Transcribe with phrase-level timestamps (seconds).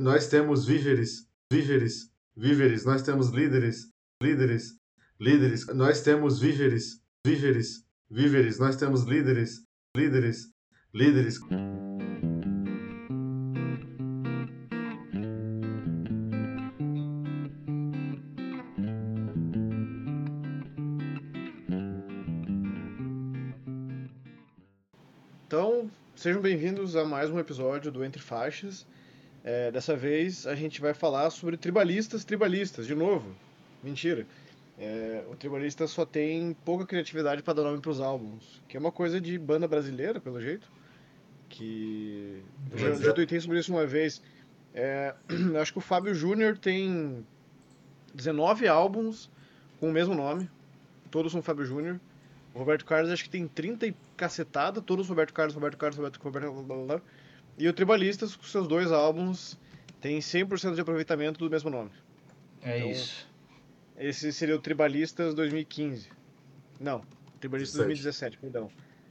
[0.00, 4.72] nós temos víveres, víveres, víveres, nós temos líderes, líderes,
[5.20, 9.62] líderes, nós temos víveres, víveres, víveres, nós temos líderes,
[9.94, 10.46] líderes,
[10.94, 11.38] líderes.
[25.46, 28.86] Então, sejam bem-vindos a mais um episódio do Entre Faixas.
[29.42, 33.34] É, dessa vez a gente vai falar sobre tribalistas, tribalistas, de novo.
[33.82, 34.26] Mentira.
[34.78, 38.80] É, o tribalista só tem pouca criatividade para dar nome para os álbuns, que é
[38.80, 40.70] uma coisa de banda brasileira, pelo jeito.
[41.48, 42.42] Que.
[42.70, 44.22] Eu já, já tuitei sobre isso uma vez.
[44.74, 45.14] É,
[45.60, 47.24] acho que o Fábio Júnior tem
[48.14, 49.30] 19 álbuns
[49.78, 50.48] com o mesmo nome,
[51.10, 52.00] todos são Fábio Júnior.
[52.54, 56.20] O Roberto Carlos acho que tem 30 e cacetada, todos Roberto Carlos, Roberto Carlos, Roberto,
[56.22, 57.00] Roberto blá, blá, blá.
[57.58, 59.58] E o Tribalistas, com seus dois álbuns,
[60.00, 61.90] tem 100% de aproveitamento do mesmo nome.
[62.62, 63.28] É Então, isso.
[63.98, 66.08] Esse seria o Tribalistas 2015.
[66.80, 67.02] Não,
[67.38, 68.38] Tribalistas 2017, 17.
[68.38, 68.70] perdão.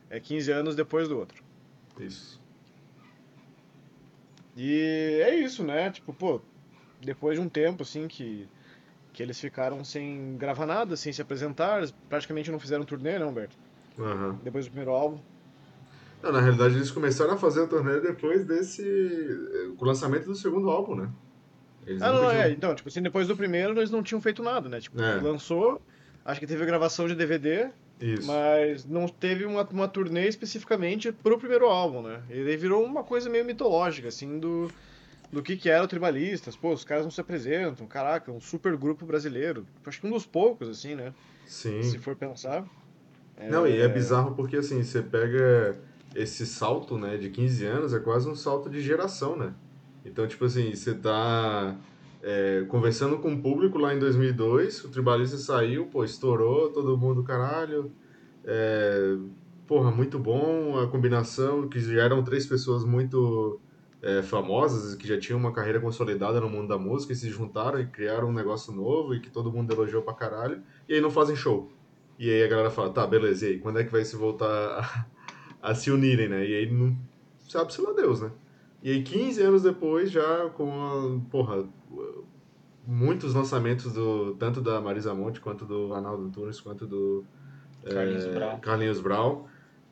[0.10, 1.44] É 15 anos depois do outro.
[2.00, 2.42] Isso.
[4.56, 5.92] E é isso, né?
[5.92, 6.42] Tipo, pô,
[7.00, 8.48] depois de um tempo, assim, que,
[9.14, 13.56] que eles ficaram sem gravar nada, sem se apresentar, praticamente não fizeram turnê, né, Humberto?
[13.98, 14.40] Aham.
[14.44, 15.20] Depois do primeiro álbum.
[16.22, 18.82] Não, na realidade, eles começaram a fazer o torneio depois desse.
[18.84, 21.10] eh, com o lançamento do segundo álbum, né?
[21.88, 22.52] Eles Ah, não, não, é.
[22.52, 24.80] Então, tipo assim, depois do primeiro eles não tinham feito nada, né?
[24.82, 25.20] Tipo, É.
[25.22, 25.82] lançou,
[26.26, 27.70] acho que teve gravação de DVD,
[28.02, 28.28] Isso.
[28.28, 32.22] mas não teve uma, uma turnê especificamente pro primeiro álbum, né?
[32.30, 34.70] E daí virou uma coisa meio mitológica, assim, do,
[35.32, 36.56] do que que era o Tribalistas.
[36.56, 39.66] Pô, os caras não se apresentam, caraca, um super grupo brasileiro.
[39.86, 41.14] Acho que um dos poucos, assim, né?
[41.46, 41.82] Sim.
[41.82, 42.66] Se for pensar.
[43.50, 45.74] Não, e é bizarro porque assim, você pega
[46.16, 49.54] esse salto, né, de 15 anos, é quase um salto de geração, né?
[50.06, 51.78] Então, tipo assim, você tá
[52.22, 57.24] é, conversando com o público lá em 2002, o Tribalista saiu, pô, estourou, todo mundo,
[57.24, 57.92] caralho,
[58.44, 59.18] é,
[59.68, 63.60] porra, muito bom a combinação, que já eram três pessoas muito
[64.02, 67.80] é, famosas, que já tinham uma carreira consolidada no mundo da música, e se juntaram
[67.80, 71.12] e criaram um negócio novo, e que todo mundo elogiou pra caralho, e aí não
[71.12, 71.72] fazem show.
[72.18, 74.48] E aí a galera fala, tá, beleza, e aí, quando é que vai se voltar
[74.48, 75.06] a,
[75.62, 76.46] a se unirem, né?
[76.48, 76.96] E aí não
[77.48, 78.32] sabe-se lá Deus, né?
[78.82, 81.68] E aí 15 anos depois, já com a, porra,
[82.88, 87.26] muitos lançamentos do tanto da Marisa Monte, quanto do Arnaldo Antunes, quanto do
[87.84, 88.60] Carlinhos é, Brown.
[88.60, 89.46] Carlinhos Brown,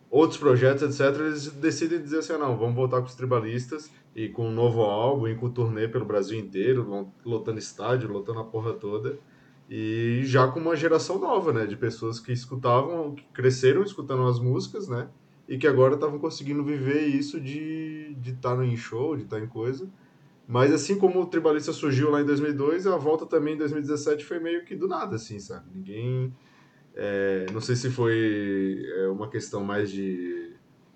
[0.10, 4.30] outros projetos, etc., eles decidem dizer assim, ah, não, vamos voltar com os tribalistas e
[4.30, 8.74] com um novo álbum, e com turnê pelo Brasil inteiro, lotando estádio, lotando a porra
[8.74, 9.20] toda.
[9.70, 11.66] E já com uma geração nova, né?
[11.66, 15.10] De pessoas que escutavam, que cresceram escutando as músicas, né?
[15.48, 19.40] E que agora estavam conseguindo viver isso de estar de tá em show, de estar
[19.40, 19.90] em coisa.
[20.48, 24.40] Mas assim como o Tribalista surgiu lá em 2002, a volta também em 2017 foi
[24.40, 25.66] meio que do nada, assim, sabe?
[25.74, 26.34] Ninguém...
[26.96, 30.54] é, não sei se foi é, uma questão mais de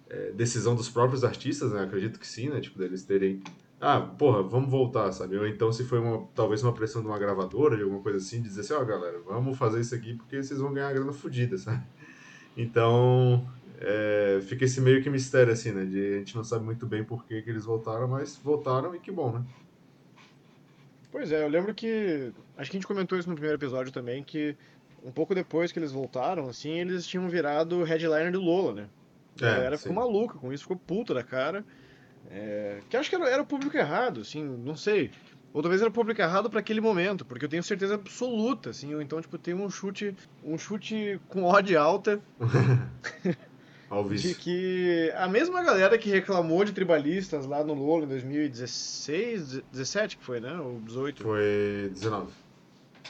[0.09, 1.84] é, decisão dos próprios artistas, né?
[1.84, 2.59] Acredito que sim, né?
[2.61, 3.41] Tipo, deles terem
[3.81, 5.35] ah, porra, vamos voltar, sabe?
[5.35, 8.40] Ou então se foi uma, talvez uma pressão de uma gravadora, de alguma coisa assim,
[8.40, 11.57] de dizer assim, ó, galera, vamos fazer isso aqui porque vocês vão ganhar grana fodida,
[11.57, 11.84] sabe?
[12.56, 13.44] Então,
[13.81, 15.86] é, fica esse meio que mistério, assim, né?
[15.86, 19.00] De a gente não sabe muito bem por que, que eles voltaram, mas voltaram e
[19.00, 19.46] que bom, né?
[21.12, 22.31] Pois é, eu lembro que.
[22.58, 24.56] Acho que a gente comentou isso no primeiro episódio também, que
[25.03, 28.90] um pouco depois que eles voltaram, assim, eles tinham virado headliner do Lola, né?
[29.41, 29.84] A É, galera sim.
[29.90, 31.66] ficou maluca com isso, ficou puta da cara.
[32.30, 35.12] É, que acho que era, era o público errado, assim, não sei.
[35.53, 38.94] Ou talvez era o público errado para aquele momento, porque eu tenho certeza absoluta, assim,
[38.96, 42.22] ou então, tipo, tem um chute, um chute com odd alta
[43.91, 49.62] Ao de que a mesma galera que reclamou de tribalistas lá no Lolo em 2016,
[49.69, 50.57] 17 que foi, né?
[50.62, 52.31] Ou 18, Foi 19.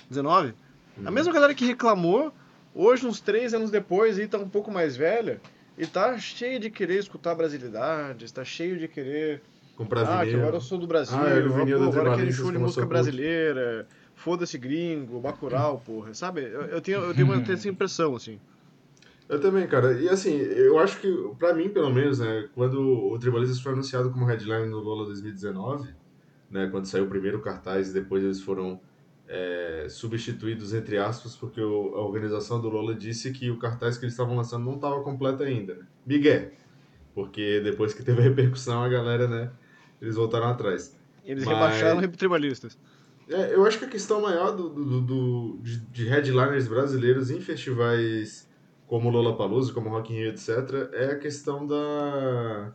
[0.09, 0.56] 19?
[0.97, 1.12] A Uhum.
[1.12, 2.34] mesma galera que reclamou,
[2.74, 5.40] hoje, uns três anos depois, e tá um pouco mais velha,
[5.78, 9.44] e tá cheio de querer escutar brasilidades, tá cheio de querer.
[9.75, 12.52] Comprar ah, que agora eu sou do Brasil, Ah, eu pô, do agora aquele show
[12.52, 16.42] de música brasileira, foda-se gringo, Bacurau, porra, sabe?
[16.42, 18.39] Eu, eu tenho, eu tenho, eu tenho essa impressão, assim.
[19.31, 19.94] Eu também, cara.
[19.94, 24.12] E assim, eu acho que, pra mim, pelo menos, né, quando o Tribalistas foi anunciado
[24.12, 25.89] como headline no Lola 2019,
[26.50, 28.80] né, quando saiu o primeiro cartaz e depois eles foram
[29.33, 34.04] é, substituídos, entre aspas, porque o- a organização do Lola disse que o cartaz que
[34.04, 35.88] eles estavam lançando não estava completo ainda.
[36.06, 36.51] Né?
[37.16, 39.50] Porque depois que teve a repercussão, a galera, né,
[40.01, 41.00] eles voltaram atrás.
[41.24, 42.78] Eles Mas- rebaixaram os tribalistas.
[43.30, 47.39] É, eu acho que a questão maior do, do- do- de, de headliners brasileiros em
[47.39, 48.50] festivais
[48.92, 52.74] como Lollapalooza, como Rock in Rio, etc., é a questão da,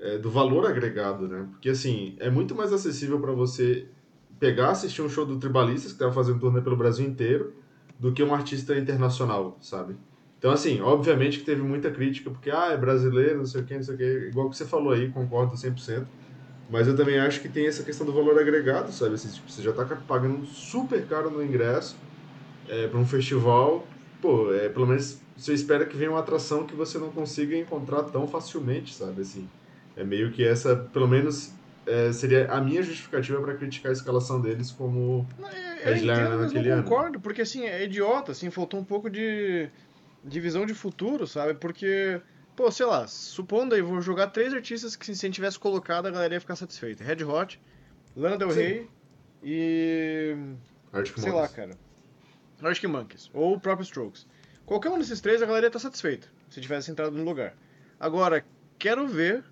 [0.00, 1.46] é, do valor agregado, né?
[1.50, 3.86] Porque, assim, é muito mais acessível para você
[4.40, 7.52] pegar, assistir um show do Tribalistas, que tava fazendo turnê pelo Brasil inteiro,
[7.98, 9.94] do que um artista internacional, sabe?
[10.38, 13.74] Então, assim, obviamente que teve muita crítica, porque, ah, é brasileiro, não sei o que,
[13.74, 16.06] não sei o que, igual que você falou aí, concordo 100%.
[16.70, 19.16] Mas eu também acho que tem essa questão do valor agregado, sabe?
[19.16, 21.94] Assim, tipo, você já tá pagando super caro no ingresso
[22.66, 23.86] é, para um festival,
[24.22, 28.02] pô, é, pelo menos você espera que venha uma atração que você não consiga encontrar
[28.02, 29.22] tão facilmente, sabe?
[29.22, 29.48] Assim,
[29.96, 31.52] é meio que essa, pelo menos,
[31.86, 36.80] é, seria a minha justificativa para criticar a escalação deles como é, headliner naquele ano.
[36.80, 39.70] Eu concordo, porque assim, é idiota, assim, faltou um pouco de,
[40.24, 41.54] de visão de futuro, sabe?
[41.54, 42.20] Porque,
[42.56, 46.06] pô, sei lá, supondo aí, vou jogar três artistas que se a gente tivesse colocado,
[46.06, 47.04] a galera ia ficar satisfeita.
[47.04, 47.60] Red Hot,
[48.16, 48.88] Lana Del Rey
[49.40, 50.36] e...
[50.92, 51.78] Arctic sei lá, cara.
[52.60, 54.26] Arctic Monkeys, ou o próprio Strokes.
[54.68, 57.56] Qualquer um desses três, a galera ia estar satisfeita, se tivesse entrado no lugar.
[57.98, 58.44] Agora,
[58.78, 59.42] quero ver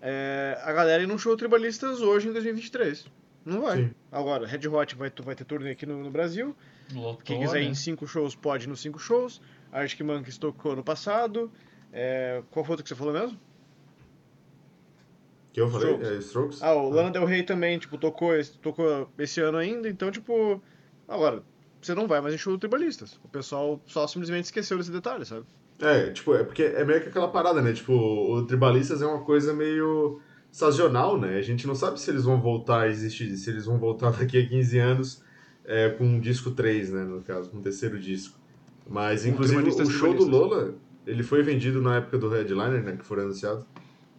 [0.00, 3.04] é, a galera ir num show tribalistas hoje em 2023.
[3.44, 3.78] Não vai.
[3.78, 3.94] Sim.
[4.12, 6.54] Agora, Red Hot vai, vai ter turnê aqui no, no Brasil.
[6.92, 7.64] Lotou, Quem quiser né?
[7.64, 9.42] ir em cinco shows, pode ir nos cinco shows.
[9.72, 11.50] Arctic Monkeys tocou no passado.
[11.92, 13.36] É, qual foi o que você falou mesmo?
[15.52, 15.88] Que eu falei?
[15.88, 16.08] Strokes.
[16.08, 16.62] É, Strokes?
[16.62, 18.30] Ah, o Lana Del Rey também, tipo, tocou,
[18.62, 19.88] tocou esse ano ainda.
[19.88, 20.62] Então, tipo...
[21.08, 21.42] Agora,
[21.82, 23.18] você não vai mais em show tribalistas.
[23.24, 25.44] O pessoal só simplesmente esqueceu desse detalhe, sabe?
[25.80, 27.72] É, tipo, é porque é meio que aquela parada, né?
[27.72, 30.20] Tipo, o Tribalistas é uma coisa meio
[30.50, 31.36] sazonal, né?
[31.36, 34.38] A gente não sabe se eles vão voltar a existir, se eles vão voltar daqui
[34.38, 35.24] a 15 anos
[35.64, 37.04] é, com um disco 3, né?
[37.04, 38.38] No caso, com um terceiro disco.
[38.88, 40.74] Mas, inclusive, o show do Lola,
[41.04, 42.96] ele foi vendido na época do Headliner, né?
[42.96, 43.66] Que foi anunciado.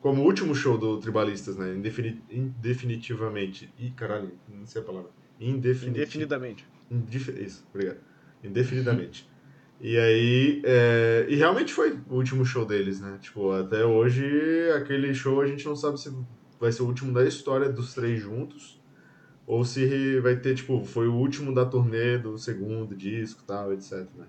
[0.02, 1.74] Como o último show do Tribalistas, né?
[1.74, 3.74] Indefini indefinitivamente.
[3.80, 5.12] Ih, caralho, não sei a palavra.
[5.40, 6.68] Indefinidamente.
[7.12, 7.98] Isso, obrigado.
[8.44, 9.30] Indefinidamente.
[9.82, 13.18] E aí, é, e realmente foi o último show deles, né?
[13.22, 14.26] Tipo, até hoje,
[14.78, 16.14] aquele show a gente não sabe se
[16.60, 18.82] vai ser o último da história dos três juntos,
[19.46, 23.74] ou se vai ter, tipo, foi o último da turnê do segundo disco e tal,
[23.74, 24.26] etc, né?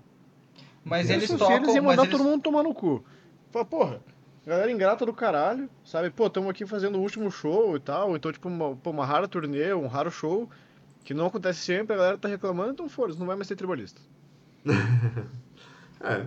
[0.83, 1.55] Mas eles tocam...
[1.55, 2.11] eles iam mandar eles...
[2.11, 3.03] todo mundo tomar no cu.
[3.49, 4.01] Fala, porra,
[4.45, 6.09] galera ingrata do caralho, sabe?
[6.09, 9.27] Pô, estamos aqui fazendo o último show e tal, então, tipo, uma, pô, uma rara
[9.27, 10.49] turnê, um raro show,
[11.05, 14.01] que não acontece sempre, a galera tá reclamando, então foda não vai mais ter tribalista.
[16.03, 16.25] É.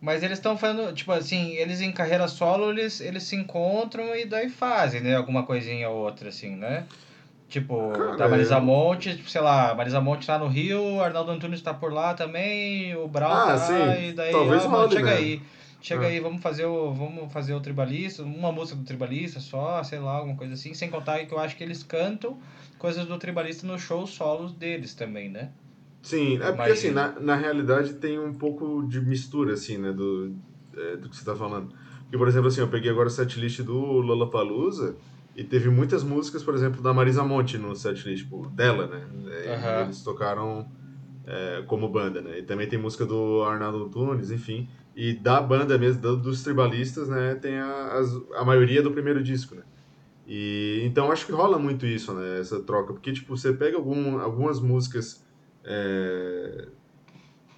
[0.00, 4.24] Mas eles estão fazendo, tipo assim, eles em carreira solo, eles, eles se encontram e
[4.24, 5.14] daí fazem, né?
[5.14, 6.84] Alguma coisinha ou outra, assim, né?
[7.48, 11.62] Tipo, Cara, da Marisa Monte, tipo, sei lá, Marisa Monte tá no Rio, Arnaldo Antunes
[11.62, 13.72] tá por lá também, o Brown ah, tá sim.
[13.72, 15.16] lá, e daí, Talvez ah, mano, chega né?
[15.16, 15.42] aí.
[15.84, 16.06] Chega ah.
[16.06, 20.12] aí, vamos fazer o vamos fazer o tribalista, uma música do tribalista só, sei lá,
[20.12, 22.38] alguma coisa assim, sem contar que eu acho que eles cantam
[22.78, 25.52] coisas do tribalista nos shows solos deles também, né?
[26.00, 30.34] Sim, é porque assim, na, na realidade tem um pouco de mistura, assim, né, do,
[30.74, 31.74] é, do que você tá falando.
[32.04, 34.96] Porque, por exemplo, assim, eu peguei agora o setlist do Lollapalooza
[35.36, 39.06] e teve muitas músicas, por exemplo, da Marisa Monte no setlist, tipo, dela, né?
[39.12, 39.82] Uhum.
[39.82, 40.66] Eles tocaram
[41.26, 42.38] é, como banda, né?
[42.38, 44.66] E também tem música do Arnaldo Tunes, enfim.
[44.96, 48.00] E da banda mesmo, dos tribalistas, né, tem a,
[48.36, 49.62] a maioria do primeiro disco, né?
[50.26, 52.92] E, então acho que rola muito isso, né, essa troca.
[52.92, 55.24] Porque, tipo, você pega algum, algumas músicas
[55.64, 56.68] é,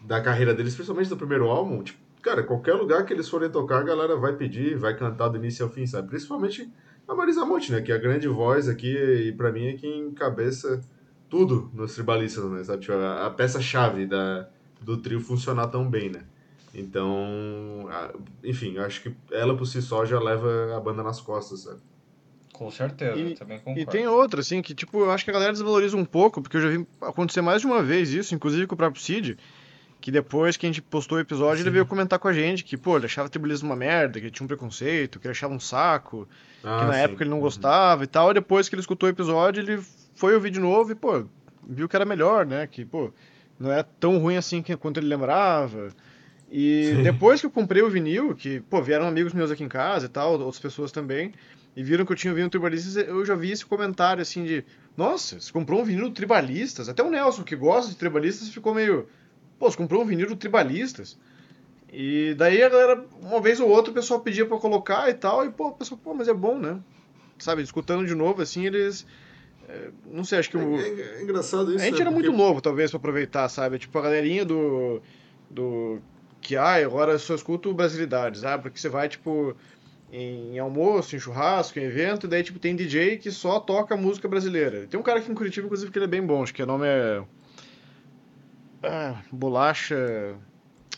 [0.03, 3.81] da carreira deles, principalmente do primeiro álbum, tipo, cara, qualquer lugar que eles forem tocar,
[3.81, 6.09] a galera vai pedir, vai cantar do início ao fim, sabe?
[6.09, 6.73] Principalmente
[7.07, 7.81] a Marisa Monte, né?
[7.81, 10.81] Que é a grande voz aqui e para mim é quem encabeça
[11.29, 12.65] tudo nos tribalistas, né?
[12.65, 12.81] Sabe?
[12.81, 14.49] Tipo, a, a peça-chave da,
[14.81, 16.25] do trio funcionar tão bem, né?
[16.79, 17.89] Então,
[18.45, 21.81] enfim, acho que ela por si só já leva a banda nas costas, sabe?
[22.53, 23.81] Com certeza, e, também concordo.
[23.81, 26.59] E tem outra, assim, que tipo, eu acho que a galera desvaloriza um pouco, porque
[26.59, 29.39] eu já vi acontecer mais de uma vez isso, inclusive com o próprio Cid,
[30.03, 31.63] que depois que a gente postou o episódio, Sim.
[31.63, 34.27] ele veio comentar com a gente que, pô, ele achava o tribalismo uma merda, que
[34.27, 36.29] ele tinha um preconceito, que ele achava um saco,
[36.63, 37.01] ah, que na sim.
[37.01, 37.43] época ele não uhum.
[37.43, 39.83] gostava e tal, e depois que ele escutou o episódio, ele
[40.15, 41.25] foi ouvir de novo e, pô,
[41.67, 43.13] viu que era melhor, né, que, pô,
[43.59, 45.89] não é tão ruim assim quanto ele lembrava.
[46.51, 47.03] E sim.
[47.03, 50.09] depois que eu comprei o vinil, que, pô, vieram amigos meus aqui em casa e
[50.09, 51.33] tal, outras pessoas também,
[51.77, 54.65] e viram que eu tinha ouvido Tribalistas, eu já vi esse comentário assim de:
[54.97, 56.89] Nossa, você comprou um vinil do Tribalistas?
[56.89, 59.07] Até o Nelson, que gosta de Tribalistas, ficou meio:
[59.59, 61.19] Pô, você comprou um vinil do Tribalistas?
[61.93, 65.45] E daí a galera, uma vez ou outra, o pessoal pedia para colocar e tal,
[65.45, 66.79] e pô, o pessoal, pô, mas é bom, né?
[67.39, 69.07] Sabe, escutando de novo, assim, eles.
[69.69, 70.57] É, não sei, acho que.
[70.57, 70.79] O...
[70.79, 71.83] É, é, é engraçado isso.
[71.83, 72.01] A gente né?
[72.01, 72.29] era Porque...
[72.29, 73.79] muito novo, talvez, para aproveitar, sabe?
[73.79, 75.03] Tipo, a galerinha do.
[75.51, 76.01] do
[76.41, 79.57] que, ah, agora eu só escuto brasilidades, ah, porque você vai, tipo
[80.13, 84.29] em almoço, em churrasco, em evento, e daí tipo, tem DJ que só toca música
[84.29, 84.87] brasileira.
[84.87, 86.67] Tem um cara aqui em Curitiba, inclusive, que ele é bem bom, acho que o
[86.67, 87.23] nome é.
[88.83, 90.37] Ah, bolacha.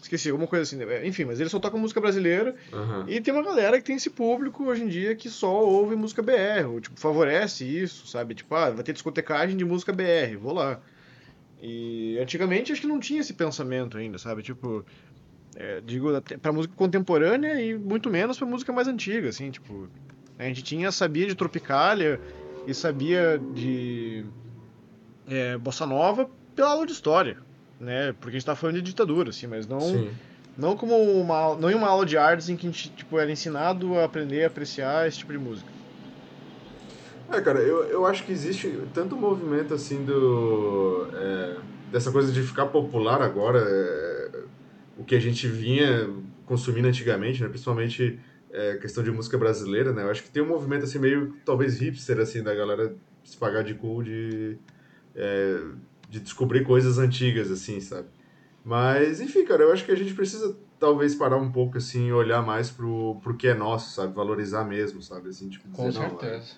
[0.01, 0.77] Esqueci, alguma coisa assim.
[0.77, 1.07] né?
[1.07, 2.55] Enfim, mas ele só toca música brasileira.
[2.73, 3.05] Aham.
[3.09, 6.23] E tem uma galera que tem esse público hoje em dia que só ouve música
[6.23, 6.67] BR.
[6.67, 8.35] Ou, tipo, favorece isso, sabe?
[8.35, 10.81] Tipo, ah, vai ter discotecagem de música BR, vou lá.
[11.61, 14.43] E antigamente acho que não tinha esse pensamento ainda, sabe?
[14.43, 14.85] Tipo,
[15.61, 19.89] é, digo, até pra música contemporânea e muito menos pra música mais antiga, assim, tipo.
[20.39, 22.21] A gente tinha, sabia de Tropicália
[22.65, 24.25] e sabia de
[25.27, 27.39] é, Bossa Nova pela aula de história,
[27.81, 28.13] né?
[28.21, 30.11] Porque a gente tá falando de ditadura, assim, mas não, Sim.
[30.57, 33.33] não como uma, não em uma aula de artes em que a gente, tipo, era
[33.33, 35.69] ensinado a aprender a apreciar esse tipo de música.
[37.33, 41.09] É, cara, eu, eu acho que existe tanto movimento assim do.
[41.15, 41.57] é,
[41.91, 44.18] dessa coisa de ficar popular agora, é,
[44.99, 46.11] o que a gente vinha
[46.45, 47.49] consumindo antigamente, né?
[47.49, 48.19] Principalmente
[48.51, 50.03] é, questão de música brasileira, né?
[50.03, 53.63] Eu acho que tem um movimento assim meio talvez hipster, assim, da galera se pagar
[53.63, 54.59] de cool de,
[55.15, 55.61] é,
[56.09, 58.09] de descobrir coisas antigas, assim, sabe?
[58.65, 62.43] Mas, enfim, cara, eu acho que a gente precisa talvez parar um pouco, assim, olhar
[62.43, 64.15] mais pro, pro que é nosso, sabe?
[64.15, 65.29] Valorizar mesmo, sabe?
[65.29, 66.53] Assim, tipo, Com dizer, não, certeza.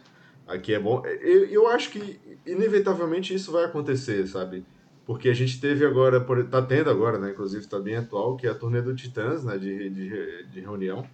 [0.46, 1.04] aqui é bom.
[1.06, 4.64] Eu, eu acho que, inevitavelmente, isso vai acontecer, sabe?
[5.06, 7.30] Porque a gente teve agora, por- tá tendo agora, né?
[7.30, 9.58] Inclusive, tá bem atual, que é a turnê do Titãs, né?
[9.58, 11.04] De, de, de reunião.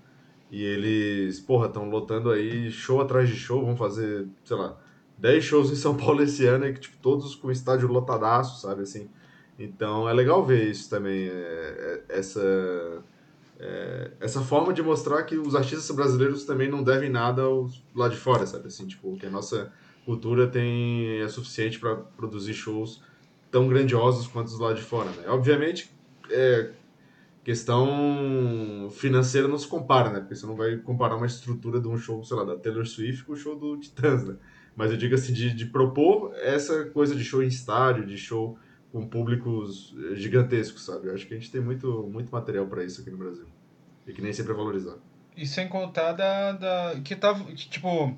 [0.50, 4.78] E eles, porra, estão lotando aí show atrás de show, vão fazer, sei lá,
[5.18, 8.82] 10 shows em São Paulo esse ano, e que, tipo, todos com estádio lotadaço, sabe?
[8.82, 9.08] Assim.
[9.58, 13.02] Então, é legal ver isso também, é, é, essa...
[13.58, 18.08] é, essa forma de mostrar que os artistas brasileiros também não devem nada aos, lá
[18.08, 18.66] de fora, sabe?
[18.68, 19.72] Assim, tipo, que a nossa
[20.04, 23.02] cultura tem é suficiente para produzir shows
[23.50, 25.28] tão grandiosos quanto os lá de fora, né?
[25.28, 25.90] Obviamente,
[26.30, 26.70] é,
[27.44, 30.20] questão financeira não se compara, né?
[30.20, 33.24] Porque você não vai comparar uma estrutura de um show, sei lá, da Taylor Swift
[33.24, 34.36] com o show do Titãs, né?
[34.74, 38.58] Mas eu digo assim, de, de propor essa coisa de show em estádio, de show
[38.92, 41.08] com públicos eh, gigantescos, sabe?
[41.08, 43.46] Eu acho que a gente tem muito, muito material para isso aqui no Brasil.
[44.06, 45.00] E que nem sempre é valorizado.
[45.36, 47.00] E sem contar da, da.
[47.04, 47.34] Que tá.
[47.34, 48.16] que, Tipo.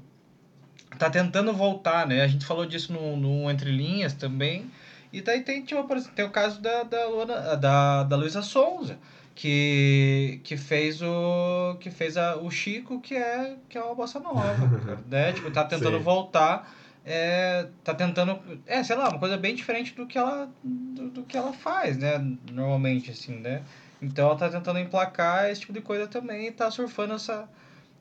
[0.98, 2.22] Tá tentando voltar, né?
[2.22, 4.70] A gente falou disso no, no Entre Linhas também.
[5.12, 8.42] E daí tem, tipo, por exemplo, tem o caso da, da, Luana, da, da Luísa
[8.42, 8.98] Sonza,
[9.34, 11.76] que, que fez o.
[11.80, 14.54] que fez a, o Chico, que é, que é uma bossa nova.
[15.08, 15.32] né?
[15.32, 16.02] Tipo, tá tentando Sim.
[16.02, 16.74] voltar.
[17.04, 18.38] É, tá tentando.
[18.66, 20.50] É, sei lá, uma coisa bem diferente do que ela.
[20.62, 22.18] do, do que ela faz, né?
[22.52, 23.62] Normalmente, assim, né?
[24.00, 27.48] Então ela tá tentando emplacar esse tipo de coisa também e tá surfando essa,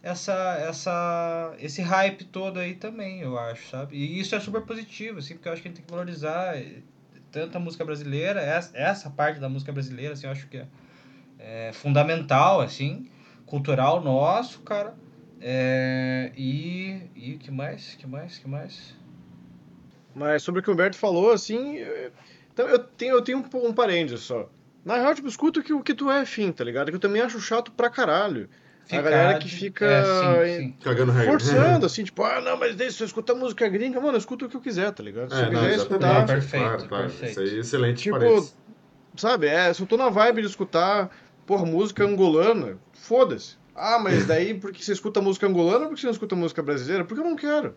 [0.03, 3.95] essa, essa, esse hype todo aí também, eu acho, sabe?
[3.95, 6.55] E isso é super positivo, assim, porque eu acho que a gente tem que valorizar
[7.27, 10.57] eh, tanto a música brasileira, essa, essa parte da música brasileira, assim, eu acho que
[10.57, 10.67] é,
[11.39, 13.09] é fundamental, assim,
[13.45, 14.95] cultural nosso, cara.
[15.39, 17.95] É, e, e que mais?
[17.95, 18.37] Que mais?
[18.37, 18.95] Que mais?
[20.15, 22.11] Mas sobre o que o Humberto falou, assim, eu,
[22.51, 24.49] então eu tenho, eu tenho um, um parênteses só.
[24.83, 26.89] Na real, tipo, escuta o que, o que tu é afim, tá ligado?
[26.89, 28.49] Que eu também acho chato pra caralho.
[28.91, 30.77] A galera que fica é, sim, sim.
[30.83, 31.33] Cagando regra.
[31.33, 34.45] forçando, assim, tipo, ah, não, mas daí se eu escutar música gringa, mano, eu escuto
[34.45, 35.29] o que eu quiser, tá ligado?
[35.29, 37.07] Se É, eu quiser escutar, perfeito, claro, claro.
[37.07, 37.31] perfeito.
[37.31, 38.55] Isso aí é excelente Tipo, parênteses.
[39.17, 41.09] sabe, é, se eu tô na vibe de escutar,
[41.45, 43.57] porra, música angolana, foda-se.
[43.75, 47.05] Ah, mas daí porque você escuta música angolana ou porque você não escuta música brasileira?
[47.05, 47.75] Porque eu não quero.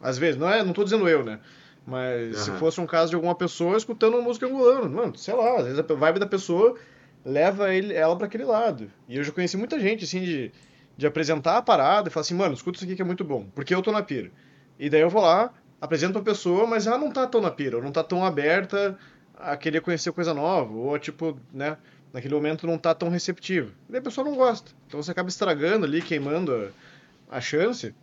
[0.00, 1.40] Às vezes, não é, não tô dizendo eu, né?
[1.84, 2.58] Mas se Aham.
[2.58, 5.78] fosse um caso de alguma pessoa escutando uma música angolana, mano, sei lá, às vezes
[5.78, 6.76] a vibe da pessoa
[7.24, 8.90] leva ele, ela pra aquele lado.
[9.08, 10.52] E eu já conheci muita gente, assim, de,
[10.96, 13.46] de apresentar a parada e falar assim, mano, escuta isso aqui que é muito bom,
[13.54, 14.30] porque eu tô na pira.
[14.78, 17.76] E daí eu vou lá, apresento pra pessoa, mas ela não tá tão na pira,
[17.76, 18.98] ou não tá tão aberta
[19.38, 21.76] a querer conhecer coisa nova, ou tipo, né,
[22.12, 23.72] naquele momento não tá tão receptivo.
[23.88, 24.72] E daí a pessoa não gosta.
[24.86, 26.72] Então você acaba estragando ali, queimando
[27.30, 27.94] a, a chance,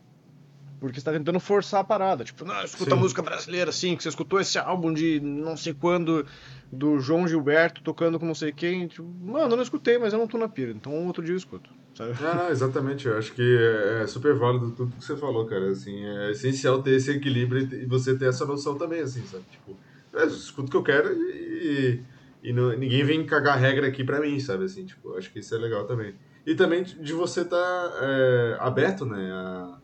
[0.79, 2.24] porque você tá tentando forçar a parada.
[2.24, 3.01] Tipo, não, escuta Sim.
[3.01, 6.25] música brasileira, assim, que você escutou esse álbum de não sei quando,
[6.72, 8.88] do João Gilberto tocando com não sei quem.
[8.88, 10.72] Tipo, mano, eu não escutei, mas eu não tô na pira.
[10.72, 12.22] Então outro dia eu escuto, sabe?
[12.22, 13.07] Não, não, exatamente.
[13.07, 15.69] Eu acho que é é super válido tudo que você falou, cara.
[15.72, 19.46] Assim, é essencial ter esse equilíbrio e você ter essa noção também, assim, sabe?
[19.50, 19.79] Tipo,
[20.13, 22.03] é, eu escuto o que eu quero e,
[22.43, 24.65] e não- ninguém vem cagar regra aqui pra mim, sabe?
[24.65, 26.15] Assim, tipo, acho que isso é legal também.
[26.46, 27.91] E também de você estar
[28.60, 29.31] aberto, né?
[29.31, 29.79] A,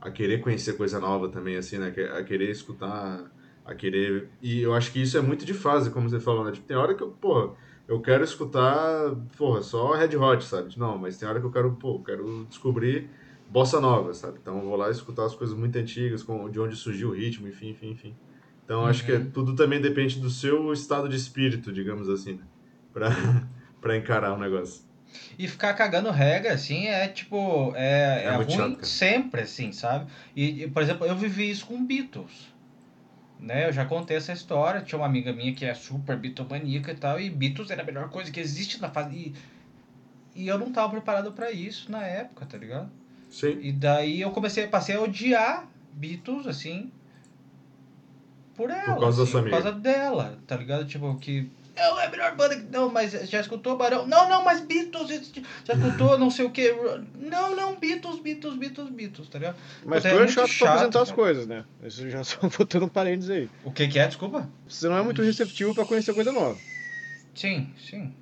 [0.00, 1.88] a querer conhecer coisa nova também, assim, né?
[2.18, 3.32] A querer escutar,
[3.64, 4.32] a querer...
[4.40, 6.52] E eu acho que isso é muito de fase, como você falou, né?
[6.52, 10.78] Tipo, tem hora que eu, porra, eu quero escutar, porra, só Red Hot, sabe?
[10.78, 13.10] Não, mas tem hora que eu quero, pô, eu quero descobrir
[13.46, 14.38] bossa nova, sabe?
[14.40, 17.48] Então eu vou lá escutar as coisas muito antigas, com, de onde surgiu o ritmo,
[17.48, 18.20] enfim, enfim, enfim.
[18.64, 19.30] Então eu acho que é, Uhum.
[19.32, 22.48] tudo também depende do seu estado de espírito, digamos assim, né?
[22.92, 23.08] Pra,
[23.80, 24.87] pra encarar o negócio.
[25.38, 27.72] E ficar cagando regra, assim, é tipo.
[27.76, 30.10] É, É é, ruim chato, sempre, assim, sabe?
[30.36, 32.52] E, e, por exemplo, eu vivi isso com Beatles.
[33.40, 33.68] né?
[33.68, 34.80] Eu já contei essa história.
[34.80, 38.08] Tinha uma amiga minha que é super bitomaníaca e tal, e Beatles era a melhor
[38.10, 39.14] coisa que existe na fase.
[39.14, 39.34] E,
[40.42, 42.90] e eu não tava preparado para isso na época, tá ligado?
[43.30, 43.58] Sim.
[43.62, 46.90] E daí eu comecei, passei a odiar Beatles, assim,
[48.56, 48.94] por ela.
[48.94, 49.56] Por causa assim, Por amiga.
[49.62, 50.84] causa dela, tá ligado?
[50.84, 51.50] Tipo, que.
[51.78, 52.62] Não, é a melhor banda que.
[52.70, 54.06] Não, mas já escutou Barão?
[54.06, 55.08] Não, não, mas Beatles.
[55.64, 56.74] Já escutou não sei o que.
[57.18, 59.56] Não, não, Beatles, Beatles, Beatles, Beatles, tá ligado?
[59.84, 61.22] Mas tu é é chato chato, pra apresentar as cara.
[61.22, 61.64] coisas, né?
[61.84, 63.50] Isso já só botando um parênteses aí.
[63.64, 64.06] O que que é?
[64.06, 64.48] Desculpa?
[64.66, 66.58] Você não é muito receptivo pra conhecer coisa nova.
[67.34, 68.12] Sim, sim.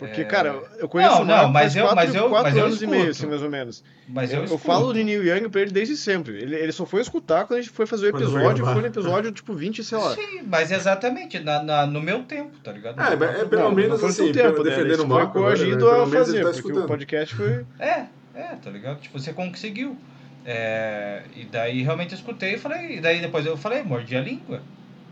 [0.00, 0.24] Porque, É.
[0.24, 2.64] cara, eu conheço Não, o não, Marco mas eu- quatro, mas eu- quatro mas eu
[2.64, 3.84] anos e meio, assim, mais ou menos.
[4.08, 6.38] Mas eu, Eu, eu falo de Neil Young pra ele desde sempre.
[6.40, 8.72] Ele, ele só foi escutar quando a gente foi fazer o episódio, gravar.
[8.72, 10.14] foi no episódio, tipo, 20, sei lá.
[10.14, 12.98] Sim, mas exatamente, na, na- no meu tempo, tá ligado?
[12.98, 14.70] É, mas é pelo Não, menos não assim, tempo, né?
[14.70, 15.92] defendendo o Marco foi agora, coagido né?
[16.02, 16.86] A fazer, tá porque o escutando.
[16.88, 17.64] podcast foi...
[17.78, 19.00] É, é, tá ligado?
[19.02, 19.98] Tipo, você conseguiu.
[20.46, 24.20] É, e daí realmente eu escutei e falei, e daí depois eu falei, mordi a
[24.22, 24.62] língua.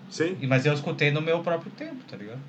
[0.08, 0.36] Sim.
[0.40, 2.40] E, mas eu escutei no meu próprio tempo, tá ligado?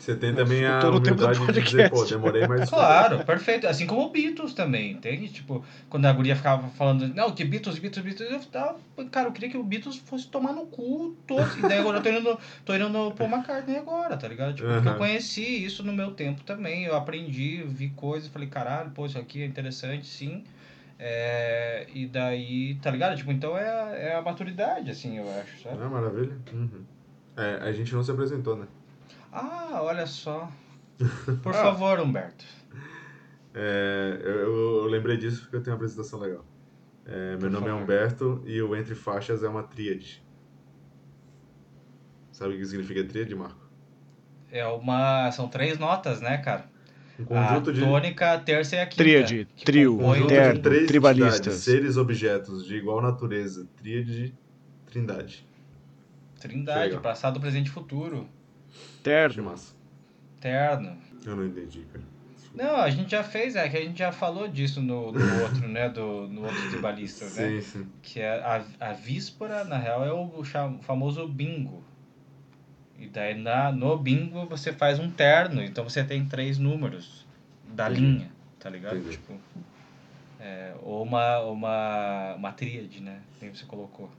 [0.00, 2.68] Você tem também a humildade de dizer, pô, demorei, mas...
[2.70, 3.66] Claro, perfeito.
[3.66, 5.28] Assim como o Beatles também, entende?
[5.28, 8.78] Tipo, quando a guria ficava falando, não, que Beatles, Beatles, Beatles, eu tava,
[9.10, 11.54] cara, eu queria que o Beatles fosse tomar no cu todos.
[11.58, 14.54] E daí agora eu tô indo no, tô indo no Paul McCartney agora, tá ligado?
[14.54, 18.90] Tipo, porque eu conheci isso no meu tempo também, eu aprendi, vi coisas, falei, caralho,
[18.92, 20.44] pô, isso aqui é interessante, sim.
[20.98, 23.16] É, e daí, tá ligado?
[23.16, 25.82] Tipo, então é, a- é a maturidade, assim, eu acho, sabe?
[25.82, 26.36] Ah, maravilha.
[26.52, 26.84] Uhum.
[27.36, 28.66] É, a gente não se apresentou, né?
[29.32, 30.50] Ah, olha só.
[31.42, 31.62] Por Ah.
[31.62, 32.44] favor, Humberto.
[33.54, 36.44] É, eu, eu- lembrei disso porque eu tenho uma apresentação legal.
[37.06, 37.82] É, meu Por nome é favor.
[37.82, 40.22] Humberto e o Entre Faixas é uma tríade.
[42.32, 43.60] Sabe o que significa tríade, Marco?
[44.50, 45.30] É uma.
[45.32, 46.64] São três notas, né, cara?
[47.18, 48.96] Um conjunto a de, tônica, a terça e a quinta.
[49.02, 51.54] Tríade, que trio, compõem conjunto o- terno, de três tribalistas.
[51.56, 53.66] seres, objetos de igual natureza.
[53.76, 54.34] Tríade,
[54.86, 55.46] trindade.
[56.40, 58.26] Trindade, passado, presente e futuro.
[58.72, 59.44] Que Terno.
[59.44, 59.74] massa.
[60.40, 60.96] Terno.
[61.24, 62.04] Eu não entendi, cara.
[62.54, 65.68] Não, a gente já fez, é que a gente já falou disso no, no outro,
[65.68, 65.88] né?
[65.88, 67.48] Do, no outro tribalistas, né?
[67.48, 67.86] Sim, sim.
[68.02, 70.44] Que é a, a víspora, na real, é o, o
[70.82, 71.84] famoso bingo.
[72.98, 77.26] E daí na, no bingo você faz um terno, então você tem três números
[77.68, 78.00] da Entendi.
[78.06, 78.98] linha, tá ligado?
[78.98, 79.12] Entendi.
[79.12, 79.40] Tipo,
[80.38, 83.20] é, ou uma, uma, uma tríade, né?
[83.40, 84.10] Nem você colocou.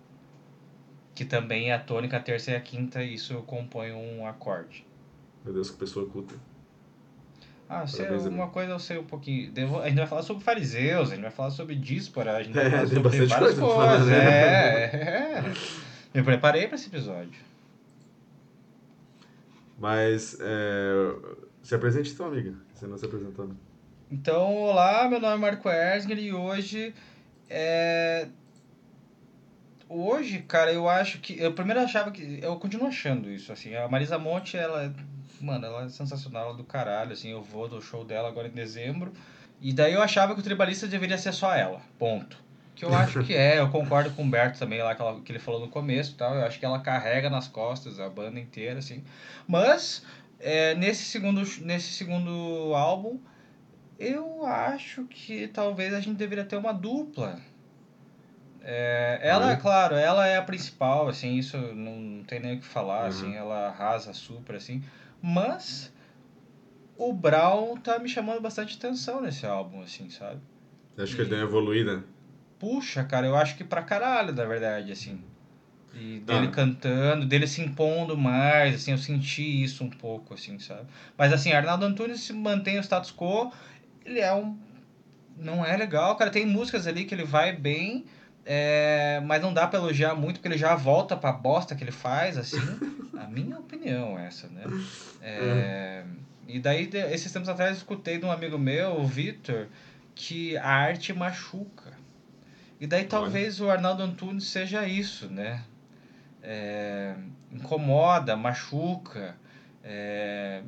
[1.22, 4.84] Que também é a tônica, a terça e a quinta, e isso compõe um acorde.
[5.46, 6.34] Meu Deus, que pessoa culta.
[7.70, 8.52] Ah, sei, Parabéns, uma amigo.
[8.52, 9.52] coisa eu sei um pouquinho.
[9.52, 12.56] Devo- a gente vai falar sobre fariseus, a gente vai falar sobre díspora, a gente
[12.56, 14.08] vai É, falar tem sobre bastante várias coisa pra falar, coisas.
[14.08, 14.18] né?
[14.18, 15.54] É, é.
[16.16, 17.40] Eu preparei pra esse episódio.
[19.78, 21.16] Mas, é,
[21.62, 22.56] se apresente então, amiga.
[22.74, 23.48] Você não se apresentou?
[24.12, 26.96] Então, olá, meu nome é Marco Erzger e hoje
[27.48, 28.28] é.
[29.94, 31.38] Hoje, cara, eu acho que.
[31.40, 32.40] Eu primeiro achava que.
[32.42, 33.76] Eu continuo achando isso, assim.
[33.76, 34.94] A Marisa Monte, ela.
[35.40, 37.30] Mano, ela é sensacional, ela é do caralho, assim.
[37.32, 39.12] Eu vou do show dela agora em dezembro.
[39.60, 41.82] E daí eu achava que o tribalista deveria ser só ela.
[42.00, 42.38] Ponto.
[42.76, 45.32] Que eu acho que é, eu concordo com o Humberto também, lá que, ela- que
[45.32, 46.34] ele falou no começo tal.
[46.36, 49.04] Eu acho que ela carrega nas costas a banda inteira, assim.
[49.48, 50.04] Mas,
[50.40, 53.20] é, nesse, segundo, nesse segundo álbum,
[54.00, 57.40] eu acho que talvez a gente deveria ter uma dupla.
[58.64, 62.66] É, ela, claro, ela é a principal, assim, isso não, não tem nem o que
[62.66, 63.08] falar, Uhum.
[63.08, 64.84] assim, ela arrasa super, assim.
[65.22, 65.92] Mas
[66.98, 70.40] o Brown tá me chamando bastante atenção nesse álbum, assim, sabe?
[70.98, 72.04] Acho que ele deu uma evoluída.
[72.60, 75.20] Puxa, cara, eu acho que pra caralho, na verdade, assim.
[75.94, 76.52] E dele Ah.
[76.52, 80.88] cantando, dele se impondo mais, assim, eu senti isso um pouco, assim, sabe?
[81.18, 83.52] Mas assim, Arnaldo Antunes se mantém o status quo,
[84.06, 84.58] ele é um.
[85.36, 86.30] Não é legal, cara.
[86.30, 88.06] Tem músicas ali que ele vai bem,
[88.46, 91.92] é, mas não dá pra elogiar muito, porque ele já volta pra bosta que ele
[91.92, 92.80] faz, assim.
[93.18, 94.64] A minha opinião, essa, né?
[95.22, 96.04] É,
[96.48, 99.68] E daí, esses tempos atrás, eu escutei de um amigo meu, o Vitor,
[100.16, 101.94] que a arte machuca.
[102.80, 105.62] E daí talvez o Arnaldo Antunes seja isso, né?
[106.42, 107.14] É,
[107.52, 109.36] incomoda, machuca.
[109.84, 110.64] é,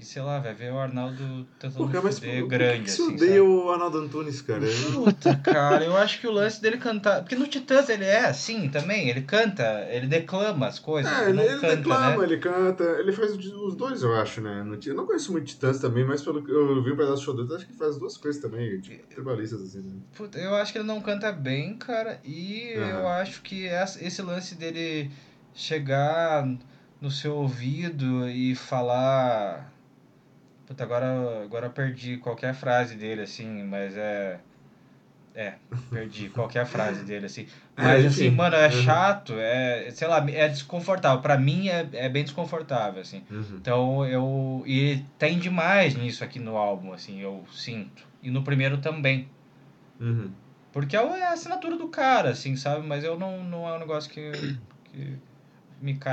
[0.00, 3.14] e sei lá, vai ver o Arnaldo tentando Pô, mas fuder grande, que, que assim,
[3.14, 4.64] odeia o Arnaldo Antunes, cara?
[4.92, 7.20] Puta, cara, eu acho que o lance dele cantar.
[7.20, 11.12] Porque no Titãs ele é assim também, ele canta, ele declama as coisas.
[11.12, 12.24] É, ele ele, canta, declama, né?
[12.24, 14.66] ele canta, ele faz os dois, eu acho, né?
[14.86, 17.36] Eu não conheço muito Titãs também, mas pelo que eu vi um pedaço do show
[17.36, 20.00] dele, acho que ele faz as duas coisas também, tipo, tribalistas, assim, né?
[20.16, 22.88] Puta, eu acho que ele não canta bem, cara, e Aham.
[22.88, 25.10] eu acho que esse lance dele
[25.54, 26.46] chegar
[27.00, 29.72] no seu ouvido e falar.
[30.70, 34.38] Puta, agora, agora eu perdi qualquer frase dele, assim, mas é.
[35.34, 35.54] É,
[35.90, 37.48] perdi qualquer frase dele, assim.
[37.76, 38.82] É, Mas, assim, mano, é uhum.
[38.84, 41.20] chato, é, sei lá, é desconfortável.
[41.20, 43.24] Pra mim é, é bem desconfortável, assim.
[43.28, 43.56] Uhum.
[43.56, 44.62] Então eu.
[44.64, 48.06] E tem demais nisso aqui no álbum, assim, eu sinto.
[48.22, 49.28] E no primeiro também.
[49.98, 50.30] Uhum.
[50.70, 52.86] Porque é, é a assinatura do cara, assim, sabe?
[52.86, 54.30] Mas eu não, não é um negócio que,
[54.84, 55.18] que.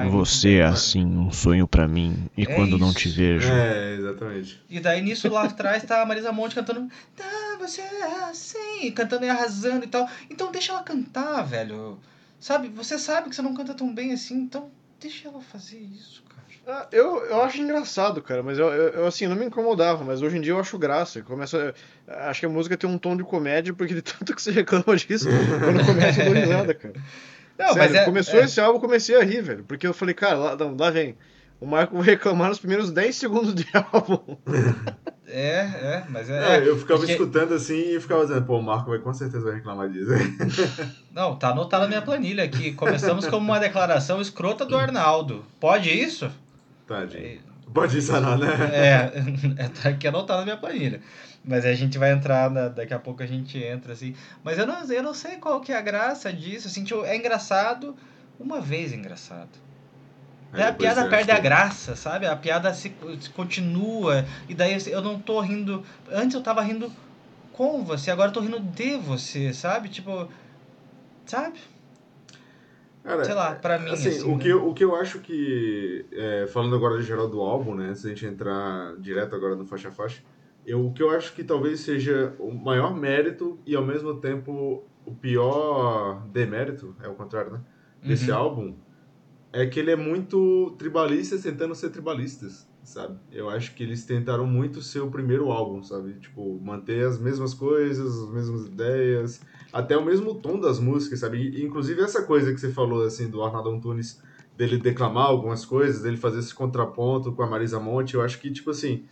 [0.09, 2.79] Você é assim, um sonho para mim, e é quando isso.
[2.79, 3.51] não te vejo.
[3.51, 4.63] É, exatamente.
[4.69, 6.89] E daí nisso lá atrás tá a Marisa Monte cantando.
[7.15, 10.07] Tá, você é assim, cantando e arrasando e tal.
[10.29, 11.99] Então deixa ela cantar, velho.
[12.39, 12.69] Sabe?
[12.69, 14.69] Você sabe que você não canta tão bem assim, então
[15.01, 16.37] deixa ela fazer isso, cara.
[16.65, 20.21] Ah, eu, eu acho engraçado, cara, mas eu, eu, eu, assim, não me incomodava, mas
[20.21, 21.21] hoje em dia eu acho graça.
[21.21, 21.73] Começa,
[22.07, 24.95] acho que a música tem um tom de comédia, porque de tanto que você reclama
[24.95, 25.27] disso,
[25.63, 26.93] quando começa eu dou risada, cara.
[27.57, 28.45] Não, Sério, mas é, começou é...
[28.45, 29.63] esse álbum, comecei a rir, velho.
[29.63, 31.17] Porque eu falei, cara, lá, não, lá vem.
[31.59, 34.37] O Marco vai reclamar nos primeiros 10 segundos de álbum.
[35.27, 36.57] É, é, mas é.
[36.57, 37.13] é eu ficava porque...
[37.13, 40.11] escutando assim e ficava dizendo, pô, o Marco vai com certeza vai reclamar disso.
[41.11, 42.73] Não, tá anotado na minha planilha aqui.
[42.73, 45.43] Começamos com uma declaração escrota do Arnaldo.
[45.59, 46.29] Pode isso?
[46.87, 47.17] Pode.
[47.17, 47.37] É...
[47.73, 48.47] Pode isso, não, né?
[48.71, 51.01] É, tá aqui anotado na minha planilha.
[51.47, 54.13] Mas a gente vai entrar, na, daqui a pouco a gente entra, assim.
[54.43, 57.15] Mas eu não, eu não sei qual que é a graça disso, assim, tipo, é
[57.15, 57.95] engraçado,
[58.37, 59.49] uma vez engraçado.
[60.53, 62.25] É, a piada perde a graça, sabe?
[62.25, 65.83] A piada se, se, continua, e daí eu não tô rindo...
[66.11, 66.91] Antes eu tava rindo
[67.53, 69.87] com você, agora eu tô rindo de você, sabe?
[69.87, 70.27] Tipo,
[71.25, 71.59] sabe?
[73.03, 74.43] Cara, Sei lá, pra mim, assim, assim o, né?
[74.43, 77.95] que eu, o que eu acho que, é, falando agora de geral do álbum, né,
[77.95, 80.21] se a gente entrar direto agora no faixa a faixa,
[80.67, 84.83] eu, o que eu acho que talvez seja o maior mérito e ao mesmo tempo
[85.05, 87.61] o pior demérito, é o contrário, né?
[88.03, 88.37] Desse uhum.
[88.37, 88.75] álbum,
[89.53, 93.17] é que ele é muito tribalista tentando ser tribalistas, sabe?
[93.31, 96.15] Eu acho que eles tentaram muito ser o primeiro álbum, sabe?
[96.19, 101.37] Tipo, manter as mesmas coisas, as mesmas ideias, até o mesmo tom das músicas, sabe?
[101.37, 104.21] E, inclusive essa coisa que você falou, assim, do Arnaldo Antunes,
[104.57, 108.51] dele declamar algumas coisas, dele fazer esse contraponto com a Marisa Monte, eu acho que,
[108.51, 109.05] tipo assim,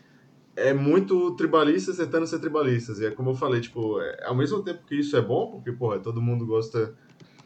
[0.56, 3.00] é muito tribalistas tentando ser tribalistas.
[3.00, 5.72] E é como eu falei, tipo, é, ao mesmo tempo que isso é bom, porque,
[5.72, 6.96] porra, todo mundo gosta.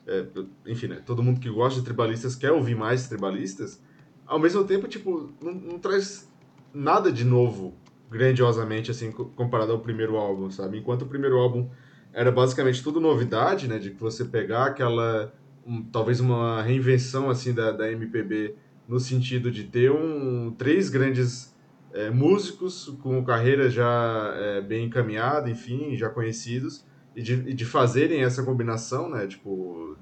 [0.06, 0.26] É,
[0.66, 1.02] enfim, né?
[1.06, 3.82] Todo mundo que gosta de tribalistas quer ouvir mais tribalistas.
[4.26, 6.32] Ao mesmo tempo, tipo, não, não traz
[6.74, 7.74] nada de novo,
[8.10, 10.78] grandiosamente, assim, comparado ao primeiro álbum, sabe?
[10.78, 11.68] Enquanto o primeiro álbum
[12.14, 13.80] era basicamente tudo novidade, né?
[13.80, 15.34] De você pegar aquela.
[15.66, 18.56] Um, talvez uma reinvenção, assim, da, da MPB,
[18.88, 21.54] no sentido de ter um, três grandes
[21.94, 27.66] é, músicos com carreira já é, bem encaminhada, enfim, já conhecidos, e de, e de
[27.66, 29.98] fazerem essa combinação, né, tipo,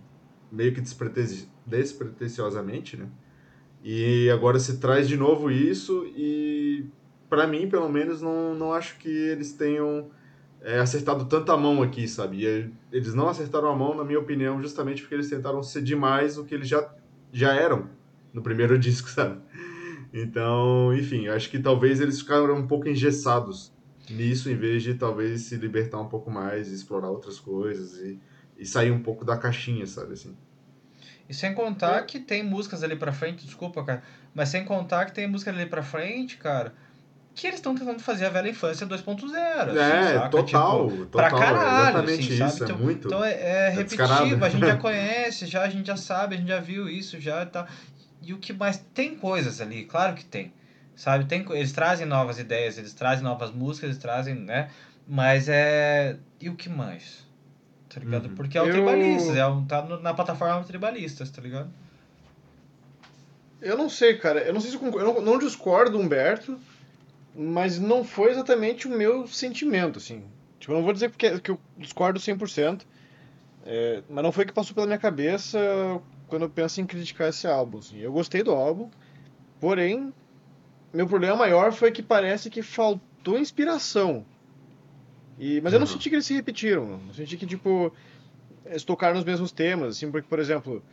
[0.52, 3.08] meio que despretensiosamente, né,
[3.84, 6.86] e agora se traz de novo isso e,
[7.30, 10.10] para mim, pelo menos, não, não acho que eles tenham
[10.62, 14.62] é, acertado tanta mão aqui, sabe, e eles não acertaram a mão, na minha opinião,
[14.62, 16.93] justamente porque eles tentaram ser demais o que eles já,
[17.32, 17.89] já eram
[18.34, 19.39] no primeiro disco, sabe.
[20.13, 23.74] Então, enfim, acho que talvez eles ficaram um pouco engessados
[24.10, 28.20] nisso, em vez de talvez se libertar um pouco mais, explorar outras coisas e,
[28.58, 30.36] e sair um pouco da caixinha, sabe assim.
[31.30, 32.04] E sem contar é.
[32.04, 35.65] que tem músicas ali pra frente, desculpa, cara, mas sem contar que tem música ali
[35.65, 36.74] pra frente, cara,
[37.36, 39.36] que eles estão tentando fazer a velha infância 2.0.
[39.36, 40.30] Assim, é, saca?
[40.30, 41.30] total, tipo, total.
[41.30, 42.62] Pra caralho, exatamente assim, isso, sabe?
[42.62, 43.08] É então, muito.
[43.08, 46.38] Então é, é, é repetitivo, a gente já conhece, já, a gente já sabe, a
[46.38, 47.67] gente já viu isso já e tal.
[48.22, 50.52] E o que mais tem coisas ali, claro que tem.
[50.96, 54.70] Sabe, tem eles trazem novas ideias, eles trazem novas músicas, eles trazem, né?
[55.08, 57.26] Mas é e o que mais?
[57.88, 58.30] Tá ligado?
[58.30, 58.36] Uhum.
[58.36, 58.72] Porque é o eu...
[58.72, 61.70] tribalistas, é um, tá na plataforma tribalistas, tá ligado?
[63.62, 64.40] Eu não sei, cara.
[64.42, 66.60] Eu não sei se eu, concordo, eu não, não discordo do Humberto,
[67.36, 70.24] mas não foi exatamente o meu sentimento, assim.
[70.60, 72.82] Tipo, eu não vou dizer que, que eu discordo 100%,
[73.66, 75.60] é, mas não foi o que passou pela minha cabeça
[76.28, 77.80] quando eu penso em criticar esse álbum.
[77.80, 78.00] Assim.
[78.00, 78.90] Eu gostei do álbum,
[79.60, 80.13] porém,
[80.94, 84.26] meu problema maior foi que parece que faltou inspiração.
[85.40, 85.94] E, mas eu não uhum.
[85.94, 87.00] senti que eles se repetiram.
[87.08, 87.94] Eu senti que, tipo,
[88.66, 90.84] eles tocaram nos mesmos temas, assim, porque, por exemplo,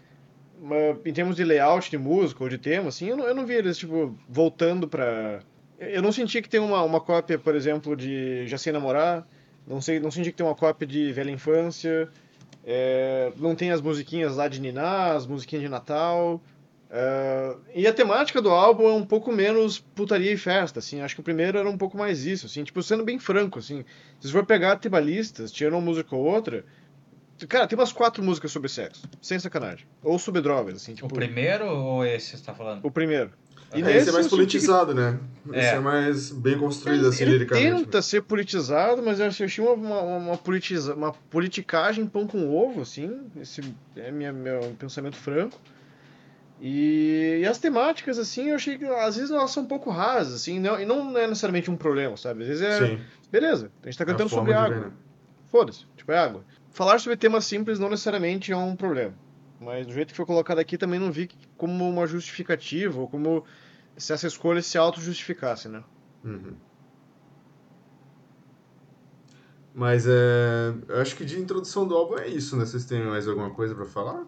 [0.61, 3.47] uma, em termos de layout de música ou de tema, assim, eu não, eu não
[3.47, 5.41] vi eles, tipo, voltando pra...
[5.79, 9.27] Eu não senti que tem uma, uma cópia, por exemplo, de Já Sei Namorar,
[9.67, 12.09] não, sei, não senti que tem uma cópia de Velha Infância,
[12.67, 16.41] é, não tem as musiquinhas lá de Niná, as musiquinhas de Natal.
[16.91, 21.01] É, e a temática do álbum é um pouco menos putaria e festa, assim.
[21.01, 22.65] Acho que o primeiro era um pouco mais isso, assim.
[22.65, 23.85] Tipo, sendo bem franco, assim.
[24.21, 26.65] Se você for pegar tribalistas, tirando uma música ou outra...
[27.49, 29.09] Cara, tem umas quatro músicas sobre sexo.
[29.21, 29.85] Sem sacanagem.
[30.03, 30.95] Ou sobre drogas, assim.
[30.95, 32.85] Tipo, o primeiro ou esse você tá falando?
[32.85, 33.33] O primeiro.
[33.75, 35.19] E é, esse é mais politizado, né?
[35.53, 35.61] É.
[35.61, 39.73] Esse é mais bem construído, ele, assim, ele tenta ser politizado, mas eu achei uma,
[39.73, 43.21] uma, uma, politiza, uma politicagem pão com ovo, assim.
[43.41, 43.61] Esse
[43.97, 45.59] é minha, meu pensamento franco.
[46.61, 50.35] E, e, as temáticas, assim, eu achei que às vezes elas são um pouco rasas,
[50.35, 52.43] assim, não, e não é necessariamente um problema, sabe?
[52.43, 52.87] Às vezes é.
[52.87, 53.01] Sim.
[53.31, 54.77] Beleza, a gente tá cantando sobre água.
[54.77, 54.91] Né?
[55.49, 56.45] Foda-se, tipo, é água.
[56.71, 59.13] Falar sobre temas simples não necessariamente é um problema.
[59.61, 63.45] Mas do jeito que foi colocado aqui também não vi como uma justificativa, ou como
[63.97, 65.83] se essa escolha se auto-justificasse, né?
[66.25, 66.55] Uhum.
[69.75, 70.73] Mas é.
[70.89, 72.65] Eu acho que de introdução do álbum é isso, né?
[72.65, 74.25] Vocês têm mais alguma coisa para falar?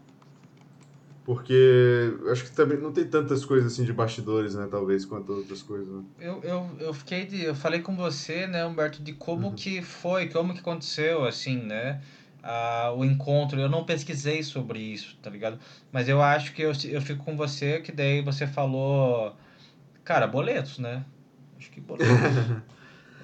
[1.25, 4.69] Porque acho que também não tem tantas coisas assim de bastidores, né?
[4.71, 5.89] Talvez, quanto outras coisas.
[5.89, 6.05] Né?
[6.21, 7.43] Eu, eu, eu fiquei de.
[7.43, 9.55] Eu falei com você, né, Humberto, de como uhum.
[9.55, 12.01] que foi, como que aconteceu, assim, né?
[12.43, 13.59] Ah, o encontro.
[13.61, 15.59] Eu não pesquisei sobre isso, tá ligado?
[15.91, 19.35] Mas eu acho que eu, eu fico com você, que daí você falou.
[20.07, 21.05] Cara, boletos, né?
[21.59, 22.07] Acho que boletos.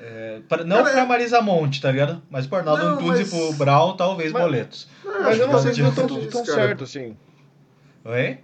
[0.05, 2.21] É, pra, não Cara, pra Marisa Monte, tá ligado?
[2.29, 3.29] Mas pro Arnaldo Antunes mas...
[3.29, 4.89] e pro Brown, talvez mas, boletos.
[5.05, 7.17] Mas eu não sei se deu tão, tão certo assim.
[8.05, 8.41] Oi?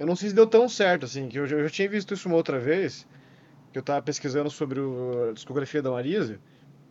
[0.00, 2.12] Eu não sei se deu tão certo, assim, que eu já, eu já tinha visto
[2.12, 3.06] isso uma outra vez,
[3.72, 6.40] que eu tava pesquisando sobre o, a discografia da Marisa,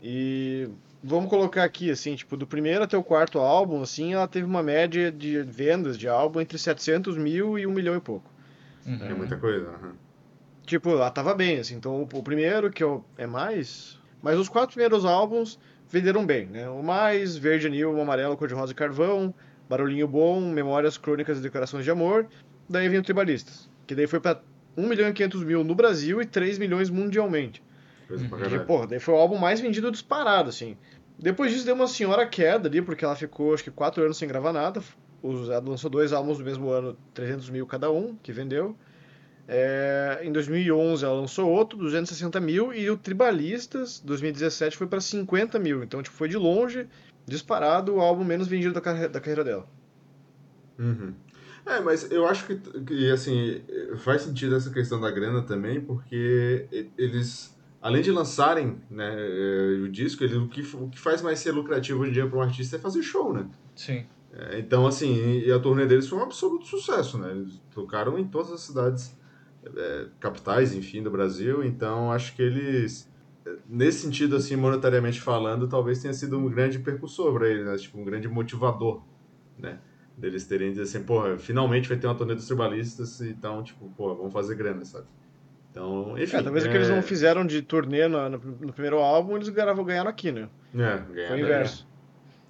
[0.02, 0.70] e
[1.04, 4.64] vamos colocar aqui, assim, tipo, do primeiro até o quarto álbum, assim, ela teve uma
[4.64, 8.32] média de vendas de álbum entre 700 mil e um milhão e pouco.
[8.86, 9.00] Uhum.
[9.02, 10.05] É muita coisa, uhum.
[10.66, 14.00] Tipo, ela tava bem, assim, então o, primeiro, que eu, é mais...
[14.22, 16.68] Mas os quatro primeiros álbuns venderam bem, né?
[16.68, 19.34] O mais, Verde, Anil, Amarelo, Cor-de-Rosa e Carvão,
[19.70, 22.28] Barulhinho Bom, Memórias, Crônicas e Declarações de Amor.
[22.68, 24.42] Daí vem o Tribalistas, que daí foi para
[24.76, 27.62] 1 milhão e 500 mil no Brasil e 3 milhões mundialmente.
[28.08, 28.28] Coisa
[28.62, 30.76] porra, daí foi o álbum mais vendido disparado, assim.
[31.18, 34.28] Depois disso deu uma senhora queda ali, porque ela ficou acho que 4 anos sem
[34.28, 34.82] gravar nada.
[35.24, 38.76] Ela lançou dois álbuns no mesmo ano, 300 mil cada um, que vendeu.
[39.48, 45.60] É, em 2011 ela lançou outro, 260 mil, e o Tribalistas, 2017, foi para 50
[45.60, 45.84] mil.
[45.84, 46.88] Então, tipo, foi de longe
[47.26, 49.68] disparado o álbum menos vendido da, carre da carreira dela.
[50.80, 51.14] Uhum.
[51.66, 53.62] É, mas eu acho que, que, assim,
[53.98, 59.90] faz sentido essa questão da grana também, porque eles, além de lançarem né, é, o
[59.90, 62.42] disco, ele, o, que, o que faz mais ser lucrativo hoje em dia para um
[62.42, 63.48] artista é fazer show, né?
[63.76, 64.06] Sim.
[64.32, 67.32] É, então, assim, e a turnê deles foi um absoluto sucesso, né?
[67.32, 69.16] Eles tocaram em todas as cidades
[69.76, 73.10] é, capitais, enfim, do Brasil, então acho que eles
[73.68, 77.78] nesse sentido, assim, monetariamente falando, talvez tenha sido um grande percussor para eles, né?
[77.78, 79.04] Tipo, um grande motivador,
[79.58, 79.80] né?
[80.18, 84.16] Deles terem dizer assim, porra, finalmente vai ter uma turnê dos tribalistas, então, tipo, porra,
[84.16, 85.06] vamos fazer grana, sabe?
[85.70, 86.38] Então, enfim.
[86.38, 86.68] É, talvez é...
[86.68, 90.10] o que eles não fizeram de turnê no, no, no primeiro álbum, eles ganharam, ganharam
[90.10, 90.50] aqui, né?
[90.74, 91.28] É, ganharam.
[91.28, 91.88] Foi o inverso.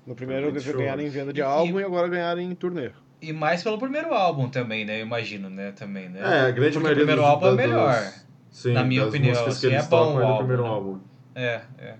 [0.05, 2.91] No primeiro eles ganharam em venda de álbum e, e agora ganharam em turnê.
[3.25, 5.01] E mais pelo primeiro álbum também, né?
[5.01, 5.71] Eu imagino, né?
[5.71, 6.19] Também, né?
[6.19, 8.03] É, a grande Porque maioria o primeiro dos, álbum é melhor.
[8.03, 9.45] Dos Sim, na minha opinião.
[9.45, 10.69] Assim, é bom o álbum, primeiro né?
[10.69, 10.99] álbum.
[11.33, 11.95] É, é.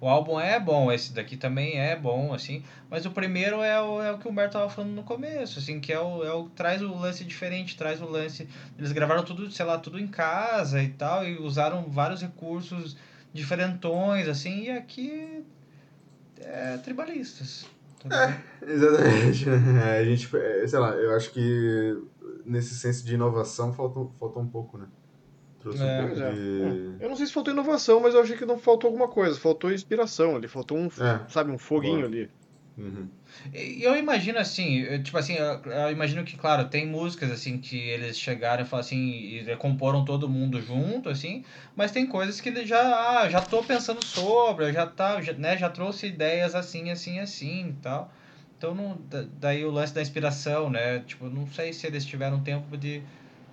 [0.00, 4.00] O álbum é bom, esse daqui também é bom, assim, mas o primeiro é o,
[4.00, 6.44] é o que o Humberto tava falando no começo, assim, que é o, é o
[6.50, 8.48] traz o lance diferente, traz o lance.
[8.78, 12.96] Eles gravaram tudo, sei lá, tudo em casa e tal, e usaram vários recursos
[13.32, 15.42] diferentões, assim, e aqui
[16.42, 17.66] é tribalistas.
[18.06, 19.48] Tá é, exatamente.
[19.48, 21.96] É, a gente, é, sei lá, eu acho que
[22.44, 24.86] nesse senso de inovação faltou, faltou um pouco, né?
[25.60, 26.32] Trouxe é, um pouco é.
[26.32, 26.96] de...
[27.00, 29.38] Eu não sei se faltou inovação, mas eu achei que não faltou alguma coisa.
[29.38, 31.28] Faltou inspiração ali, faltou um, é.
[31.28, 32.06] sabe, um foguinho Boa.
[32.06, 32.30] ali.
[32.78, 33.08] Uhum.
[33.52, 38.62] Eu imagino assim, tipo assim, eu imagino que, claro, tem músicas assim que eles chegaram
[38.62, 38.98] e falaram assim,
[39.48, 43.62] e comporam todo mundo junto, assim, mas tem coisas que ele já, ah, já tô
[43.64, 48.12] pensando sobre, já tá, já, né, já trouxe ideias assim, assim, assim e tal.
[48.56, 48.98] Então, não,
[49.38, 50.98] daí o lance da inspiração, né?
[51.00, 53.02] Tipo, não sei se eles tiveram tempo de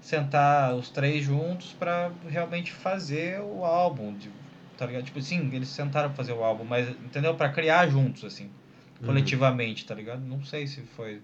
[0.01, 4.31] sentar os três juntos para realmente fazer o álbum, de,
[4.75, 5.03] tá ligado?
[5.03, 7.35] Tipo, sim, eles sentaram pra fazer o álbum, mas, entendeu?
[7.35, 8.49] para criar juntos, assim,
[8.99, 9.07] uhum.
[9.07, 10.21] coletivamente, tá ligado?
[10.21, 11.21] Não sei se foi,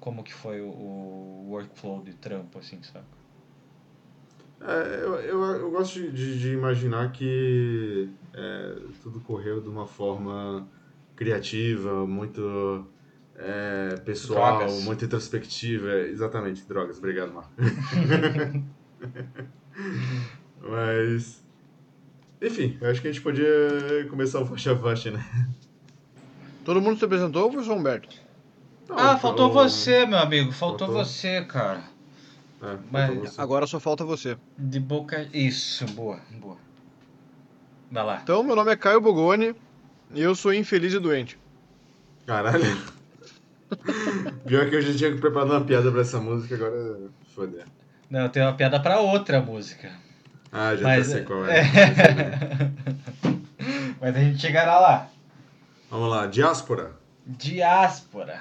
[0.00, 3.06] como que foi o, o workflow de trampo, assim, sabe?
[4.60, 10.66] É, eu, eu, eu gosto de, de imaginar que é, tudo correu de uma forma
[11.14, 12.86] criativa, muito
[13.36, 14.84] é, pessoal, drogas.
[14.84, 15.92] muito introspectiva.
[16.00, 16.98] Exatamente, drogas.
[16.98, 17.52] Obrigado, Marco.
[20.62, 21.44] Mas.
[22.40, 23.46] Enfim, eu acho que a gente podia
[24.08, 25.24] começar o faixa a faixa, né?
[26.64, 28.08] Todo mundo se apresentou ou foi só Humberto?
[28.88, 30.52] Não, ah, faltou você, meu amigo.
[30.52, 31.04] Faltou, faltou.
[31.04, 31.82] você, cara.
[32.62, 33.40] É, Mas você.
[33.40, 34.36] agora só falta você.
[34.58, 35.28] De boca.
[35.32, 36.56] Isso, boa, boa.
[37.90, 38.20] Vai lá.
[38.22, 39.54] Então, meu nome é Caio Bogoni
[40.14, 41.38] e eu sou infeliz e doente.
[42.26, 42.64] Caralho.
[44.46, 46.98] Pior que eu já tinha preparado uma piada pra essa música, agora
[47.34, 47.64] foder.
[48.08, 49.90] Não, tem uma piada pra outra música.
[50.52, 51.58] Ah, já Mas, tá sei qual é.
[51.58, 51.64] é.
[54.00, 55.10] Mas a gente chegará lá.
[55.94, 56.90] Vamos lá, diáspora.
[57.24, 58.40] Diáspora.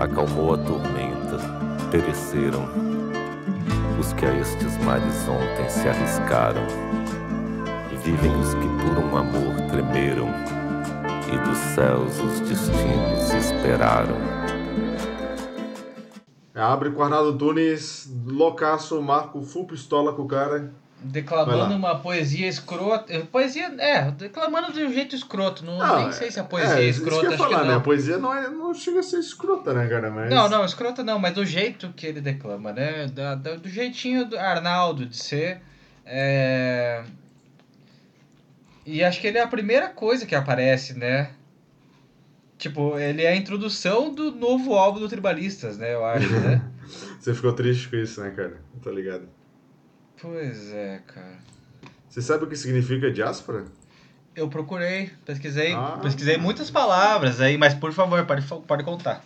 [0.00, 1.36] Acalmou a tormenta,
[1.90, 2.64] pereceram
[4.00, 6.66] os que a estes mares ontem se arriscaram.
[8.02, 10.28] Vivem os que por um amor tremeram,
[11.30, 14.16] e dos céus os destinos esperaram.
[16.54, 20.72] Abre com Arnaldo Tunes, loucaço, marco full pistola com o cara.
[21.02, 23.18] Declamando uma poesia escrota.
[23.32, 25.64] Poesia, é, declamando de um jeito escroto.
[25.64, 27.74] Não, nem sei se a poesia é, é, isso que eu escrota, falar, que né?
[27.74, 30.10] A poesia não, é, não chega a ser escrota, né, cara?
[30.10, 30.28] Mas...
[30.28, 33.06] Não, não, escrota não, mas do jeito que ele declama, né?
[33.06, 35.62] Da- da- do jeitinho do Arnaldo de ser.
[36.04, 37.02] É...
[38.84, 41.30] E acho que ele é a primeira coisa que aparece, né?
[42.58, 45.94] Tipo, ele é a introdução do novo álbum do Tribalistas, né?
[45.94, 46.60] Eu acho, né?
[47.18, 48.60] Você ficou triste com isso, né, cara?
[48.82, 49.39] Tá ligado?
[50.20, 51.38] Pois é, cara.
[52.08, 53.64] Você sabe o que significa diáspora?
[54.34, 55.98] Eu procurei, pesquisei, Ah.
[56.02, 59.24] pesquisei muitas palavras aí, mas por favor, pode, pode contar.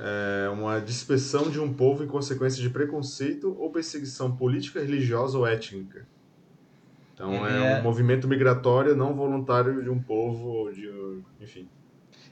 [0.00, 5.46] É uma dispersão de um povo em consequência de preconceito ou perseguição política, religiosa ou
[5.46, 6.06] étnica.
[7.14, 10.88] Então é é- um movimento migratório não voluntário de um povo ou de.
[11.40, 11.68] Enfim.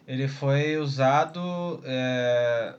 [0.06, 2.76] Ele foi usado é,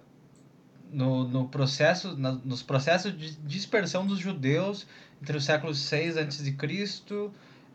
[0.90, 4.88] no, no processo, na- nos processos de dispersão dos judeus
[5.22, 6.56] entre os séculos 6 a.C.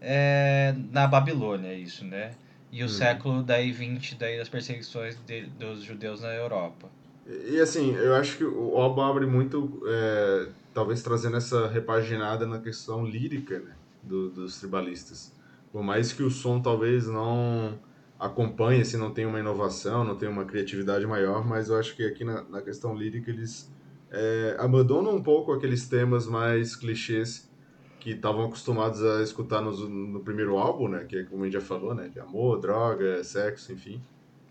[0.00, 2.35] é, na Babilônia, isso, né?
[2.70, 2.88] E o Hum.
[2.88, 6.88] século daí 20 daí das perseguições de- dos judeus na Europa.
[7.26, 12.59] E, assim, eu acho que o álbum abre muito, é, talvez trazendo essa repaginada na
[12.59, 15.33] questão lírica né, do- dos tribalistas.
[15.70, 17.78] Por mais que o som talvez não
[18.18, 22.05] acompanhe, assim, não tenha uma inovação, não tenha uma criatividade maior, mas eu acho que
[22.05, 23.70] aqui na, na questão lírica eles
[24.12, 27.51] é, abandonam um pouco aqueles temas mais clichês
[27.98, 31.05] que estavam acostumados a escutar nos- no, primeiro álbum, né?
[31.05, 32.09] Que é como a gente já falou, né?
[32.09, 34.03] De amor, droga, sexo, enfim.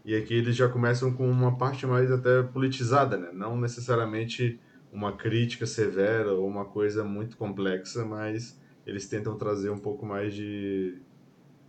[0.03, 3.29] E aqui eles já começam com uma parte mais até politizada, né?
[3.33, 4.59] Não necessariamente
[4.91, 10.33] uma crítica severa ou uma coisa muito complexa, mas eles tentam trazer um pouco mais
[10.33, 10.97] de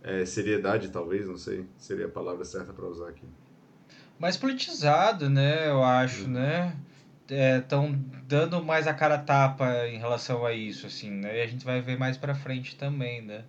[0.01, 3.27] é, seriedade, talvez, não sei, seria a palavra certa para usar aqui.
[4.19, 5.69] Mais politizado, né?
[5.69, 6.75] Eu acho, né?
[7.29, 11.39] Estão dando mais a cara a tapa em relação a isso, assim, né?
[11.39, 13.43] E a gente vai ver mais pra frente também, né?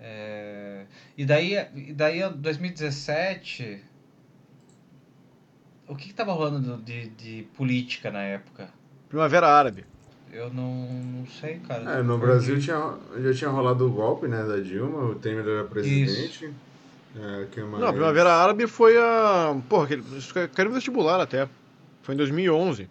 [0.00, 0.84] É,
[1.16, 3.82] E daí, e daí, em 2017,
[5.88, 8.68] o que que tava rolando de, de política na época?
[9.08, 9.84] Primavera Árabe.
[10.30, 11.98] Eu não, não sei, cara.
[11.98, 15.64] É, no Brasil tinha, já tinha rolado o golpe, né, da Dilma, o Temer era
[15.64, 16.52] presidente.
[17.16, 17.80] É, que mais?
[17.80, 19.56] Não, a Primavera Árabe foi a.
[19.68, 19.88] Porra,
[20.54, 21.48] caiu no vestibular até.
[22.02, 22.88] Foi em 2011.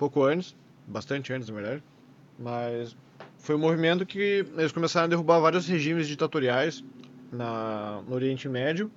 [0.00, 0.56] Pouco antes.
[0.86, 1.82] Bastante antes, na verdade.
[2.38, 2.96] Mas
[3.36, 6.82] foi um movimento que eles começaram a derrubar vários regimes ditatoriais
[7.30, 8.90] na, no Oriente Médio.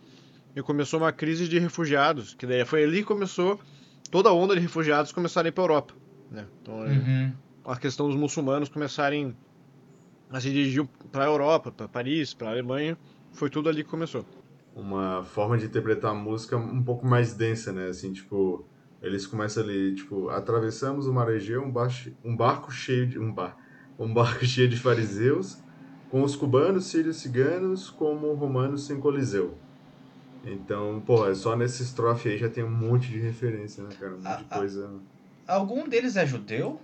[0.55, 2.33] E começou uma crise de refugiados.
[2.33, 3.59] Que daí foi ali que começou
[4.09, 5.93] toda a onda de refugiados começarem a para Europa.
[6.31, 6.45] Né?
[6.61, 7.33] Então, Uhum.
[7.65, 9.35] a questão dos muçulmanos começarem
[10.31, 12.97] a se dirigir para a Europa, para Paris, para a Alemanha.
[13.33, 14.25] Foi tudo ali que começou.
[14.75, 17.89] uma forma de interpretar a música um pouco mais densa, né?
[17.89, 18.65] Assim, tipo,
[19.03, 23.31] eles começam ali, tipo, atravessamos o mar Egeu, um, barco, um barco cheio de um
[23.31, 23.55] bar,
[23.99, 25.57] um barco cheio de fariseus,
[26.09, 29.57] com os cubanos, sírios, ciganos, como romanos sem coliseu.
[30.45, 34.13] Então, pô, é só nesse estrofe aí já tem um monte de referência, né, cara?
[34.13, 34.57] Um monte de Ah, ah.
[34.57, 34.91] coisa.
[35.47, 36.81] Algum deles é judeu?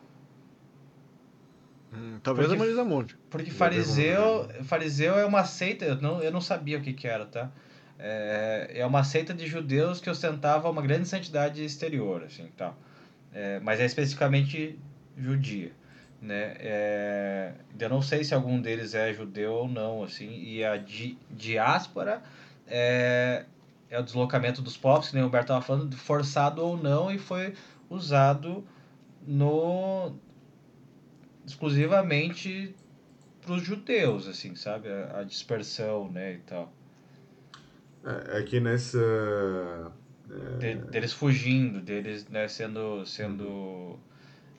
[1.94, 3.18] Hum, talvez Porque- a Marisa Monte.
[3.30, 7.26] Porque fariseu, fariseu é uma seita, eu não, eu não sabia o que, que era,
[7.26, 7.52] tá?
[8.00, 12.78] É, é uma seita de judeus que ostentava uma grande santidade exterior, assim, tal.
[13.34, 14.80] É, mas é especificamente
[15.18, 15.72] judia,
[16.22, 16.56] né?
[16.60, 20.42] É, eu não sei se algum deles é judeu ou não, assim.
[20.42, 22.24] E a di, diáspora
[22.66, 23.46] é,
[23.90, 27.18] é o deslocamento dos povos, que nem o Humberto estava falando, forçado ou não, e
[27.18, 27.54] foi
[27.90, 28.66] usado
[29.28, 30.14] no
[31.46, 32.74] exclusivamente
[33.42, 34.88] para os judeus, assim, sabe?
[34.88, 36.72] A, a dispersão, né, e tal.
[38.06, 39.92] É, aqui nessa.
[40.60, 43.98] De- deles fugindo, deles né, sendo, sendo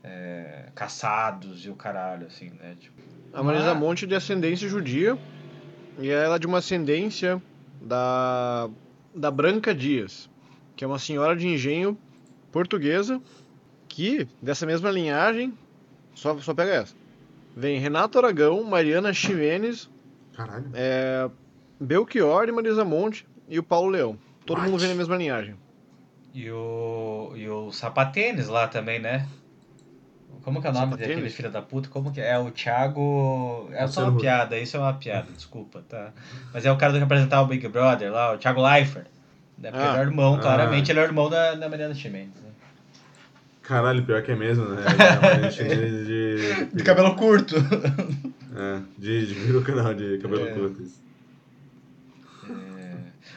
[0.03, 2.77] é, caçados e o caralho, assim, né?
[2.79, 3.01] Tipo,
[3.33, 5.17] A Marisa Mas- Monte é de ascendência judia
[5.99, 7.41] e ela é de uma ascendência
[7.81, 8.69] da,
[9.15, 10.29] da Branca Dias,
[10.75, 11.97] que é uma senhora de engenho
[12.51, 13.21] portuguesa
[13.89, 15.57] que, dessa mesma linhagem,
[16.15, 16.97] só, só pega essa,
[17.57, 19.89] vem Renato Aragão, Mariana Ximenes,
[20.33, 20.69] Caralho.
[20.75, 21.31] é,
[21.79, 24.17] Belchior e Marisa Monte e o Paulo Leão.
[24.47, 24.71] Todo What?
[24.71, 25.55] mundo vem na mesma linhagem.
[26.33, 29.27] E o, e o Sapatênis lá também, né?
[30.43, 31.15] Como que é o nome Sapatênis?
[31.17, 31.89] daquele filho da puta?
[31.91, 32.31] Como que é?
[32.31, 33.69] É o Thiago.
[33.73, 36.13] É só uma piada, isso é uma piada, desculpa, tá?
[36.55, 39.07] Mas é o cara do que apresentar o Big Brother lá, o Thiago Leifert.
[39.59, 39.71] Né?
[39.71, 39.89] Porque Ah.
[39.91, 40.39] ele é o irmão, Ah.
[40.39, 42.29] claramente ele é o irmão da, da Mariana Chimenez.
[42.43, 42.49] Né?
[43.63, 44.83] Caralho, pior que é mesmo, né?
[45.23, 46.65] É de.
[46.75, 47.57] De cabelo curto.
[48.57, 50.53] É, de, de peruca não, de cabelo É.
[50.53, 50.83] curto.
[50.83, 51.01] isso.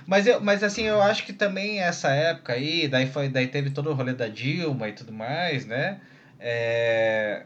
[0.05, 3.69] Mas, eu, mas assim, eu acho que também essa época aí, daí, foi, daí teve
[3.71, 6.01] todo o rolê da Dilma e tudo mais, né?
[6.39, 7.45] É...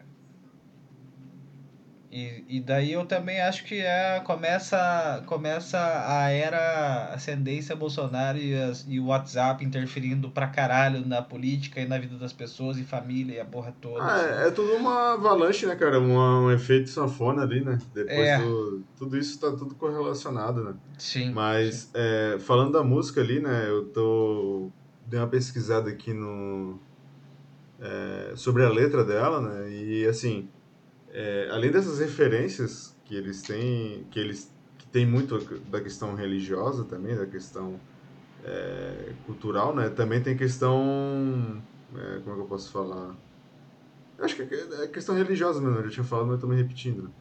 [2.10, 5.78] E, e daí eu também acho que é, começa, começa
[6.08, 11.86] a era ascendência Bolsonaro e, as- e o WhatsApp interferindo pra caralho na política e
[11.86, 14.06] na vida das pessoas e família e a porra toda.
[14.06, 14.44] Ah, assim.
[14.44, 16.00] é, é tudo uma avalanche, né, cara?
[16.00, 17.78] Um, um efeito sanfona ali, né?
[17.94, 18.38] Depois É.
[18.38, 18.84] do.
[18.98, 20.76] Tudo isso tá tudo correlacionado, né?
[20.98, 21.32] Sim.
[21.32, 23.66] Mas, é, falando da música ali, né?
[23.70, 24.72] Eu tô.
[25.06, 26.80] Dei uma pesquisada aqui no.
[27.82, 29.70] é, sobre a letra dela, né?
[29.70, 30.48] E assim.
[31.18, 34.06] É, além dessas referências que eles têm.
[34.12, 34.54] Que eles.
[34.78, 35.40] Que tem muito
[35.72, 37.80] da questão religiosa também, da questão
[38.46, 39.90] é, cultural, né?
[39.90, 41.60] Também tem questão.
[41.96, 43.16] é, como é que eu posso falar?
[44.20, 46.48] Eu acho que é é questão religiosa mesmo, eu já tinha falado, mas eu tô
[46.48, 47.12] me repetindo.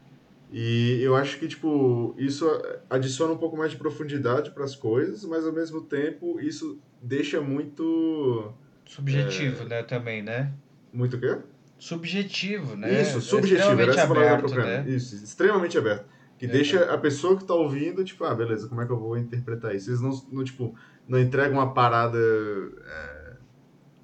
[0.52, 2.46] E eu acho que, tipo, isso
[2.90, 7.40] adiciona um pouco mais de profundidade para as coisas, mas ao mesmo tempo isso deixa
[7.40, 8.52] muito.
[8.84, 10.52] Subjetivo, né, também, né?
[10.92, 11.38] Muito o quê?
[11.78, 13.02] Subjetivo, né?
[13.02, 14.84] Isso, É subjetivo, era extremamente essa palavra aberto, procurando.
[14.86, 14.90] né?
[14.94, 16.06] Isso, extremamente aberto.
[16.38, 16.48] Que É.
[16.48, 19.74] deixa a pessoa que tá ouvindo, tipo, ah, beleza, como é que eu vou interpretar
[19.74, 19.90] isso?
[19.90, 20.74] Eles não, não tipo,
[21.08, 23.36] não entregam uma parada é,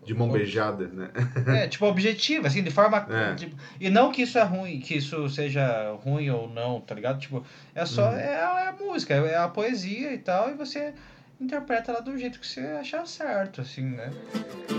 [0.05, 1.11] de mão beijada, né?
[1.65, 3.07] É, tipo, objetivo, assim, de forma.
[3.11, 3.35] É.
[3.35, 7.19] tipo, e não que isso é ruim, que isso seja ruim ou não, tá ligado?
[7.21, 7.45] Tipo,
[7.75, 8.09] é só.
[8.11, 8.17] Uhum.
[8.17, 10.95] É, a- é a música, é a poesia e tal, e você
[11.41, 14.11] interpreta ela do jeito que você achar certo, assim, né?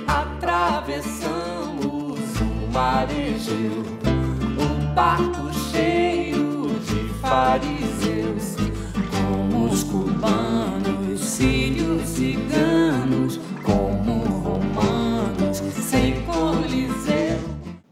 [0.07, 2.19] Atravessamos
[2.75, 3.83] Egeu,
[4.57, 8.55] um barco cheio de fariseus,
[9.11, 17.39] como os cubanos, sírios, ciganos, como romanos, sem coliseu.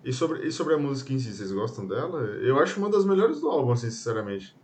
[0.03, 2.21] E sobre, e sobre a música em si, vocês gostam dela?
[2.41, 4.57] Eu acho uma das melhores do álbum, assim, sinceramente.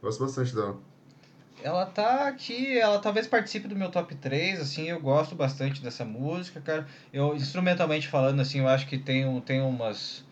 [0.00, 0.78] Gosto bastante dela.
[1.66, 6.04] Ela tá aqui, ela talvez participe do meu top 3, assim, eu gosto bastante dessa
[6.04, 6.86] música, cara.
[7.12, 10.24] Eu, instrumentalmente falando, assim, eu acho que tem, tem umas.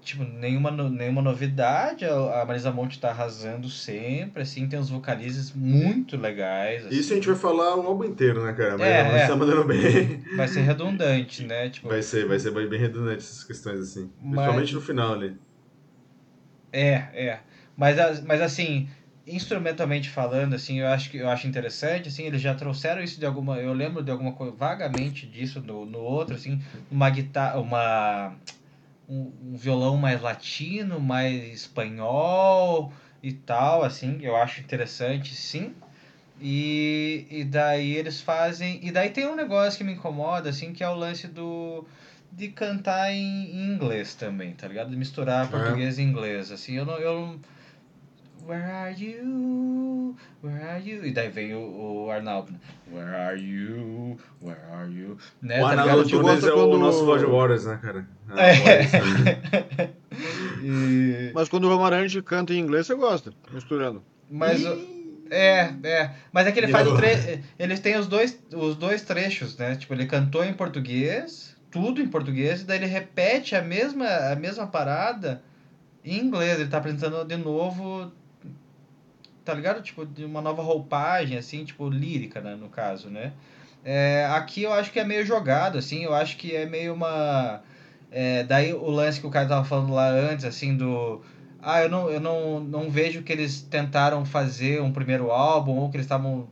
[0.00, 2.06] Tipo, nenhuma, nenhuma novidade.
[2.06, 6.86] A Marisa Monte tá arrasando sempre, assim, tem uns vocalizes muito legais.
[6.86, 6.96] Assim.
[6.98, 8.78] Isso a gente vai falar o álbum inteiro, né, cara?
[8.78, 9.26] Mas É, é.
[9.26, 10.24] tá mandando bem.
[10.34, 11.68] Vai ser redundante, né?
[11.68, 14.10] Tipo, Vai ser, vai ser bem redundante essas questões, assim.
[14.18, 15.36] Mas- Principalmente no final ali.
[16.72, 17.40] É, é.
[17.76, 18.88] Mas, mas assim,
[19.28, 23.26] instrumentalmente falando, assim, eu acho que eu acho interessante, assim, eles já trouxeram isso de
[23.26, 26.60] alguma, eu lembro de alguma coisa vagamente disso no, no outro, assim,
[26.90, 28.34] uma guitarra, uma
[29.08, 35.74] um, um violão mais latino, mais espanhol e tal, assim, eu acho interessante, sim.
[36.40, 40.84] E, e daí eles fazem, e daí tem um negócio que me incomoda, assim, que
[40.84, 41.84] é o lance do
[42.30, 44.90] de cantar em, em inglês também, tá ligado?
[44.90, 45.48] De misturar É.
[45.48, 47.40] português e inglês, assim, eu não, eu não...
[48.48, 50.16] Where are you?
[50.42, 51.04] Where are you?
[51.04, 52.50] E daí vem o, o Arnaldo.
[52.50, 52.58] né?
[52.90, 54.16] Where are you?
[54.42, 55.18] Where are you?
[55.42, 56.08] Né, o tá Arnaldo ligado?
[56.08, 58.08] Tipo, Tunes é o quando- nosso Roger Waters, né, cara?
[58.36, 58.82] É.
[59.82, 59.90] né?
[60.62, 64.02] e- Mas quando o Amarante canta em inglês, você gosta, misturando.
[64.30, 64.98] Mas o-
[65.30, 67.42] é, é, mas é que ele faz o tre...
[67.58, 69.76] ele tem os dois os dois trechos, né?
[69.76, 74.34] Tipo, ele cantou em português, tudo em português, e daí ele repete a mesma a
[74.36, 75.42] mesma parada
[76.02, 76.58] em inglês.
[76.58, 78.10] Ele tá apresentando de novo
[79.48, 79.80] tá ligado?
[79.80, 83.32] Tipo, de uma nova roupagem assim, tipo lírica, né, no caso, né?
[83.82, 87.62] É, aqui eu acho que é meio jogado, assim, eu acho que é meio uma.
[88.10, 91.22] é, daí o lance que o cara tava falando lá antes, assim, do.
[91.62, 95.88] Ah, eu não, eu não, não vejo que eles tentaram fazer um primeiro álbum ou
[95.88, 96.46] que eles estavam.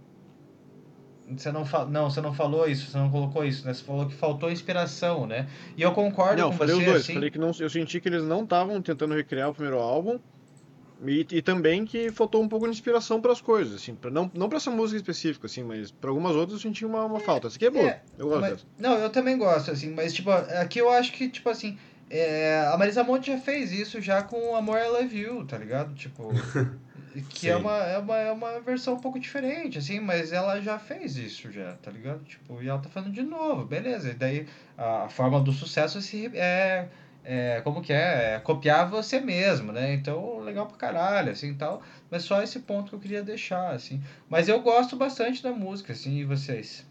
[1.37, 1.85] Você não, fa...
[1.85, 3.75] não, você não falou isso, você não colocou isso, né?
[3.75, 5.49] Você falou que faltou inspiração, né?
[5.77, 7.03] E eu concordo não, com falei você, os dois.
[7.03, 7.15] assim.
[7.15, 10.19] Falei que não, eu senti que eles não estavam tentando recriar o primeiro álbum.
[11.05, 14.31] E, e também que faltou um pouco de inspiração para as coisas, assim, pra, não,
[14.35, 17.49] não para essa música específica, assim, mas para algumas outras eu senti uma, uma falta.
[17.49, 18.65] Essa aqui é boa, É, eu gosto Mas- dessa.
[18.79, 21.79] não, eu também gosto, assim, mas tipo, aqui eu acho que, tipo assim,
[22.09, 25.95] é, a Marisa Monte já fez isso já com Amor I Love You, tá ligado?
[25.95, 26.31] Tipo.
[27.31, 30.79] que é uma, é, uma, é uma versão um pouco diferente, assim, mas ela já
[30.79, 32.23] fez isso já, tá ligado?
[32.25, 34.11] Tipo, e ela tá falando de novo, beleza.
[34.11, 36.89] E daí a, a forma do sucesso se, é, é.
[37.65, 38.37] Como que é?
[38.37, 38.41] é?
[38.41, 39.95] Copiar você mesmo, né?
[39.95, 41.83] Então, legal pra caralho, assim tal.
[42.11, 44.01] Mas só esse ponto que eu queria deixar, assim.
[44.29, 46.87] Mas eu gosto bastante da música, assim, e vocês?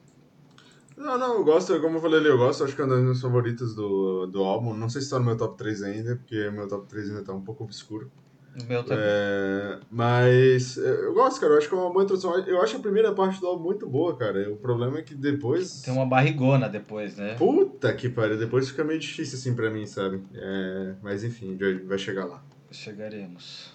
[0.98, 3.04] Não, não, eu gosto, como eu falei ali, eu gosto, acho que é uma das
[3.04, 4.74] minhas favoritas do, do álbum.
[4.74, 7.34] Não sei se tá no meu top 3 ainda, porque meu top 3 ainda tá
[7.34, 8.10] um pouco obscuro.
[8.58, 9.06] O meu também.
[9.06, 12.38] É, mas é, eu gosto, cara, eu acho que é uma boa introdução.
[12.48, 14.50] Eu acho a primeira parte do álbum muito boa, cara.
[14.52, 15.82] O problema é que depois.
[15.82, 17.36] Tem uma barrigona depois, né?
[17.36, 20.24] Puta que pariu, depois fica meio difícil assim pra mim, sabe?
[20.34, 22.42] É, mas enfim, vai- vai chegar lá.
[22.72, 23.74] Chegaremos.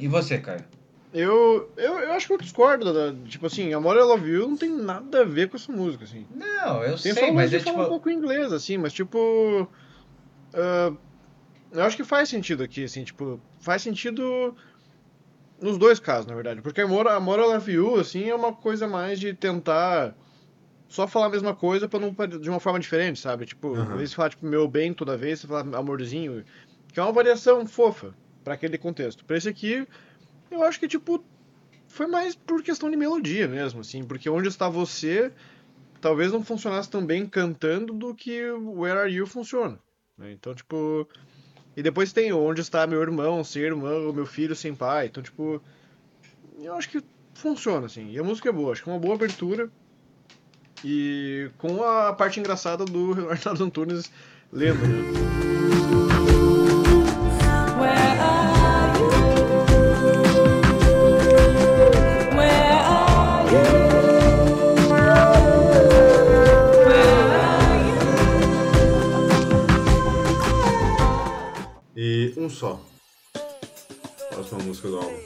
[0.00, 0.64] E você, Caio?
[1.14, 2.92] Eu, eu, eu acho que eu discordo.
[2.92, 6.04] Da, tipo assim, Amor I Love You não tem nada a ver com essa música,
[6.04, 6.26] assim.
[6.34, 7.70] Não, eu Tem sei, só mas é tipo.
[7.82, 9.68] um pouco inglês, assim, mas tipo.
[10.54, 10.92] ah,
[11.72, 14.54] eu acho que faz sentido aqui, assim, tipo, faz sentido
[15.60, 16.60] nos dois casos, na verdade.
[16.60, 20.14] Porque Amor, Amor I Love You, assim, é uma coisa mais de tentar
[20.88, 23.46] só falar a mesma coisa pra não, de uma forma diferente, sabe?
[23.46, 23.94] Tipo, Aham.
[23.94, 26.44] em vez de falar, tipo, meu bem toda vez, você fala amorzinho,
[26.92, 28.14] que é uma variação fofa
[28.44, 29.24] pra aquele contexto.
[29.24, 29.86] Pra esse aqui,
[30.50, 31.24] eu acho que, tipo,
[31.88, 35.32] foi mais por questão de melodia mesmo, assim, porque onde está você
[36.02, 39.78] talvez não funcionasse tão bem cantando do que Where Are You funciona.
[40.18, 40.32] né?
[40.32, 41.08] Então, tipo.
[41.76, 45.06] E depois tem Onde está meu irmão, sem irmã, ou meu filho sem pai.
[45.06, 45.62] Então, tipo.
[46.60, 47.02] Eu acho que
[47.34, 48.10] funciona, assim.
[48.10, 49.70] E a música é boa, acho que é uma boa abertura.
[50.84, 54.10] E com a parte engraçada do Leonardo Antunes
[54.52, 55.51] lendo, né?
[72.36, 72.80] Um só.
[74.30, 75.16] Próxima música do álbum.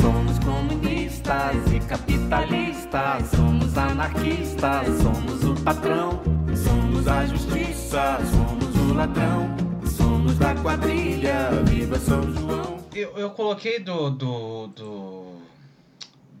[0.00, 6.22] Somos comunistas e capitalistas, somos anarquistas, somos o patrão,
[6.54, 9.48] somos a justiça, somos o ladrão,
[9.96, 12.78] somos da quadrilha, viva São João.
[12.94, 15.23] Eu, eu coloquei do, do, do,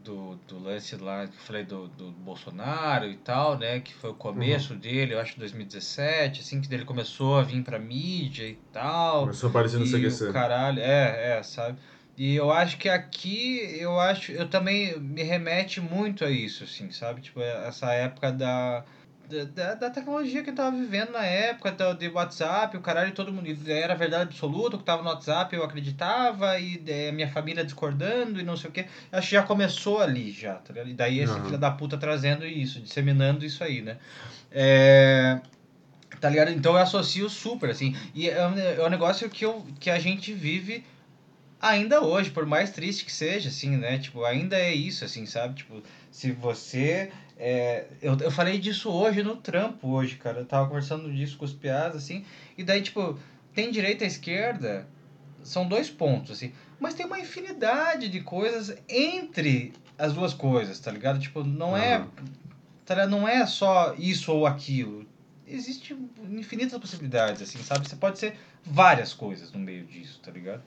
[0.04, 3.80] do, do lance lá que eu falei do, do Bolsonaro e tal, né?
[3.80, 7.78] Que foi o começo dele, eu acho 2017, assim, que ele começou a vir pra
[7.78, 9.22] mídia e tal.
[9.22, 10.32] Começou aparecendo no e CQC.
[10.32, 11.78] caralho, é, é, sabe?
[12.16, 16.90] E eu acho que aqui, eu acho, eu também me remete muito a isso, assim,
[16.90, 17.22] sabe?
[17.22, 18.84] Tipo, essa época da,
[19.28, 23.48] da- da, tecnologia que tava vivendo na época, do, de WhatsApp, o caralho, todo mundo,
[23.68, 28.40] era verdade absoluta, o que tava no WhatsApp eu acreditava, e é, minha família discordando,
[28.40, 28.86] e não sei o quê.
[29.10, 30.90] Acho que já começou ali, já, tá ligado?
[30.90, 31.44] E daí esse Aham.
[31.44, 33.98] filho da puta trazendo isso, disseminando isso aí, né?
[34.50, 35.40] É...
[36.20, 36.50] Tá ligado?
[36.50, 37.94] Então eu associo super, assim.
[38.14, 40.84] E é um, é um negócio que, eu, que a gente vive
[41.60, 43.98] ainda hoje, por mais triste que seja, assim, né?
[43.98, 45.54] Tipo, ainda é isso, assim, sabe?
[45.54, 47.10] Tipo, se você.
[47.36, 50.40] É, eu, eu falei disso hoje no trampo, hoje, cara.
[50.40, 52.24] Eu tava conversando disso com os piadas, assim.
[52.56, 53.18] E daí, tipo,
[53.52, 54.86] tem direita e esquerda,
[55.42, 56.52] são dois pontos, assim.
[56.78, 61.18] Mas tem uma infinidade de coisas entre as duas coisas, tá ligado?
[61.18, 61.96] Tipo, não é.
[61.96, 62.10] Aham.
[62.84, 63.10] Tá ligado?
[63.10, 65.06] Não é só isso ou aquilo.
[65.46, 65.96] Existe
[66.30, 67.88] infinitas possibilidades, assim, sabe?
[67.88, 70.62] Você pode ser várias coisas no meio disso, tá ligado?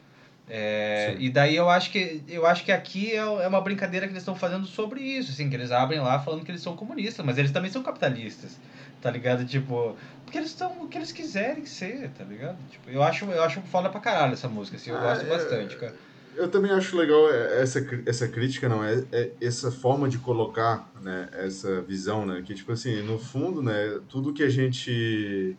[0.49, 4.13] É, e daí eu acho que eu acho que aqui é, é uma brincadeira que
[4.13, 7.25] eles estão fazendo sobre isso, assim, que eles abrem lá falando que eles são comunistas,
[7.25, 8.57] mas eles também são capitalistas,
[9.01, 9.45] tá ligado?
[9.45, 12.57] Tipo, porque eles estão o que eles quiserem ser, tá ligado?
[12.69, 15.29] Tipo, eu acho eu acho foda pra caralho essa música, assim, eu Ah, gosto é-
[15.29, 15.95] bastante, cara.
[16.37, 20.91] Eu também acho legal é, essa, essa crítica, não, é, é essa forma de colocar,
[21.01, 23.73] né, essa visão, né, que tipo assim, no fundo, né,
[24.07, 25.57] tudo que a gente,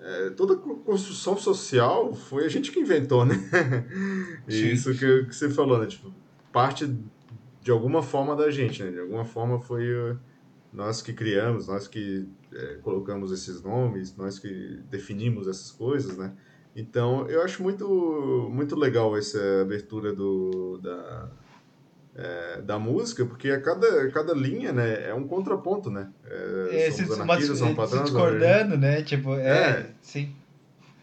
[0.00, 3.34] é, toda co- construção social foi a gente que inventou, né,
[4.46, 6.12] isso que, que você falou, né, tipo,
[6.52, 6.92] parte
[7.60, 10.18] de alguma forma da gente, né, de alguma forma foi uh,
[10.72, 16.32] nós que criamos, nós que é, colocamos esses nomes, nós que definimos essas coisas, né,
[16.76, 21.28] então, eu acho muito, muito legal essa abertura do, da,
[22.18, 26.08] é, da música, porque a cada, cada linha né, é um contraponto, né?
[26.26, 27.06] É, É, se,
[27.76, 29.02] patrões, discordando, né?
[29.02, 29.86] Tipo, é, É.
[30.02, 30.34] sim.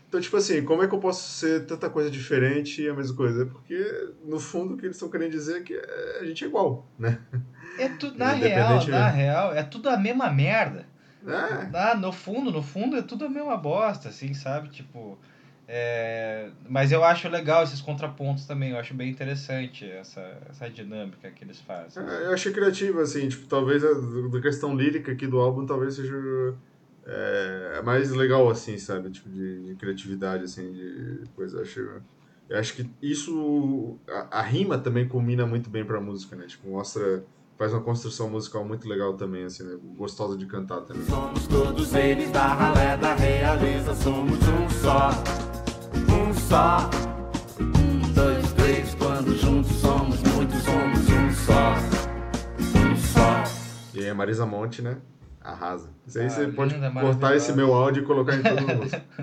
[0.07, 3.15] Então, tipo assim, como é que eu posso ser tanta coisa diferente e a mesma
[3.15, 3.43] coisa?
[3.43, 5.73] É porque, no fundo, o que eles estão querendo dizer é que
[6.21, 7.19] a gente é igual, né?
[7.79, 9.11] É tudo, na real, na né?
[9.11, 10.85] real, é tudo a mesma merda.
[11.27, 14.69] É, Ah, no fundo, no fundo é tudo a mesma bosta, assim, sabe?
[14.69, 15.17] Tipo.
[15.67, 21.29] É, Mas eu acho legal esses contrapontos também, eu acho bem interessante essa, essa dinâmica
[21.31, 22.03] que eles fazem.
[22.03, 23.89] É, eu achei criativo, assim, tipo, talvez a
[24.31, 26.15] da questão lírica aqui do álbum talvez seja
[27.05, 29.09] é, mais legal, assim, sabe?
[29.09, 31.57] Tipo, de, de criatividade, assim, de coisa.
[31.57, 31.79] Eu acho,
[32.49, 33.97] eu acho que isso.
[34.07, 36.45] A, a rima também combina muito bem pra música, né?
[36.47, 37.23] Tipo, mostra.
[37.57, 39.77] Faz uma construção musical muito legal também, assim, né?
[39.95, 41.05] Gostosa de cantar também.
[41.05, 45.09] Somos todos eles da ralé da realeza, somos um só,
[46.47, 46.89] só.
[47.59, 51.73] Um, dois, três, quando juntos somos muitos, somos um só,
[52.79, 54.13] um só.
[54.13, 54.97] Marisa Monte, né?
[55.41, 55.89] Arrasa.
[56.07, 59.03] Isso aí Ah, você pode linda, cortar esse meu áudio e colocar em a música.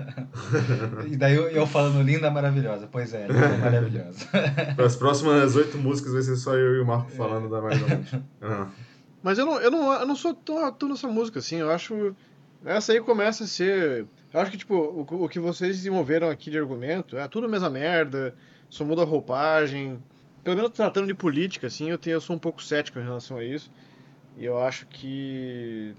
[1.05, 2.87] E daí eu, eu falando linda, maravilhosa.
[2.91, 4.25] Pois é, linda, maravilhosa.
[4.75, 7.87] Para as próximas oito músicas vai ser só eu e o Marco falando da Marisa
[7.87, 8.23] Monte.
[8.41, 8.67] Ah.
[9.21, 11.57] Mas eu não, eu não, eu não sou tão tão nessa música, assim.
[11.57, 12.15] Eu acho.
[12.65, 14.05] Essa aí começa a ser.
[14.33, 17.49] Eu acho que, tipo, o, o que vocês desenvolveram aqui de argumento é tudo a
[17.49, 18.35] mesma merda,
[18.69, 20.03] só muda a roupagem.
[20.43, 23.37] Pelo menos tratando de política, assim, eu, tenho, eu sou um pouco cético em relação
[23.37, 23.71] a isso.
[24.37, 25.95] E eu acho que.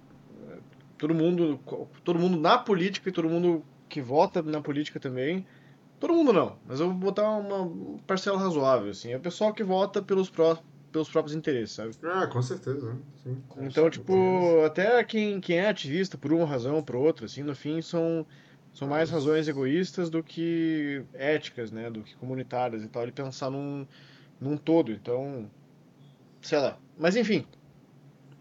[0.51, 0.59] eh,
[0.99, 1.61] Todo mundo,
[2.05, 5.47] todo mundo na política e todo mundo que vota na política também.
[6.01, 9.13] Todo mundo não, mas eu vou botar uma parcela razoável, assim.
[9.13, 10.59] É o pessoal que vota pelos, pró
[10.95, 11.91] pelos próprios interesses, sabe?
[12.05, 12.87] Ah, com certeza.
[12.95, 12.97] né?
[13.21, 13.43] Sim.
[13.59, 17.53] Então, tipo, até quem, quem é ativista por uma razão ou por outra, assim, no
[17.55, 18.25] fim são,
[18.73, 21.91] são mais razões egoístas do que éticas, né?
[21.91, 23.85] Do que comunitárias e tal, ele pensar num,
[24.41, 24.93] num todo.
[24.93, 25.51] Então,
[26.41, 26.79] sei lá.
[26.97, 27.45] Mas enfim,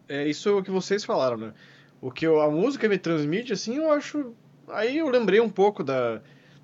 [0.07, 1.53] é isso é o que vocês falaram, né?
[1.99, 4.35] O que eu- a música me transmite, assim, eu acho.
[4.67, 6.21] Aí eu lembrei um pouco da,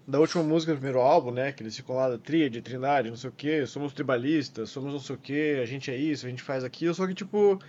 [0.10, 1.52] da última música do primeiro álbum, né?
[1.52, 5.00] Que eles ficam lá da tríade, trindade, não sei o quê, somos tribalistas, somos não
[5.00, 7.60] sei o quê, a gente é isso, a gente faz aquilo, só que, tipo,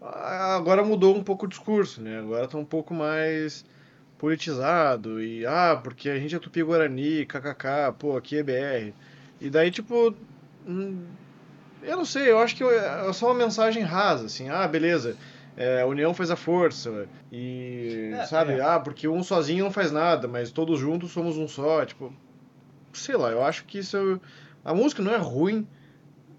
[0.00, 2.18] agora mudou um pouco o discurso, né?
[2.18, 3.64] Agora tá um pouco mais
[4.18, 8.94] politizado e, ah, porque a gente é tupi-guarani, kkk, pô, aqui é BR.
[9.40, 10.14] E daí, tipo,
[10.66, 11.06] hum,
[11.82, 15.16] eu não sei, eu acho que é só uma mensagem rasa, assim, ah, beleza,
[15.58, 18.60] é, a união faz a força, e, É, sabe, é.
[18.60, 22.14] ah, porque um sozinho não faz nada, mas todos juntos somos um só, tipo,
[22.92, 24.20] sei lá, eu acho que isso,
[24.64, 25.66] a música não é ruim,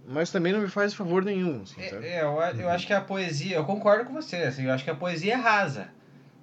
[0.08, 2.06] mas também não me faz favor nenhum, assim, sabe?
[2.06, 4.86] É, é, eu, eu acho que a poesia, eu concordo com você, assim, eu acho
[4.86, 5.90] que a poesia é rasa.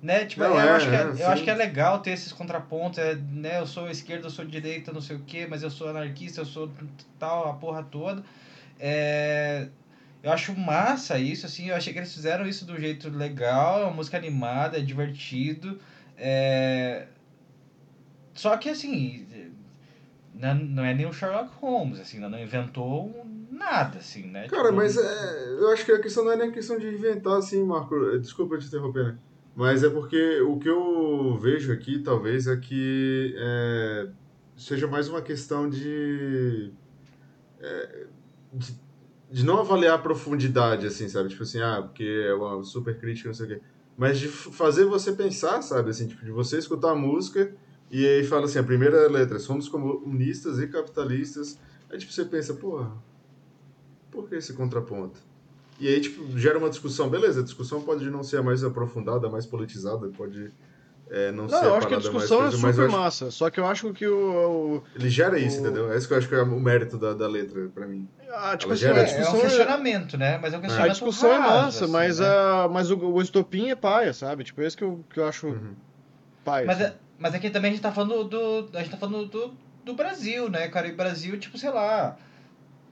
[0.02, 0.26] Né?
[0.26, 2.30] Tipo, Não, eu, é, acho que é, é, eu acho que é legal ter esses
[2.30, 3.58] contrapontos, é, né?
[3.58, 6.44] Eu sou esquerda, eu sou direita, não sei o quê, mas eu sou anarquista, eu
[6.44, 6.70] sou
[7.18, 8.22] tal, a porra toda.
[8.78, 9.68] É,
[10.26, 13.84] eu acho massa isso, assim, eu achei que eles fizeram isso do jeito legal, é
[13.84, 15.78] uma música animada, é divertido.
[16.16, 17.06] É...
[18.34, 19.24] Só que assim,
[20.34, 24.48] não, é nem o Sherlock Holmes, assim, não inventou nada, assim, né?
[24.48, 27.38] Cara, Tipo, mas é, eu acho que a questão não é nem questão de inventar,
[27.38, 28.18] assim, Marco.
[28.18, 29.18] Desculpa te interromper, né?
[29.54, 34.08] Mas é porque o que eu vejo aqui, talvez, é que é,
[34.56, 36.72] seja mais uma questão de,
[37.60, 38.06] é,
[38.52, 38.85] de.
[39.30, 41.28] De não avaliar a profundidade, assim, sabe?
[41.28, 43.60] Tipo assim, ah, porque é uma super crítica, não sei o quê.
[43.96, 45.90] Mas de fazer você pensar, sabe?
[45.90, 47.52] Assim, tipo, de você escutar a música
[47.90, 51.58] e aí fala assim, a primeira letra, somos comunistas e capitalistas.
[51.90, 52.92] Aí, tipo, você pensa, porra,
[54.10, 55.20] por que esse contraponto?
[55.78, 57.08] E aí, tipo, gera uma discussão.
[57.08, 60.52] Beleza, a discussão pode não ser a mais aprofundada, mais politizada, pode
[61.10, 63.48] é, não, Não, eu a acho que a mais discussão é super acho- massa, só
[63.50, 64.78] que eu acho que o...
[64.78, 65.92] o Ele gera isso, o- entendeu?
[65.92, 68.08] É isso que eu acho que é o mérito da, da letra, pra mim.
[68.32, 69.14] ah, tipo assim, gera a É, isso.
[69.14, 70.38] é um discussão é, questionamento, né?
[70.38, 72.26] Mas é um a questionamento discussão é raso, massa, assim, mas, né?
[72.26, 74.42] a, mas o, o estopim é paia, sabe?
[74.44, 75.74] Tipo, esse que eu, que eu acho Uhum.
[76.44, 76.66] paia.
[76.66, 76.90] Mas, assim.
[76.92, 78.68] é, mas aqui também a gente tá falando do.
[78.74, 79.54] A gente tá falando do,
[79.84, 80.88] do Brasil, né, cara?
[80.88, 82.16] E Brasil, tipo, sei lá.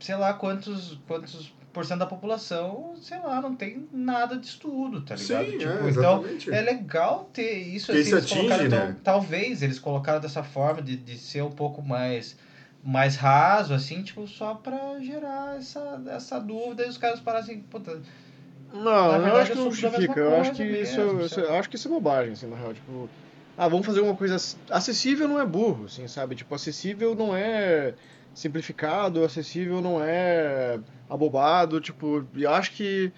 [0.00, 5.04] Sei lá quantos, quantos por cento da população, sei lá, não tem nada de estudo,
[5.04, 5.50] tá ligado?
[5.50, 8.94] Sim, tipo, é, então é legal ter isso assim, isso eles atinge, colocaram, né?
[9.04, 12.36] tal- talvez eles colocaram dessa forma de, de ser um pouco mais
[12.86, 18.02] mais raso, assim, tipo, só pra gerar essa, essa dúvida e os caras assim, puta,
[18.72, 20.20] Não, Na eu verdade, acho que não justifica.
[20.20, 21.46] Eu acho que isso, mesmo, isso- sabe?
[21.48, 22.74] eu acho que isso é bobagem, assim, na real.
[22.74, 23.08] Tipo,
[23.56, 24.36] ah, vamos fazer uma coisa
[24.70, 26.34] acessível não é burro, assim, sabe?
[26.36, 27.94] Tipo, acessível não é
[28.34, 30.78] simplificado, acessível não é
[31.08, 33.12] abobado, tipo, e acho que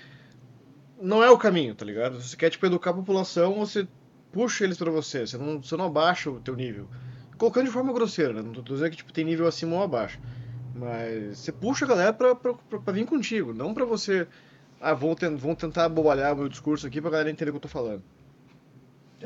[1.00, 2.20] não é o caminho, tá ligado?
[2.20, 3.88] Você quer, tipo, educar a população, você
[4.32, 6.86] puxa eles pra você, você não, você não abaixa o teu nível.
[7.38, 8.42] Colocando de forma grosseira, né?
[8.42, 10.18] Não tô dizendo que tipo, tem nível acima ou abaixo.
[10.74, 14.26] Mas você puxa a galera pra, pra, pra, pra vir contigo, não pra você.
[14.80, 17.62] Ah, vão, vão tentar bobalhar o meu discurso aqui pra galera entender o que eu
[17.62, 18.02] tô falando.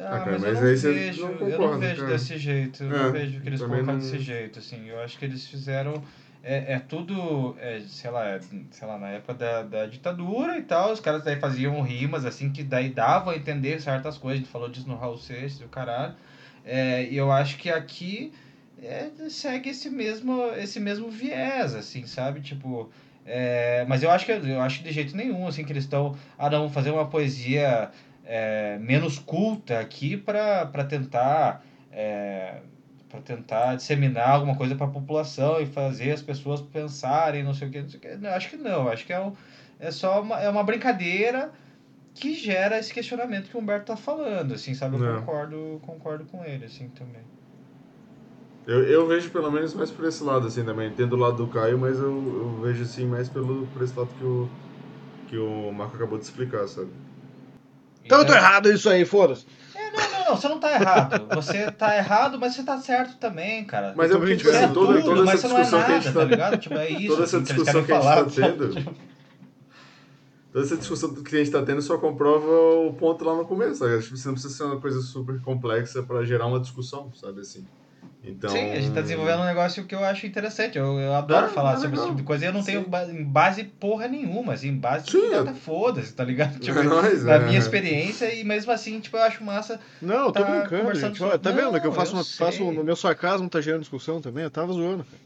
[0.03, 2.13] Ah, Ah, cara, mas, mas eu não vejo, não eu não vejo cara.
[2.13, 5.19] desse jeito, eu É, não vejo que eles colocaram não- desse jeito, assim, eu acho
[5.19, 6.03] que eles fizeram,
[6.43, 8.41] é, é tudo, é, sei lá, é,
[8.71, 12.51] sei lá, na época da, da ditadura e tal, os caras daí faziam rimas, assim,
[12.51, 15.69] que daí davam a entender certas coisas, a gente falou disso no Raul Seixas, o
[15.69, 16.15] caralho,
[16.65, 18.33] é, e eu acho que aqui
[18.83, 22.91] é, segue esse mesmo, esse mesmo viés, assim, sabe, tipo...
[23.27, 26.17] é, mas eu acho que eu acho que de jeito nenhum assim que eles estão
[26.39, 27.91] ah não fazer uma poesia
[28.33, 32.63] é, menos culta aqui para tentar é,
[33.09, 37.69] para tentar disseminar alguma coisa para a população e fazer as pessoas pensarem não sei
[37.69, 38.17] o que, não sei o que.
[38.17, 39.35] Não, acho que não acho que é, um,
[39.81, 41.53] é só uma, é uma brincadeira
[42.15, 45.21] que gera esse questionamento que o Humberto tá falando assim sabe eu Não.
[45.21, 47.23] concordo concordo com ele assim também
[48.67, 50.91] Eu, eu vejo pelo menos mais por esse lado, assim, também.
[50.91, 52.07] Entendo o lado do Caio, mas eu,
[52.39, 54.57] eu vejo, assim, mais pelo, por esse lado que o,
[55.27, 56.93] que o Marco acabou de explicar, sabe?
[58.11, 59.47] Então eu tô errado isso aí, foda-se.
[59.73, 61.29] É, não, não, não, você não tá errado.
[61.33, 63.95] Você tá errado, mas você tá certo também, cara.
[63.97, 65.79] Mas é porque, tipo Você é toda, tudo, toda mas essa você não é discussão
[65.79, 66.59] que a nada, gente tá tá ligado?
[66.59, 68.25] Tipo, é isso toda essa assim, discussão que a gente falar.
[68.25, 68.97] tá tendo.
[70.53, 72.51] Toda essa discussão que a gente tá tendo só comprova
[72.89, 73.77] o ponto lá no começo.
[73.77, 73.95] Sabe?
[73.95, 77.43] Acho que você não precisa ser uma coisa super complexa pra gerar uma discussão, sabe
[77.43, 77.65] assim?
[78.23, 78.51] Então.
[78.51, 80.77] Sim, a gente tá desenvolvendo um negócio que eu acho interessante.
[80.77, 82.45] Eu, eu adoro É, falar é sobre esse tipo de coisa.
[82.45, 83.11] E eu não tenho Sim.
[83.17, 85.37] em base porra nenhuma, assim, em base Sim, é.
[85.39, 86.59] nada foda-se, tá ligado?
[86.61, 87.39] Tipo, É nóis, na é.
[87.39, 89.81] minha experiência, e mesmo assim, tipo, eu acho massa.
[90.03, 91.23] Não, eu tô Tá brincando, conversando gente.
[91.23, 92.67] Olha, sobre- Tá vendo que eu Não, faço, eu uma, faço sei.
[92.79, 94.45] o meu sarcasmo tá gerando discussão também?
[94.45, 95.23] Eu tava zoando, cara.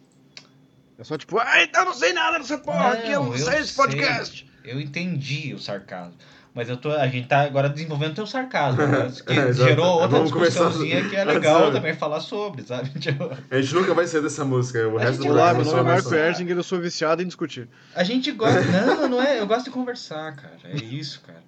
[0.97, 3.59] É só tipo, ai, eu não sei nada dessa porra aqui, eu não Não, sei
[3.59, 4.49] eu esse podcast.
[4.65, 6.15] Eu entendi o sarcasmo.
[6.55, 9.11] Mas eu tô, a gente tá agora desenvolvendo o teu sarcasmo, né?
[9.27, 12.91] que É, gerou outra Vamos começar discussãozinha que é legal também falar sobre, sabe?
[13.01, 14.87] Tipo, A gente nunca vai sair dessa música.
[14.89, 17.27] O A resto gente do Olá, meu nome é Marco Erzinger, eu sou viciado em
[17.27, 17.69] discutir.
[17.95, 18.61] a gente gosta.
[18.63, 19.41] Não, não, não é.
[19.41, 20.59] Eu gosto de conversar, cara.
[20.63, 21.43] É isso, cara.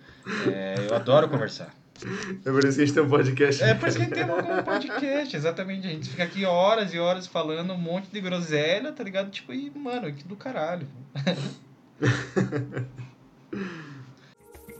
[0.52, 1.72] É, eu adoro conversar.
[2.44, 3.62] É por isso que a gente tem um podcast.
[3.62, 5.86] É por isso que a gente tem um podcast, exatamente.
[5.86, 9.30] A gente fica aqui horas e horas falando um monte de groselha, tá ligado?
[9.30, 10.86] Tipo, e, mano, que do caralho.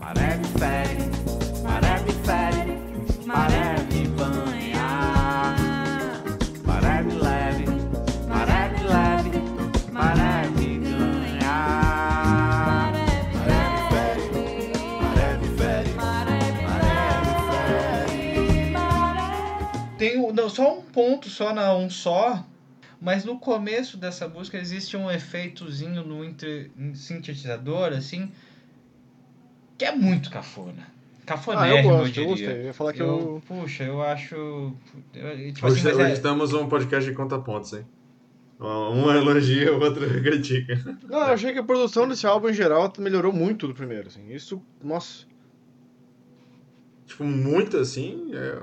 [0.01, 1.11] Maré me fere,
[1.63, 2.65] maré me fere,
[3.27, 4.89] maré me banha.
[6.65, 7.67] Maré me leve,
[8.29, 9.43] maré me leve,
[9.93, 11.59] maré me ganha.
[12.67, 13.07] Maré
[13.73, 14.27] me fere,
[15.03, 16.41] maré me fere, maré
[17.25, 17.35] me
[18.69, 18.79] fere.
[19.99, 22.45] Tem não, só um ponto, só na um só.
[22.99, 28.33] Mas no começo dessa música existe um efeitozinho no inter- sintetizador, assim,
[29.79, 30.87] que é muito cafona.
[30.87, 30.91] Ah,
[31.23, 32.29] eu Cafonérrimo, eu, gosto, eu diria.
[32.29, 32.49] gostei.
[32.61, 33.43] Eu ia falar que eu.
[33.49, 34.35] Puxa, eu acho.
[34.35, 37.85] eu- tipo Hoje, assim, hoje é- estamos um podcast de contrapontos, hein?
[38.61, 40.81] Um elogia, o outro critica.
[41.09, 44.33] Não, eu achei que a produção desse álbum em geral melhorou muito do primeiro, assim.
[44.33, 45.27] Isso, nossa.
[47.07, 48.31] Tipo, muito assim.
[48.35, 48.63] É...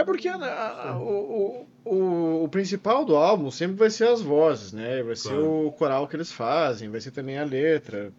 [0.00, 4.20] É porque a- a- o, o, o, o principal do álbum sempre vai ser as
[4.22, 5.02] vozes, né?
[5.02, 5.66] Vai ser Claro.
[5.66, 8.12] o coral que eles fazem, vai ser também a letra,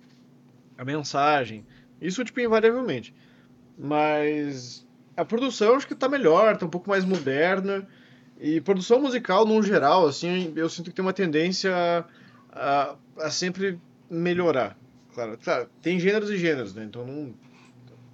[0.77, 1.65] a mensagem.
[2.01, 3.13] Isso, tipo, invariavelmente.
[3.77, 4.85] Mas
[5.15, 7.87] a produção acho que tá melhor, tá um pouco mais moderna.
[8.39, 11.71] E produção musical, no geral, assim, eu sinto que tem uma tendência
[12.51, 13.79] a, a, sempre
[14.09, 14.75] melhorar.
[15.13, 16.85] Claro, claro, tem gêneros e gêneros, né?
[16.85, 17.33] Então não,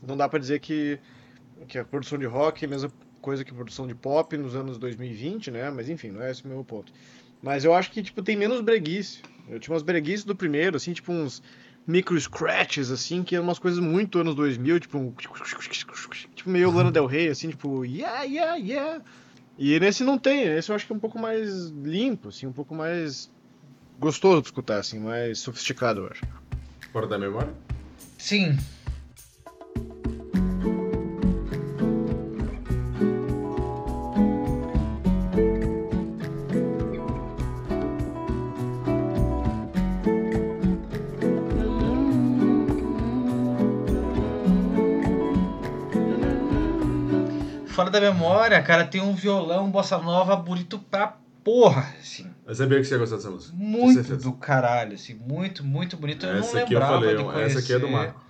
[0.06, 1.00] não dá pra dizer que,
[1.68, 4.56] que a produção de rock é a mesma coisa que a produção de pop nos
[4.56, 5.70] anos 2020, né?
[5.70, 6.92] Mas enfim, não é esse o meu ponto.
[7.42, 9.22] Mas eu acho que, tipo, tem menos breguice.
[9.48, 11.42] Eu tinha umas breguices do primeiro, assim, tipo uns
[11.88, 15.12] micro scratches, assim, que eram umas coisas muito anos 2000, tipo um...
[16.36, 17.86] Tipo meio Lana Del Rey, assim, tipo...
[17.86, 19.02] Yeah, yeah, yeah.
[19.58, 22.52] E nesse não tem, esse eu acho que é um pouco mais limpo, assim, um
[22.52, 23.32] pouco mais
[23.98, 26.22] gostoso de escutar, assim, mais sofisticado, eu acho.
[26.92, 27.54] Fora da memória?
[28.18, 28.58] Sim.
[48.00, 52.30] Da memória, cara, tem um violão bossa nova bonito pra porra, assim.
[52.46, 53.56] Eu sabia que você ia gostar dessa música.
[53.56, 56.26] Muito do caralho, assim, muito, muito bonito.
[56.26, 57.46] Eu Essa não aqui eu lembrava falei, de conhecer.
[57.46, 58.28] essa aqui é do Marco.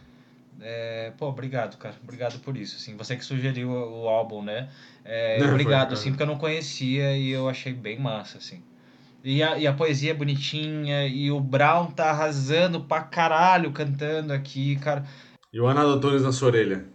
[0.62, 1.96] É, pô, obrigado, cara.
[2.04, 2.96] Obrigado por isso, assim.
[2.98, 4.70] Você que sugeriu o, álbum, né?
[5.06, 5.94] É, Não, foi, obrigado, cara.
[5.94, 8.62] assim, porque eu não conhecia e eu achei bem massa, assim.
[9.24, 14.32] E a, e a poesia é bonitinha, e o Brown tá arrasando pra caralho cantando
[14.32, 15.04] aqui, cara.
[15.52, 16.86] E o Antunes na sua orelha.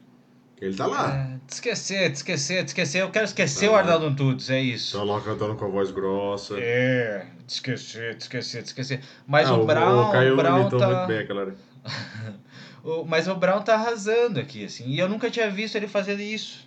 [0.61, 1.41] Ele tá lá.
[1.47, 3.03] Te esquecer, te esquecer, te esquecer.
[3.03, 3.77] Eu quero esquecer Tá o.
[3.77, 4.97] Arnaldo Antunes, é isso.
[4.99, 6.55] Tá lá cantando com a voz grossa.
[6.59, 9.01] É, te esquecer, te esquecer, te esquecer.
[9.27, 10.87] Mas Ah, o Brown, o Caio Brown tá...
[10.87, 11.55] muito bem aquela.
[12.85, 14.89] O- mas o Brown tá arrasando aqui, assim.
[14.89, 16.67] E eu nunca tinha visto ele fazer isso.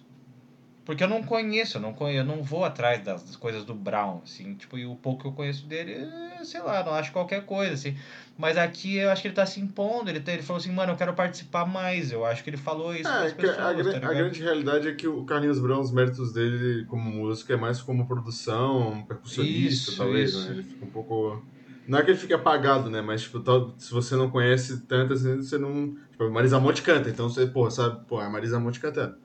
[0.86, 3.74] Porque eu não conheço, eu não, conheço, eu não vou atrás das, das coisas do
[3.74, 4.54] Brown, assim.
[4.56, 7.74] Tipo, e o pouco que eu conheço dele, é, sei lá, não acho qualquer coisa,
[7.74, 7.98] assim.
[8.38, 10.10] Mas aqui eu acho que ele tá se impondo.
[10.10, 12.12] Ele, tá- ele falou assim, mano, eu quero participar mais.
[12.12, 14.42] Eu acho que ele falou isso É, pras que pessoas, a, gra- tá a grande
[14.44, 19.04] realidade é que o Carlinhos Brown, os méritos dele como músico é mais como produção,
[19.08, 20.48] percussionista, Isso, talvez, isso.
[20.50, 20.54] né?
[20.56, 21.42] Ele fica um pouco.
[21.88, 23.02] Não é que ele fique apagado, né?
[23.02, 25.94] Mas, tipo, tal- se você não conhece tanto assim, você não.
[26.12, 29.16] Tipo, a Marisa Monte canta, então você, pô, sabe, pô, é a Marisa Monte cantando.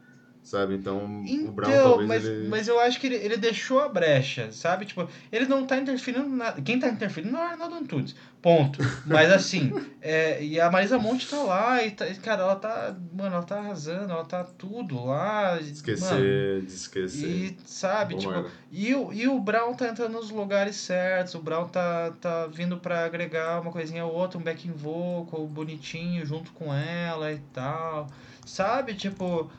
[0.42, 0.74] Sabe?
[0.74, 2.48] Então, o Brown Então, talvez mas, ele.
[2.48, 4.84] mas eu acho que ele, ele deixou a brecha, sabe?
[4.86, 6.60] Tipo, ele não tá interferindo nada.
[6.62, 8.16] Quem tá interferindo não é o Arnaldo Antunes.
[8.42, 8.78] Ponto.
[9.06, 9.70] Mas assim,
[10.00, 12.96] é, e a Marisa Monte tá lá e, tá, e, cara, ela tá.
[13.12, 15.56] Mano, ela tá arrasando, ela tá tudo lá.
[15.56, 17.28] Mano, Esquecer, de esquecer.
[17.28, 18.46] e sabe, Bom, tipo, era.
[18.72, 22.78] e o, e o Brown tá entrando nos lugares certos, o Brown tá, tá vindo
[22.78, 28.08] pra agregar uma coisinha ou outra, um backing vocal bonitinho junto com ela e tal.
[28.46, 28.94] sabe?
[28.94, 29.50] Tipo,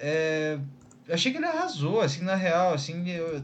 [0.00, 0.58] é,
[1.08, 3.42] achei que ele arrasou, assim, na real, assim, eu-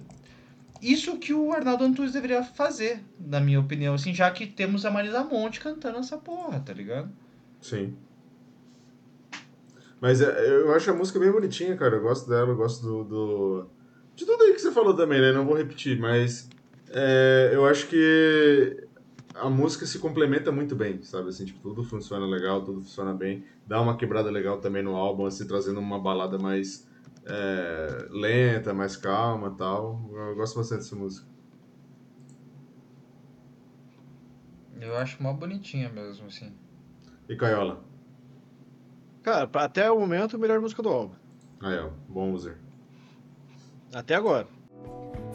[0.83, 4.91] isso que o Arnaldo Antunes deveria fazer, na minha opinião, assim, já que temos a
[4.91, 7.11] Marisa Monte cantando essa porra, tá ligado?
[7.61, 7.97] Sim.
[10.01, 11.97] Mas é, eu acho a música bem bonitinha, cara.
[11.97, 13.71] Eu gosto dela, eu gosto do, do-
[14.15, 15.33] De tudo aí que você falou também, né?
[15.33, 16.49] Não vou repetir, mas
[16.91, 18.86] é, eu acho que
[19.39, 21.29] a música se complementa muito bem, sabe?
[21.29, 23.45] Assim, tipo, tudo funciona legal, tudo funciona bem.
[23.67, 26.89] Dá uma quebrada legal também no álbum, assim, trazendo uma balada mais
[27.25, 30.09] é, lenta, mais calma e tal.
[30.13, 31.27] Eu gosto bastante dessa música.
[34.81, 36.53] Eu acho mó bonitinha mesmo, assim.
[37.29, 37.83] E Caiola?
[39.23, 41.15] Cara, até o momento, a melhor música do álbum.
[41.61, 42.59] Aí, ó, bom user.
[43.93, 44.47] Até agora.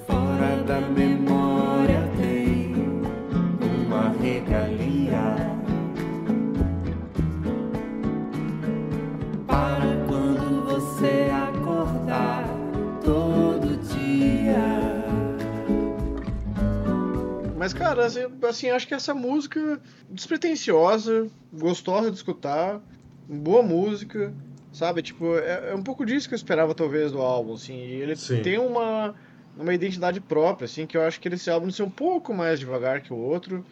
[0.05, 2.10] Fora da memória
[4.01, 5.21] uma regalia
[9.45, 12.45] para quando você acordar
[13.03, 15.03] todo dia.
[17.55, 19.79] Mas, cara, assim, assim, acho que essa música
[20.09, 22.81] despretensiosa, gostosa de escutar,
[23.29, 24.33] boa música,
[24.73, 25.03] sabe?
[25.03, 27.75] Tipo, é, é um pouco disso que eu esperava, talvez, do álbum, assim.
[27.75, 28.41] E ele Sim.
[28.41, 29.13] tem uma,
[29.55, 33.01] uma identidade própria, assim, que eu acho que esse álbum ser um pouco mais devagar
[33.01, 33.63] que o outro.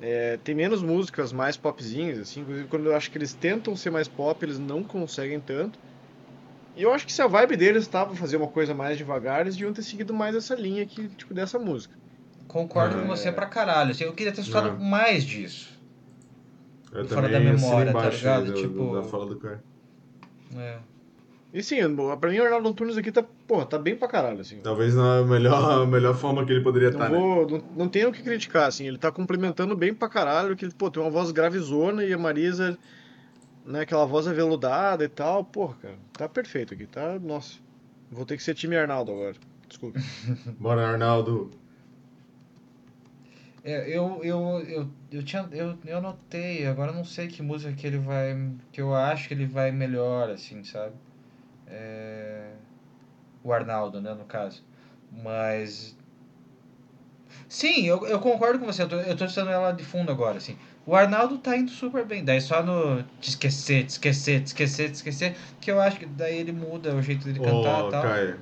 [0.00, 2.40] É, tem menos músicas mais popzinhas, assim.
[2.40, 5.78] Inclusive, quando eu acho que eles tentam ser mais pop, eles não conseguem tanto.
[6.76, 9.54] E eu acho que se a vibe deles estava fazer uma coisa mais devagar, eles
[9.56, 11.94] deviam ter seguido mais essa linha aqui, tipo, dessa música.
[12.46, 13.00] Concordo É.
[13.02, 14.78] com você pra caralho, assim, eu queria ter escutado Não.
[14.84, 15.76] mais disso.
[16.92, 18.46] Eu Fora da memória, tá ligado?
[18.46, 19.62] do- do- Tipo- da fala do cara.
[20.56, 20.78] É.
[21.52, 21.76] E sim,
[22.20, 24.60] pra mim o Arnaldo Antunes aqui tá, porra, tá bem pra caralho, assim.
[24.60, 27.18] Talvez na melhor, melhor forma que ele poderia estar, né?
[27.18, 30.66] vou, não, não tenho o que criticar, assim, ele tá complementando bem pra caralho, que
[30.66, 32.78] ele, pô, tem uma voz gravizona e a Marisa,
[33.64, 37.54] né, aquela voz aveludada e tal, porra, cara, tá perfeito aqui, tá, nossa,
[38.12, 39.34] vou ter que ser time Arnaldo agora,
[39.66, 39.98] desculpa.
[40.60, 41.50] Bora, Arnaldo.
[43.64, 45.46] É, eu, eu, eu, eu tinha.
[45.52, 48.52] Eu, eu anotei, agora eu não sei que música que ele vai.
[48.72, 50.94] que eu acho que ele vai melhor, assim, sabe?
[51.66, 52.52] É,
[53.48, 54.62] o Arnaldo, né, no caso.
[55.10, 55.96] Mas.
[57.48, 60.56] Sim, eu, eu concordo com você, eu tô, eu tô ela de fundo agora, assim.
[60.86, 64.90] O Arnaldo tá indo super bem, daí só no te esquecer, te esquecer, te esquecer,
[64.90, 67.90] te esquecer, que eu acho que daí ele muda o jeito dele cantar Ô, e
[67.90, 68.02] tal.
[68.02, 68.36] Caio,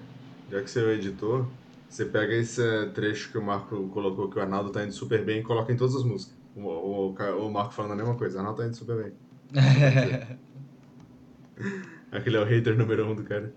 [0.50, 1.46] já que você é o editor,
[1.88, 2.62] você pega esse
[2.94, 5.76] trecho que o Marco colocou que o Arnaldo tá indo super bem e coloca em
[5.76, 6.36] todas as músicas.
[6.54, 9.12] O, o, o Marco falando a mesma coisa, o Arnaldo tá indo super bem.
[12.11, 13.52] Aquele é o hater número um do cara.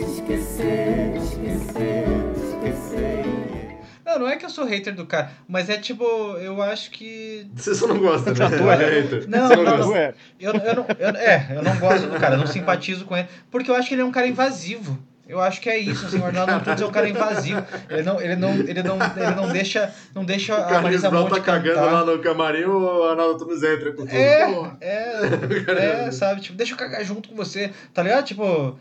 [0.00, 3.78] esquecer, esquecer, esquecer.
[4.06, 6.02] Não, não é que eu sou hater do cara, mas é tipo,
[6.38, 7.46] eu acho que.
[7.54, 8.56] Você só não gosta, né?
[8.56, 9.00] Tu é.
[9.02, 9.28] hater.
[9.28, 9.90] Não, não, não.
[9.90, 13.14] Ué, Eu, eu não, eu, é, eu não gosto do cara, eu não simpatizo com
[13.14, 14.98] ele, porque eu acho que ele é um cara invasivo.
[15.28, 17.60] Eu acho que é isso, assim, o Arnaldo Antunes é um cara invasivo.
[17.90, 21.22] Ele não, ele não, ele não, ele não deixa, não deixa O a Marisa Brown
[21.24, 21.92] Monte tá cagando cantar.
[21.92, 24.14] lá no camarim, o Arnaldo Tunes entra com tudo.
[24.16, 28.24] É, é, é, sabe, tipo, deixa eu cagar junto com você, tá ligado?
[28.24, 28.78] Tipo,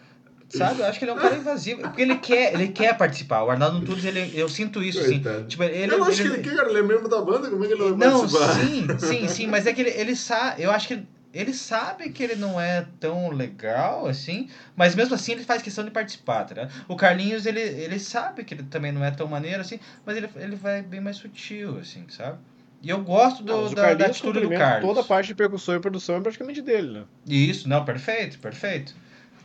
[0.49, 3.41] sabe, eu acho que ele é um cara invasivo, porque ele quer, ele quer participar.
[3.43, 5.23] O Arnaldo Antunes, ele, eu sinto isso, assim.
[5.47, 6.69] Tipo, ele, eu não acho ele- que ele quer, cara.
[6.69, 8.53] Ele é membro da banda, como é que ele vai Não, participar?
[8.53, 11.03] sim, sim, sim, mas é que ele, ele sabe, eu acho que
[11.35, 15.83] ele, sabe que ele não é tão legal assim, mas mesmo assim ele faz questão
[15.83, 16.83] de participar, tá ligado?
[16.87, 20.29] O Carlinhos, ele, ele sabe que ele também não é tão maneiro assim, mas ele,
[20.37, 22.37] ele vai bem mais sutil, assim, sabe?
[22.81, 24.87] E eu gosto do, não, da, da Carlinhos atitude do Carlos.
[24.87, 27.03] toda a parte de percussão e produção é praticamente dele, né?
[27.27, 28.95] Isso, não, perfeito, perfeito.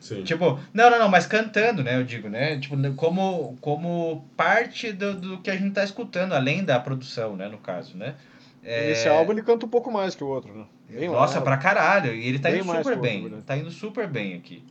[0.00, 0.22] Sim.
[0.22, 2.58] Tipo, não, não, não, mas cantando, né, eu digo, né?
[2.58, 7.48] Tipo, como, como parte do, do que a gente tá escutando, além da produção, né,
[7.48, 8.14] no caso, né?
[8.62, 10.66] É, Nesse álbum ele canta um pouco mais que o outro, né?
[10.90, 12.14] Bem Nossa, lá, pra caralho.
[12.14, 13.42] E ele tá Bem indo super que o outro, bem.
[13.42, 14.64] Tá indo super bem aqui.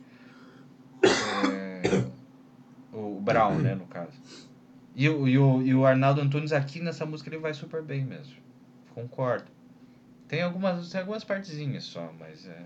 [1.02, 1.82] É,
[2.92, 4.12] o Brown, né, no caso.
[4.94, 8.04] E o, e, o, e o Arnaldo Antunes aqui nessa música ele vai super bem
[8.04, 8.36] mesmo.
[8.94, 9.46] Concordo.
[10.28, 12.64] Tem algumas, tem algumas partezinhas só, mas é.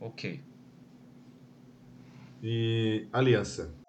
[0.00, 0.42] Ok.
[2.42, 3.79] E Aliança.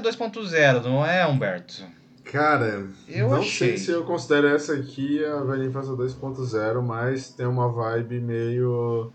[0.00, 1.82] Bela Infância 2.0, não é, Humberto?
[2.24, 3.68] Cara, Eu não achei.
[3.70, 9.12] sei se eu considero essa aqui a Velha Infância 2.0, mas tem uma vibe meio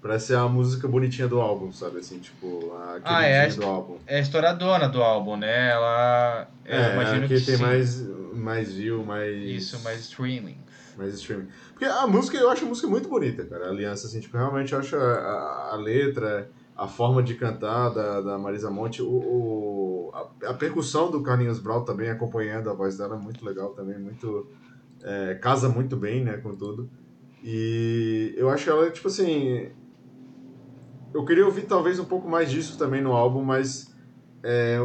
[0.00, 1.98] Parece ser a música bonitinha do álbum, sabe?
[1.98, 3.46] Assim, tipo, a Ah, é.
[3.48, 3.98] do álbum.
[4.04, 5.70] É a estouradona do álbum, né?
[5.70, 6.48] Ela.
[6.64, 7.62] eu É, imagino aqui que tem sim.
[7.62, 8.00] mais,
[8.34, 9.32] mais view, mais.
[9.44, 10.56] Isso, mais streaming.
[10.98, 11.46] mais streaming.
[11.70, 13.66] Porque a música, eu acho a música muito bonita, cara.
[13.66, 17.90] A aliança, assim, tipo, realmente eu acho a, a, a letra, a forma de cantar
[17.90, 22.74] da, da Marisa Monte, o, o- a, a percussão do Carlinhos Brau também acompanhando a
[22.74, 24.48] voz dela é muito legal também, muito.
[25.04, 26.90] é, casa muito bem, né, com tudo.
[27.42, 29.70] E eu acho ela, tipo assim.
[31.14, 33.86] Eu queria ouvir talvez um pouco mais disso também no álbum, mas
[34.44, 34.78] é,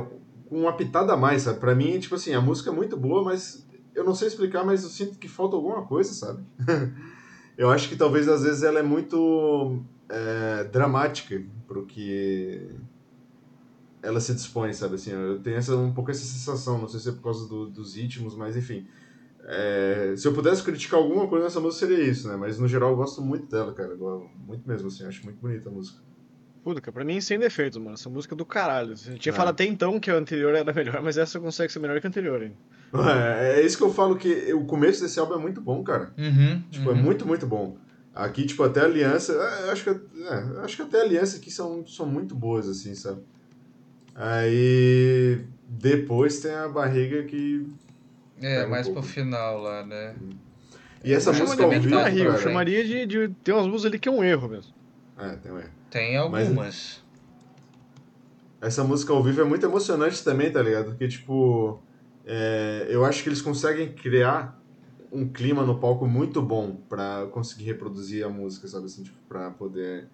[0.52, 1.60] uma pitada a mais, sabe?
[1.60, 3.66] Pra mim, tipo assim, a música é muito boa, mas
[3.96, 6.46] eu não sei explicar, mas eu sinto que falta alguma coisa, sabe?
[7.58, 11.36] eu acho que talvez às vezes ela é muito é, dramática
[11.68, 12.70] pro que
[14.02, 14.96] ela se dispõe, sabe?
[14.96, 17.70] Assim, eu tenho essa, um pouco essa sensação, não sei se é por causa do-
[17.70, 18.86] dos ritmos, mas enfim.
[19.50, 22.36] É, se eu pudesse criticar alguma coisa nessa música seria isso, né?
[22.36, 23.96] Mas no geral eu gosto muito dela, cara.
[24.46, 26.00] Muito mesmo, assim, acho muito bonita a música.
[26.64, 27.94] Puta, cara, pra mim sem defeitos, mano.
[27.94, 28.94] Essa música é do caralho.
[29.08, 29.36] Eu tinha É.
[29.36, 32.10] falado até então que a anterior era melhor, mas essa consegue ser melhor que a
[32.10, 32.58] anterior, hein?
[32.94, 36.14] É, é isso que eu falo que o começo desse álbum é muito bom, cara.
[36.18, 36.62] Uhum.
[36.70, 37.04] Tipo, é uhum.
[37.04, 37.78] muito, muito bom.
[38.18, 39.34] Aqui, tipo, até a aliança.
[39.34, 42.34] é, eu acho que, é, eu acho que até a aliança aqui são, são muito
[42.34, 43.22] boas, assim, sabe?
[44.16, 45.42] Aí.
[45.70, 47.68] Depois tem a barriga que.
[48.42, 50.16] É, Pega um mais pro final lá, né?
[51.04, 51.90] E essa eu música ao vivo.
[51.90, 53.28] barriga, eu chamaria de, de.
[53.44, 54.74] Tem umas músicas ali que é um erro mesmo.
[55.20, 55.70] É, tem um erro.
[55.92, 57.04] Tem Mas- algumas.
[58.60, 60.86] Essa música ao vivo é muito emocionante também, tá ligado?
[60.86, 61.80] Porque, tipo,
[62.26, 64.60] é, eu acho que eles conseguem criar
[65.12, 68.86] um clima no palco muito bom pra conseguir reproduzir a música, sabe?
[68.86, 70.10] Assim, tipo, pra poder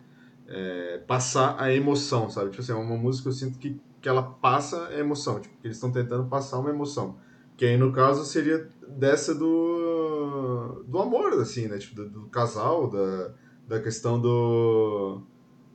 [0.47, 2.51] é, passar a emoção, sabe?
[2.51, 5.67] Tipo assim, é uma música eu sinto que, que ela passa a emoção, tipo, que
[5.67, 7.17] eles estão tentando passar uma emoção.
[7.55, 11.77] Que aí, no caso, seria dessa do, do amor, assim, né?
[11.77, 13.33] Tipo, do, do casal, da,
[13.67, 15.23] da questão do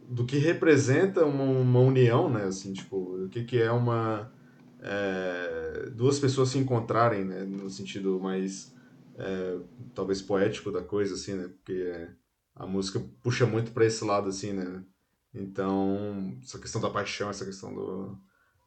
[0.09, 2.45] do que representa uma, uma união, né?
[2.45, 4.33] Assim, tipo, o que, que é uma.
[4.81, 7.45] é, duas pessoas se encontrarem, né?
[7.45, 8.75] No sentido mais.
[9.19, 9.59] É,
[9.95, 11.49] talvez poético da coisa, assim, né?
[11.49, 12.09] Porque
[12.55, 14.85] a música puxa muito pra esse lado, assim, né?
[15.35, 18.19] Então, essa questão da paixão, essa questão do.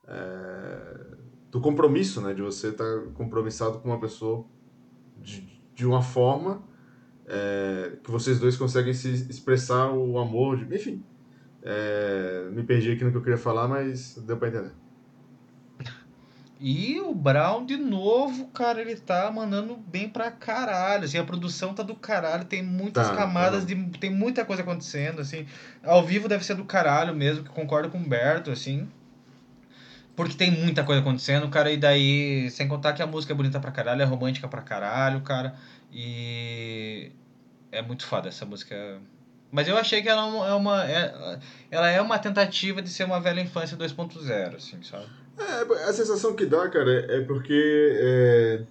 [0.07, 1.17] é,
[1.51, 2.33] do compromisso, né?
[2.33, 4.49] De você estar compromissado com uma pessoa
[5.15, 5.41] de,
[5.75, 6.67] de uma forma
[7.25, 11.07] é, que vocês dois conseguem se expressar o amor, de- enfim.
[11.63, 14.80] É, me perdi aqui no que eu queria falar, mas deu pra entender.
[16.64, 21.05] E o Brown, de novo, cara, ele tá mandando bem pra caralho.
[21.05, 23.74] Assim, a produção tá do caralho, tem muitas Tá, camadas, tá.
[23.74, 25.47] de, tem muita coisa acontecendo, assim.
[25.84, 28.88] Ao vivo deve ser do caralho mesmo, que concordo com o Humberto, assim.
[30.16, 33.59] Porque tem muita coisa acontecendo, cara, e daí, sem contar que a música é bonita
[33.59, 35.55] pra caralho, é romântica pra caralho, cara.
[35.91, 37.12] E
[37.72, 38.99] é muito foda essa música.
[39.51, 40.86] Mas eu achei que ela é uma.
[40.89, 41.39] é-
[41.72, 45.07] ela é uma tentativa de ser uma velha infância 2.0, assim, sabe?
[45.38, 48.65] É, a sensação que dá, cara, é porque é,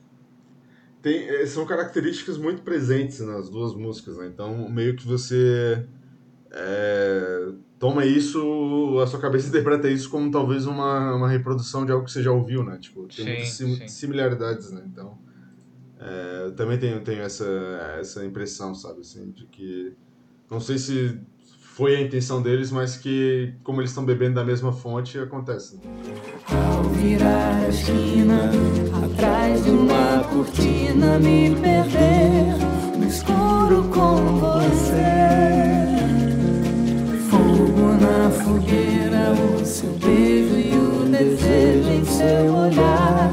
[1.02, 4.26] tem, é, são características muito presentes nas duas músicas, né?
[4.26, 5.84] Então, meio que você
[6.50, 12.04] é, toma isso, a sua cabeça interpreta isso como talvez uma, uma reprodução de algo
[12.04, 12.78] que você já ouviu, né?
[12.78, 13.88] Tipo, tem Sim, muitas sim- sim.
[13.88, 14.82] similaridades, né?
[14.86, 15.18] Então,
[15.98, 17.44] é, eu também tenho, tenho essa,
[17.98, 19.00] essa impressão, sabe?
[19.00, 19.94] Assim, de que
[20.50, 21.20] não sei se
[21.80, 25.76] foi a intenção deles, mas que como eles estão bebendo da mesma fonte, acontece.
[25.76, 25.82] né?
[26.50, 28.50] Ao virar a esquina,
[29.02, 35.00] atrás de uma cortina, me perder no escuro com você.
[37.30, 43.30] Fogo na fogueira, o seu beijo e o desejo em seu olhar,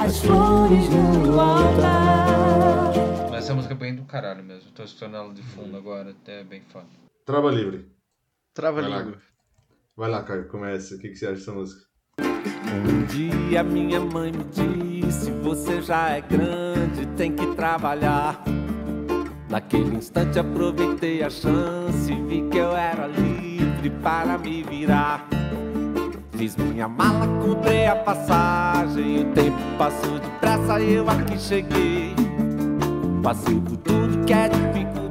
[0.00, 2.92] as flores no altar.
[3.30, 4.72] Mas essa música é bem do caralho mesmo.
[4.72, 7.03] Tô escutando ela de fundo agora, é bem foda.
[7.24, 7.90] Trava livre.
[8.52, 8.98] Trava Vai lá.
[8.98, 9.18] língua.
[9.96, 10.94] Vai lá, Caio, começa.
[10.94, 11.80] O que, que você acha dessa música?
[12.20, 18.42] Um dia minha mãe me disse: Você já é grande, tem que trabalhar.
[19.48, 25.26] Naquele instante aproveitei a chance, vi que eu era livre para me virar.
[26.32, 29.22] Fiz minha mala, comprei a passagem.
[29.22, 32.14] O tempo passou depressa e eu aqui cheguei.
[33.22, 35.03] Passei por tudo que é perdi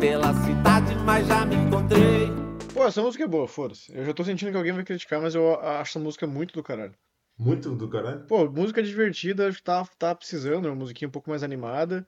[0.00, 2.28] pela cidade, mas já me encontrei.
[2.72, 3.92] Pô, essa música é boa, foda-se.
[3.96, 6.62] Eu já tô sentindo que alguém vai criticar, mas eu acho essa música muito do
[6.62, 6.94] caralho.
[7.36, 8.20] Muito do caralho.
[8.26, 12.06] Pô, música divertida, acho que tá, tá precisando, é uma musiquinha um pouco mais animada.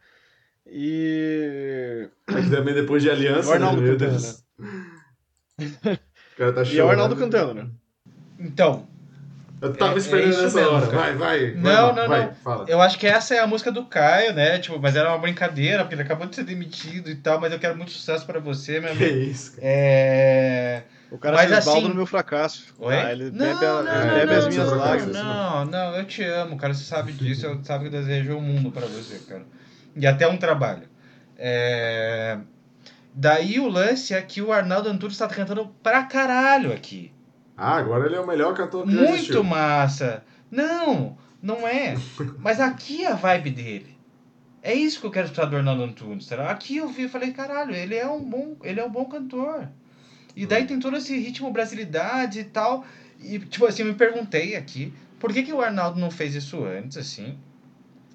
[0.67, 2.09] E.
[2.29, 3.89] É que também depois de aliança, O Arnaldo né?
[3.91, 4.45] Cantando, Deus.
[6.33, 6.91] O cara tá E é o chorando.
[6.91, 7.71] Arnaldo cantando, né?
[8.39, 8.89] Então,
[9.63, 10.87] Eu tava É- é esperando isso essa mesmo, hora.
[10.87, 10.97] cara.
[10.99, 11.51] Vai, vai.
[11.53, 12.35] vai, Não, Marco, não, vai, não.
[12.35, 12.65] Fala.
[12.69, 14.59] Eu acho que essa é a música do Caio, né?
[14.59, 17.59] Tipo, mas era uma brincadeira, porque ele acabou de ser demitido e tal, mas eu
[17.59, 19.19] quero muito sucesso pra você, meu Que amigo.
[19.19, 19.63] isso, cara.
[19.65, 20.83] É.
[21.11, 22.67] O cara Mas se esbalda assim- no meu fracasso.
[22.79, 22.97] Oi?
[22.97, 25.17] Ah, ele não, bebe, a- não, ele não, bebe não, as minhas não, lágrimas.
[25.17, 26.73] Não, não, eu te amo, cara.
[26.73, 29.43] Você sabe disso, eu sabe que eu desejo o mundo pra você, cara.
[29.97, 30.85] E até um trabalho.
[31.37, 32.39] É...
[33.13, 37.13] Daí o lance é que o Arnaldo Antunes tá cantando pra caralho aqui.
[37.61, 39.45] Ah, agora ele é o melhor cantor que Muito existiu.
[39.45, 40.25] massa.
[40.51, 41.95] Não, não é.
[42.41, 43.99] Mas aqui é a vibe dele.
[44.63, 46.25] É isso que eu quero escutar do Arnaldo Antunes.
[46.25, 46.51] Será?
[46.51, 49.69] Aqui eu vi e falei, caralho, ele é um bom, ele é um bom cantor.
[50.35, 52.85] E daí tem todo esse ritmo brasilidade e tal.
[53.21, 56.65] E, tipo assim, eu me perguntei aqui, por que, que o Arnaldo não fez isso
[56.65, 57.39] antes, assim?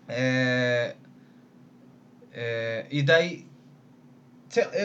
[0.08, 0.96] É...
[2.34, 3.46] é, e daí...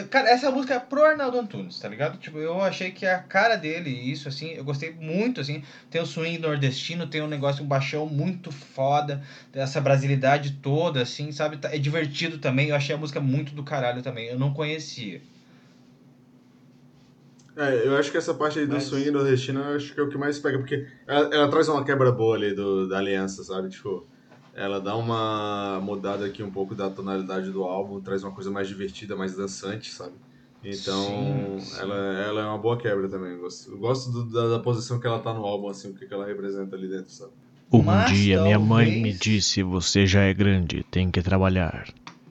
[0.09, 2.17] Cara, essa música é pro Arnaldo Antunes, tá ligado?
[2.17, 5.63] Tipo, eu achei que a cara dele, isso, assim, eu gostei muito, assim.
[5.89, 9.21] Tem o swing nordestino, tem um negócio, um baixão muito foda,
[9.53, 11.57] essa brasilidade toda, assim, sabe?
[11.57, 15.21] Tá- É divertido também, eu achei a música muito do caralho também, eu não conhecia.
[17.55, 20.03] É, eu acho que essa parte aí do Mas- swing nordestino eu acho que é
[20.03, 23.43] o que mais pega, porque ela, ela traz uma quebra boa ali do, da aliança,
[23.43, 23.69] sabe?
[23.69, 24.07] Tipo,
[24.53, 28.67] ela dá uma mudada aqui um pouco da tonalidade do álbum, traz uma coisa mais
[28.67, 30.15] divertida, mais dançante, sabe?
[30.63, 31.75] Então, Sim, sim.
[31.79, 33.31] Ela, ela é uma boa quebra também.
[33.33, 35.95] Eu gosto, eu gosto do- da, da posição que ela tá no álbum, assim, o
[35.95, 37.31] que, que ela representa ali dentro, sabe?
[37.73, 41.85] Um Mas dia minha mãe me disse: Você já é grande, tem que trabalhar.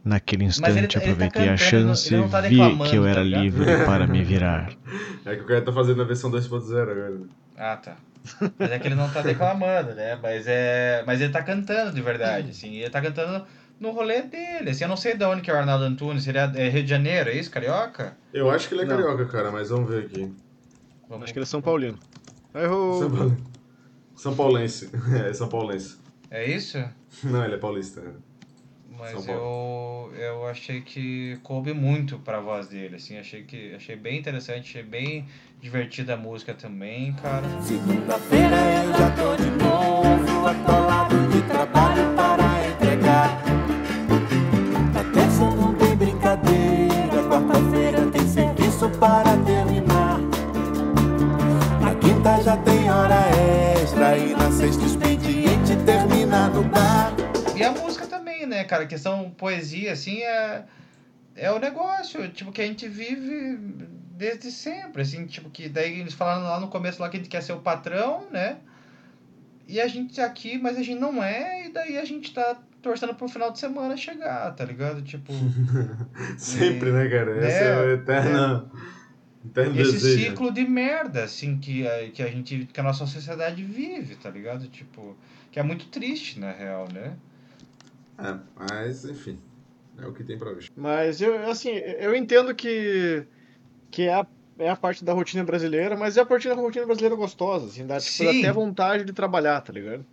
[0.05, 2.97] Naquele ele- instante ele tá aproveitei a ele chance ele não tá e vi que
[2.97, 3.51] eu tá era ligado?
[3.53, 4.73] livre para me virar.
[5.25, 7.19] É que o cara tá fazendo a versão 2.0 agora.
[7.19, 7.29] né?
[7.57, 7.97] Ah, tá.
[8.59, 10.19] Mas é que ele não tá declamando, né?
[10.23, 11.03] Mas, é...
[11.07, 12.75] Mas ele tá cantando de verdade, assim.
[12.77, 13.47] Ele tá cantando
[13.79, 14.85] no rolê dele, assim.
[14.85, 16.27] Eu não sei de onde que é o Arnaldo Antunes.
[16.27, 17.51] Ele é é Rio de Janeiro, é isso?
[17.51, 18.17] Carioca?
[18.33, 18.97] Eu acho que ele é Não.
[18.97, 20.33] carioca, cara, mas vamos ver aqui.
[21.09, 21.25] Vamos...
[21.25, 21.99] Acho que ele é São Paulino.
[22.55, 22.99] Errou.
[23.01, 23.37] São, Paulo...
[24.17, 24.91] São Paulense.
[25.27, 25.99] É, São Paulense.
[26.31, 26.79] É isso?
[27.25, 28.03] Não, ele é paulista.
[29.01, 33.17] Mas eu, eu achei que coube muito pra voz dele, assim.
[33.17, 35.27] Achei, que, achei bem interessante, achei bem
[35.61, 37.47] divertida a música também, cara.
[37.61, 43.43] Segunda-feira eu já tô de novo atolado de trabalho para entregar.
[44.95, 50.19] Na terça não tem brincadeira, quarta-feira tem serviço para terminar.
[51.83, 53.21] Na quinta já tem hora
[53.83, 57.13] extra e na sexta o expediente termina no bar.
[57.55, 58.85] E a música também, né, cara?
[58.85, 60.65] A questão poesia, assim, é,
[61.37, 63.90] é o negócio, tipo, que a gente vive
[64.21, 67.31] desde sempre, assim, tipo, que daí eles falaram lá no começo lá que a gente
[67.31, 68.59] quer ser o patrão, né?
[69.67, 72.61] E a gente tá aqui, mas a gente não é, e daí a gente tá
[72.83, 75.01] torcendo pro final de semana chegar, tá ligado?
[75.01, 75.33] Tipo,
[76.37, 77.47] Sempre, né, cara?
[77.47, 78.71] Esse É, é, o eterno,
[79.43, 80.31] eterno esse desejo.
[80.31, 84.29] ciclo de merda, assim, que a, que a gente, que a nossa sociedade vive, tá
[84.29, 84.69] ligado?
[84.69, 85.17] Tipo,
[85.51, 87.17] que é muito triste, na real, né?
[88.19, 89.39] É, mas, enfim,
[89.99, 90.71] é o que tem pra hoje.
[90.77, 93.25] Mas eu, assim, eu entendo que,
[93.91, 94.27] que é, a,
[94.59, 97.87] é a parte da rotina brasileira, mas é a parte da rotina brasileira gostosa, assim,
[97.87, 100.05] dá, tipo, dá até vontade de trabalhar, tá ligado?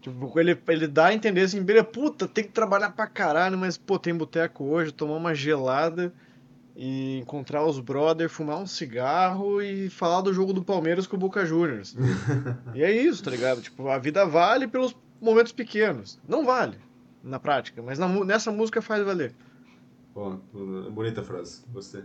[0.00, 3.76] Tipo, ele, ele dá a entender assim, beleza, puta, tem que trabalhar pra caralho, mas,
[3.76, 6.12] pô, tem boteco hoje, tomar uma gelada
[6.76, 11.18] e encontrar os brother, fumar um cigarro e falar do jogo do Palmeiras com o
[11.18, 11.96] Boca Juniors.
[12.74, 13.62] e é isso, tá ligado?
[13.62, 16.20] Tipo, a vida vale pelos momentos pequenos.
[16.28, 16.78] Não vale,
[17.22, 19.34] na prática, mas na nessa música faz valer.
[20.14, 20.40] Bom,
[20.92, 22.04] bonita frase, gostei.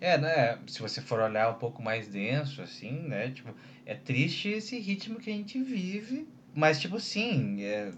[0.00, 0.58] É, né?
[0.66, 3.30] Se você for olhar um pouco mais denso, assim, né?
[3.30, 7.92] Tipo, é triste esse ritmo que a gente vive, mas, tipo assim, é-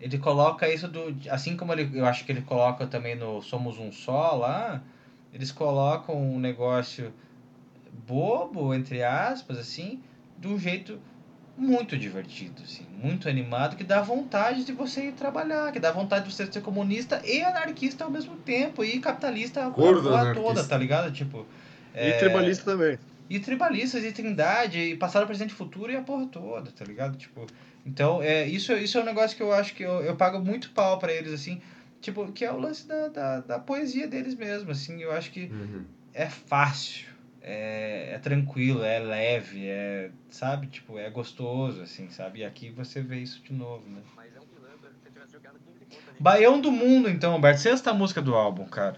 [0.00, 1.14] ele coloca isso do.
[1.30, 4.82] Assim como ele, eu acho que ele coloca também no Somos um Só lá,
[5.32, 7.12] eles colocam um negócio
[8.06, 10.00] bobo, entre aspas, assim,
[10.38, 11.00] de um jeito
[11.60, 16.26] muito divertido, assim, muito animado, que dá vontade de você ir trabalhar, que dá vontade
[16.26, 20.48] de você ser comunista e anarquista ao mesmo tempo, e capitalista a Gordo porra anarquista.
[20.54, 21.12] toda, tá ligado?
[21.12, 21.46] Tipo.
[21.94, 22.98] E tribalista também.
[23.28, 27.18] E tribalistas, e trindade, e passado, presente e futuro, e a porra toda, tá ligado?
[27.18, 27.46] Tipo,
[27.84, 30.70] então, é, isso, isso é um negócio que eu acho que eu, eu pago muito
[30.72, 31.60] pau pra eles, assim,
[32.00, 35.44] tipo, que é o lance da, da, da poesia deles mesmo, assim, eu acho que
[35.52, 35.84] Uhum.
[36.14, 37.06] é fácil,
[37.42, 42.40] é, é tranquilo, é leve, é, sabe, tipo, é gostoso, assim, sabe?
[42.40, 44.02] E aqui você vê isso de novo, né?
[46.18, 48.96] Baião do Mundo, então, Alberto, sexta música do álbum, cara.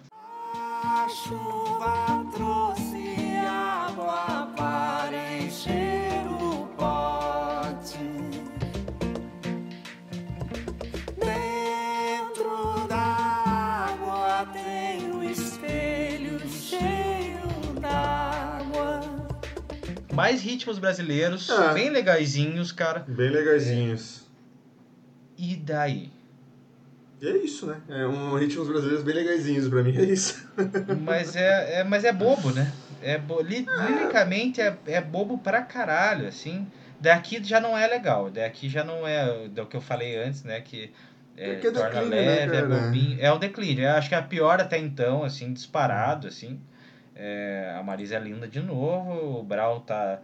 [0.84, 2.21] A chuva
[20.12, 21.74] mais ritmos brasileiros, É.
[21.74, 23.04] bem legaisinhos, cara.
[23.06, 24.22] Bem legaisinhos.
[25.38, 26.10] E daí?
[27.20, 27.80] E é isso, né?
[27.88, 30.46] É um ritmos brasileiros bem legaisinhos pra mim, é isso.
[31.00, 32.70] Mas é, é- mas é bobo, né?
[33.00, 36.66] É bo- li- liricamente é, é bobo pra caralho, assim.
[37.00, 38.30] Daqui já não é legal.
[38.30, 40.60] Daqui já não é do que eu falei antes, né?
[40.60, 40.92] Que
[41.36, 42.80] é, É que é torna declínio, né, leve, é cara?
[42.80, 43.18] bobinho.
[43.20, 43.84] É um declínio.
[43.84, 46.60] Eu acho que é a pior até então, assim, disparado, assim.
[47.14, 49.40] É, a Marisa é linda de novo.
[49.40, 50.20] O Brown tá,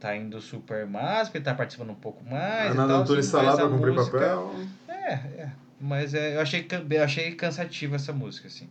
[0.00, 2.72] tá indo super mais, porque ele tá participando um pouco mais.
[2.72, 4.50] A tal, Antunes tá lá pra cumprir música- papel.
[4.88, 5.52] É, é.
[5.80, 8.68] Mas é, eu, achei, eu achei cansativa essa música, assim.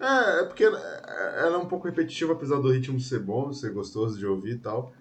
[0.00, 3.72] É, é porque ela ela é um pouco repetitiva, apesar do ritmo ser bom, ser
[3.72, 4.92] gostoso de ouvir e tal.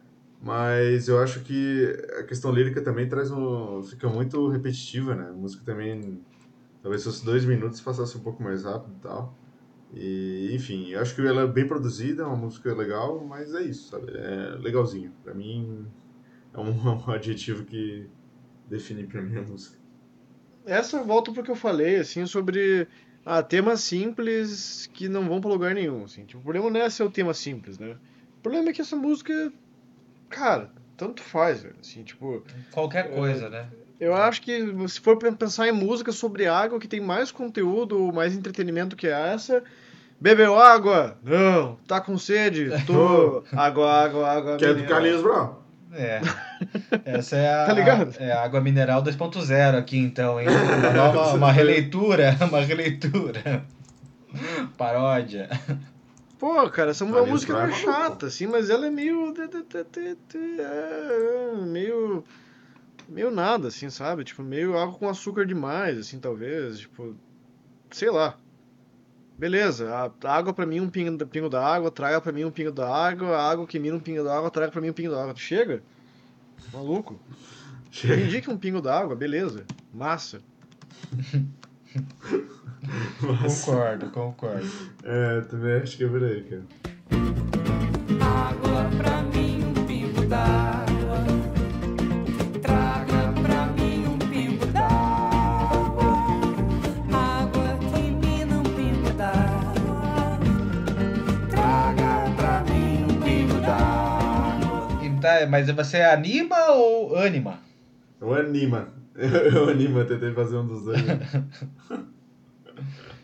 [0.42, 3.82] Mas eu acho que a questão lírica também traz um.
[3.84, 5.30] fica muito repetitiva, né?
[5.30, 6.22] A música também.
[6.82, 9.34] Talvez fosse dois minutos passasse um pouco mais rápido e tal.
[9.94, 13.62] E, enfim, eu acho que ela é bem produzida, é uma música legal, mas é
[13.62, 14.12] isso, sabe?
[14.16, 15.14] É legalzinho.
[15.24, 15.88] Pra mim,
[16.54, 16.72] é um,
[17.08, 18.08] um adjetivo que
[18.68, 19.78] define pra mim a música.
[20.66, 22.88] Essa volta pro que eu falei, assim, sobre
[23.26, 26.26] ah, temas simples que não vão pra lugar nenhum, assim.
[26.26, 27.98] Tipo, o problema não é ser o tema simples, né?
[28.40, 29.52] O problema é que essa música,
[30.30, 31.76] cara, tanto faz, velho.
[31.80, 33.70] Assim, tipo, Qualquer coisa, né?
[34.00, 38.36] Eu acho que se for pensar em música sobre água que tem mais conteúdo, mais
[38.36, 39.64] entretenimento que essa,
[40.20, 41.18] bebeu água?
[41.24, 41.78] Não.
[41.88, 42.70] Tá com sede?
[42.86, 43.44] Tô.
[43.52, 44.58] Água, água, água.
[44.58, 44.90] Que é do mineral.
[44.90, 45.68] Carlinhos Brown.
[45.94, 46.22] É.
[47.06, 48.16] Essa é a, Tá ligado?
[48.20, 50.48] é a água mineral 2.0 aqui, então, hein?
[50.48, 53.64] Uma, nova, uma releitura, uma releitura.
[54.78, 55.50] Paródia.
[56.38, 59.34] Pô, cara, essa Carlinhos música não é é chata, assim, mas ela é meio.
[60.60, 62.24] é, meio.
[63.08, 64.24] Meio nada, assim, sabe?
[64.24, 66.80] Tipo, meio água com açúcar demais, assim, talvez.
[66.80, 67.16] Tipo,
[67.92, 68.38] sei lá.
[69.38, 69.88] Beleza,
[70.24, 72.88] a água pra mim um pingo, pingo da água, traga pra mim um pingo da
[72.90, 75.22] água, a água que mina um pingo da água, traga pra mim um pingo da
[75.22, 75.36] água.
[75.36, 75.84] Chega?
[76.74, 77.20] Maluco.
[77.92, 78.16] Chega.
[78.18, 79.64] Me indica um pingo da água, beleza.
[79.94, 80.42] Massa.
[83.22, 84.68] Mas, Concordo, concordo.
[85.04, 87.47] é, também acho que é por aí, cara.
[105.48, 107.60] Mas você anima ou anima?
[108.20, 108.90] Eu anima.
[109.18, 111.02] Eu anima, tentei fazer um dos dois.
[111.04, 111.20] né?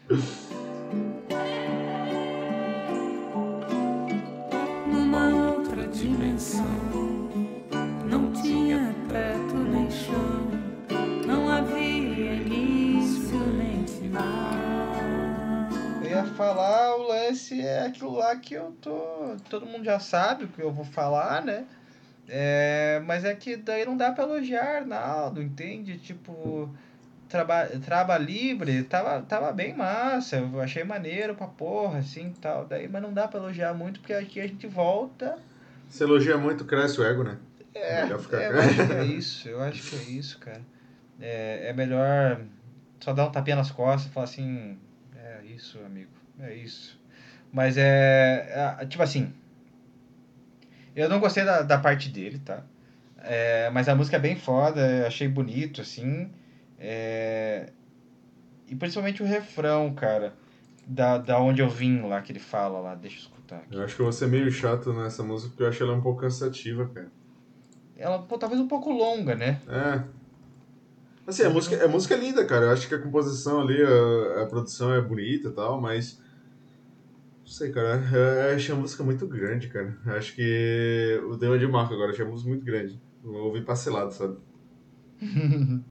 [4.88, 6.66] Numa outra dimensão,
[8.10, 10.52] não tinha teto nem chão,
[11.26, 14.24] não havia início nem final.
[16.04, 19.36] Eu ia falar, o lance é aquilo lá que eu tô.
[19.50, 21.66] Todo mundo já sabe o que eu vou falar, né?
[22.28, 25.98] É, mas é que daí não dá pra elogiar Arnaldo, entende?
[25.98, 26.70] Tipo,
[27.28, 32.66] traba, traba livre tava, tava bem massa, eu achei maneiro pra porra, assim tal.
[32.66, 35.38] Daí, mas não dá pra elogiar muito porque aqui a gente volta.
[35.90, 37.38] Se elogia muito, cresce o ego, né?
[37.74, 40.62] É, Melhor ficar é, eu acho que é isso, eu acho que é isso, cara.
[41.20, 42.42] É, é melhor
[43.00, 44.78] só dar um tapinha nas costas e falar assim,
[45.16, 47.00] é isso, amigo, é isso.
[47.52, 49.34] Mas é, é, tipo assim,
[50.96, 52.64] eu não gostei da, da parte dele, tá?
[53.18, 56.30] É, mas a música é bem foda, achei bonito, assim.
[56.78, 57.72] É,
[58.68, 60.34] e principalmente o refrão, cara,
[60.86, 63.76] da, da onde eu vim lá, que ele fala lá, deixa eu escutar aqui.
[63.76, 66.02] Eu acho que eu vou ser meio chato nessa música porque eu acho ela um
[66.02, 67.12] pouco cansativa, cara.
[67.96, 69.62] Ela, pô, talvez um pouco longa, né?
[69.68, 70.04] É.
[71.26, 72.66] Assim, a música, a música é linda, cara.
[72.66, 76.22] Eu acho que a composição ali, a, a produção é bonita e tal, mas.
[77.44, 78.02] Não sei, cara.
[78.12, 79.98] Eu, achei a música muito grande, cara.
[80.06, 81.22] Eu acho que.
[81.28, 83.02] O Deu de marca agora, achei a música muito grande.
[83.24, 84.38] Eu ouvi parcelado, sabe?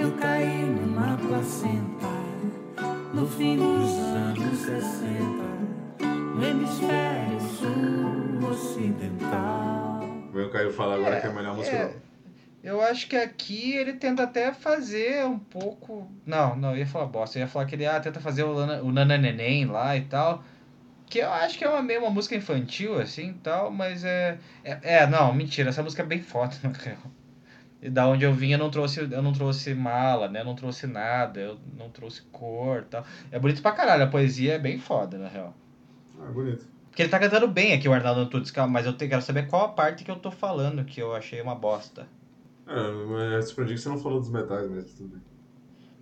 [0.00, 2.06] Eu caí numa placenta
[3.12, 5.18] no fim dos anos 60,
[6.36, 10.00] no hemisfério sul ocidental.
[10.32, 11.86] O Caio fala agora É, que é a melhor música é.
[11.86, 12.02] dela.
[12.62, 16.08] Eu acho que aqui ele tenta até fazer um pouco.
[16.24, 17.38] Não, não, eu ia falar bosta.
[17.38, 20.02] Eu ia falar que ele ah, tenta fazer o, Lana, o Nana Neném lá e
[20.02, 20.44] tal.
[21.08, 24.38] Que eu acho que é uma, meio uma música infantil, assim e tal, mas é,
[24.62, 24.78] é.
[24.82, 26.98] É, não, mentira, essa música é bem foda, na real.
[27.80, 30.40] E da onde eu vim eu não trouxe, eu não trouxe mala, né?
[30.40, 33.04] Eu não trouxe nada, eu não trouxe cor e tal.
[33.30, 35.54] É bonito pra caralho, a poesia é bem foda, na real.
[36.20, 36.66] Ah, bonito.
[36.90, 39.68] Porque ele tá cantando bem aqui, o Arnaldo Antunes, mas eu quero saber qual a
[39.68, 42.08] parte que eu tô falando que eu achei uma bosta.
[42.66, 42.74] É,
[43.06, 45.22] mas surpreendi que você não falou dos metais mesmo, tudo bem.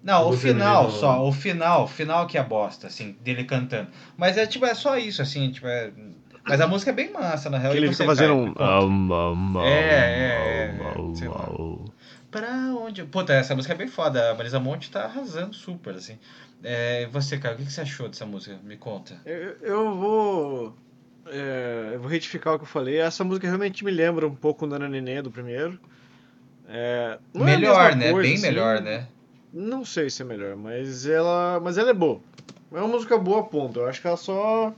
[0.07, 3.89] Não, o final só, o final, o final que é bosta, assim, dele cantando.
[4.16, 5.91] Mas é tipo, é só isso, assim, tipo, é...
[6.45, 7.73] Mas a música é bem massa, na real.
[7.73, 11.49] Que ele fica fazendo um- am, am, É, é, é, am, sei lá.
[11.51, 11.85] am.
[12.31, 13.03] Pra onde?
[13.03, 14.31] Puta, essa música é bem foda.
[14.31, 16.16] A Marisa Monte tá arrasando super, assim.
[16.62, 18.57] É, e você, cara, o que você achou dessa música?
[18.62, 19.20] Me conta.
[19.27, 20.77] Eu, eu vou.
[21.27, 22.99] é, eu vou retificar o que eu falei.
[22.99, 25.81] Essa música realmente me lembra um pouco da Ana Nenê do primeiro.
[26.69, 28.12] É, é melhor, mesma né?
[28.12, 28.43] coisa, Bem assim.
[28.47, 29.07] melhor, né?
[29.59, 32.20] Não sei se é melhor, mas ela, mas ela é boa.
[32.70, 33.81] É uma música boa, ponto.
[33.81, 34.74] Eu acho que ela só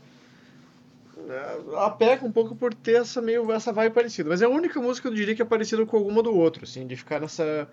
[1.28, 4.48] é, ela peca um pouco por ter essa meio essa vibe parecida, mas é a
[4.48, 7.20] única música que eu diria que é parecida com alguma do outro, assim, de ficar
[7.20, 7.68] nessa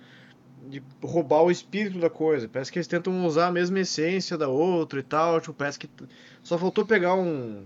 [0.68, 2.50] de roubar o espírito da coisa.
[2.50, 5.88] Parece que eles tentam usar a mesma essência da outra e tal, tipo, parece que
[6.42, 7.64] só faltou pegar um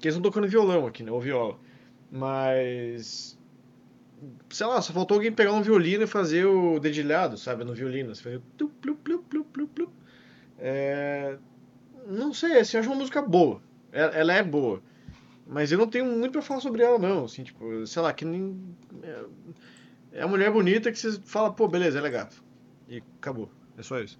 [0.00, 1.56] que eles estão tocando violão aqui, né, ou viola.
[2.10, 3.35] Mas
[4.50, 8.14] sei lá, só faltou alguém pegar um violino e fazer o dedilhado, sabe, no violino.
[8.14, 9.92] Você faz o tu, plu, plu, plu, plu, plu.
[10.58, 11.36] É...
[12.06, 13.60] Não sei, assim, eu acho uma música boa.
[13.92, 14.82] Ela, ela é boa.
[15.46, 17.24] Mas eu não tenho muito pra falar sobre ela, não.
[17.24, 18.58] Assim, tipo, sei lá, que nem.
[19.02, 19.24] É,
[20.12, 22.42] é a mulher bonita que você fala, pô, beleza, ela é gato.
[22.88, 23.50] E acabou.
[23.76, 24.18] É só isso.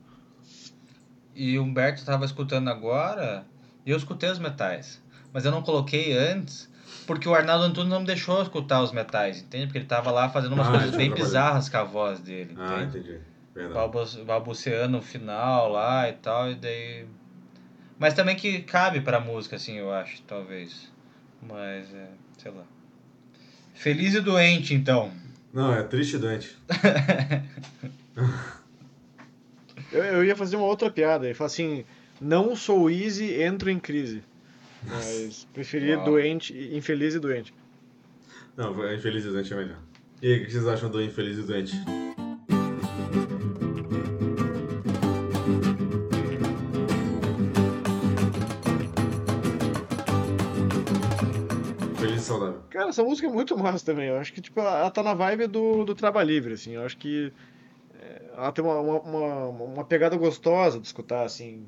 [1.35, 3.47] E o Humberto tava escutando agora,
[3.85, 5.02] e eu escutei os metais.
[5.32, 6.70] Mas eu não coloquei antes,
[7.07, 9.66] porque o Arnaldo Antunes não me deixou escutar os metais, entende?
[9.66, 12.55] Porque ele tava lá fazendo umas Ah, coisas ele bem bizarras com a voz dele,
[12.59, 12.99] Ah, entende?
[12.99, 13.19] entendi.
[13.55, 13.74] Verdade.
[13.74, 17.07] balbu- balbuciando o final lá e tal, e daí.
[17.99, 20.93] Mas também que cabe pra música, assim, eu acho, talvez.
[21.41, 22.09] Mas, é,
[22.39, 22.65] sei lá.
[23.74, 25.11] Feliz e doente, então.
[25.53, 26.57] Não, é triste e doente.
[29.93, 31.27] Eu, eu ia fazer uma outra piada.
[31.27, 31.85] Ele fala assim:
[32.20, 34.23] não sou easy, entro em crise.
[34.88, 36.04] Mas preferi Uau.
[36.04, 37.54] doente, infeliz e doente.
[38.56, 39.78] Não, infeliz e doente é melhor.
[40.22, 41.76] E aí, o que vocês acham do infeliz e doente?
[51.98, 52.60] Feliz e saudável.
[52.70, 54.08] Cara, essa música é muito massa também.
[54.08, 56.72] Eu acho que tipo, ela, ela tá na vibe do, do Trabalho Livre, assim.
[56.72, 57.32] Eu acho que
[58.00, 61.66] é, ela tem uma, uma, uma, uma pegada gostosa de escutar, assim.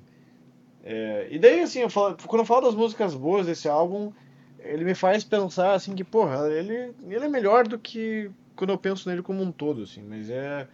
[0.91, 4.11] É, e daí, assim, eu falo- quando eu falo das músicas boas desse álbum,
[4.59, 8.79] ele me faz pensar, assim, que, porra, ele, ele é melhor do que quando eu
[8.79, 10.03] penso nele como um todo, assim.
[10.03, 10.67] Mas é,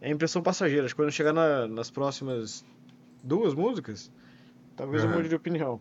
[0.00, 0.86] é impressão passageira.
[0.86, 2.64] Acho que quando eu chegar na- nas próximas
[3.22, 4.10] duas músicas,
[4.76, 5.16] talvez eu Aham.
[5.16, 5.80] mude de opinião.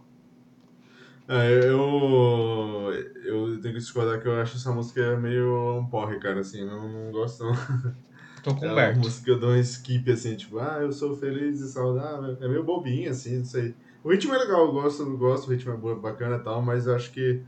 [1.27, 2.91] Ah, eu,
[3.23, 6.87] eu tenho que discordar que eu acho essa música meio um porre, cara, assim, não,
[6.89, 7.53] não gosto não.
[8.43, 11.71] Tô com É uma música dou um skip, assim, tipo, ah, eu sou feliz e
[11.71, 12.37] saudável.
[12.41, 13.75] É meio bobinho, assim, não sei.
[14.03, 16.87] O ritmo é legal, eu gosto, eu gosto, o ritmo é bacana e tal, mas
[16.87, 17.41] eu acho que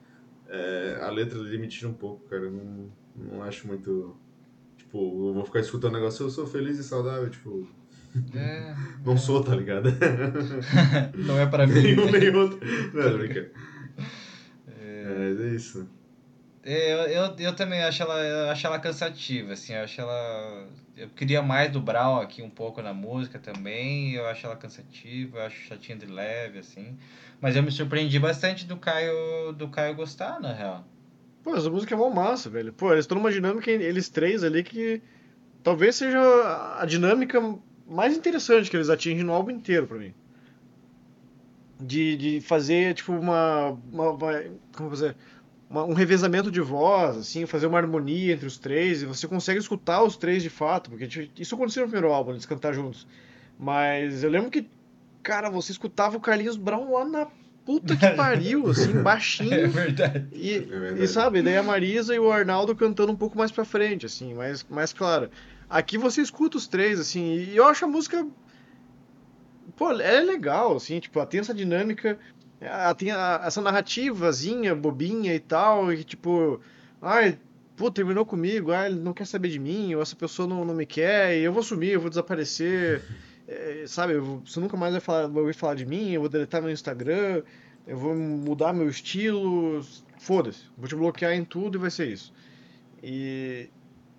[0.47, 2.43] é, a letra ali me tira um pouco, cara.
[2.43, 4.15] eu Não, não acho muito.
[4.77, 7.67] Tipo, eu vou ficar escutando o negócio, eu sou feliz e saudável, tipo,
[8.33, 9.89] É, não sou, tá ligado?
[11.15, 11.73] não é pra mim.
[11.81, 12.59] Nenhum nem outro.
[12.93, 13.51] Não.
[14.67, 15.87] É, é isso.
[16.63, 20.67] É, Eu, eu, eu também acho ela, eu acho ela cansativa, assim, eu acho ela...
[20.95, 25.39] Eu queria mais do Brown aqui um pouco na música também, eu acho ela cansativa,
[25.39, 26.97] eu acho chatinha de leve, assim.
[27.39, 30.85] Mas eu me surpreendi bastante do Caio, do Caio gostar, na real.
[31.43, 32.73] Pô, essa música é mó massa, velho.
[32.73, 35.01] Pô, eles estão numa dinâmica, eles três ali, que
[35.63, 36.19] talvez seja
[36.79, 37.39] a dinâmica
[37.87, 40.13] mais interessante que eles atingem no álbum inteiro pra mim.
[41.79, 43.69] De, de fazer, tipo, uma.
[43.91, 44.43] uma, uma-
[44.75, 45.15] como fazer?
[45.71, 49.57] Uma- um revezamento de voz, assim, fazer uma harmonia entre os três, e você consegue
[49.57, 53.07] escutar os três de fato, porque tipo, isso aconteceu no primeiro álbum, eles cantar juntos.
[53.57, 54.67] Mas eu lembro que,
[55.23, 57.27] cara, você escutava o Carlinhos Brown lá na
[57.65, 59.53] puta que pariu, assim, baixinho.
[59.53, 60.27] É verdade.
[60.33, 61.03] E, verdade.
[61.03, 64.33] e sabe, daí a Marisa e o Arnaldo cantando um pouco mais pra frente, assim,
[64.33, 65.29] mais, mais claro.
[65.69, 68.27] Aqui você escuta os três, assim, e eu acho a música.
[69.77, 72.19] Pô, é legal, assim, tipo, ela tem essa dinâmica,
[72.61, 76.61] ela tem a- essa narrativazinha, bobinha e tal, e tipo,
[77.01, 77.37] ai,
[77.75, 80.73] pô, terminou comigo, ai, ele não quer saber de mim, ou essa pessoa não, não
[80.75, 83.01] me quer, e eu vou sumir, eu vou desaparecer,
[83.47, 86.21] é, sabe, eu vou- você nunca mais vai, falar, vai ouvir falar de mim, eu
[86.21, 87.41] vou deletar meu Instagram,
[87.87, 89.81] eu vou mudar meu estilo,
[90.19, 92.31] foda-se, vou te bloquear em tudo e vai ser isso.
[93.03, 93.69] E,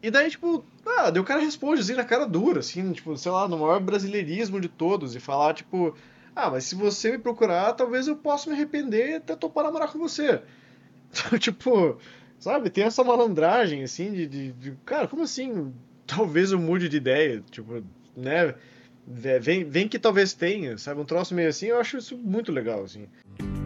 [0.02, 3.30] e daí, tipo, ah, daí o cara responde assim na cara dura, assim, tipo, sei
[3.30, 5.94] lá, no maior brasileirismo de todos, e falar, tipo,
[6.34, 9.90] ah, mas se você me procurar, talvez eu possa me arrepender e até topar namorar
[9.92, 10.40] com você.
[11.38, 11.98] Tipo,
[12.38, 15.72] sabe, tem essa malandragem, assim, de, de, de- cara, como assim?
[16.06, 17.82] Talvez eu mude de ideia, tipo,
[18.16, 18.54] né?
[19.40, 21.00] Vem, vem que talvez tenha, sabe?
[21.00, 23.06] Um troço meio assim, eu acho isso muito legal, assim.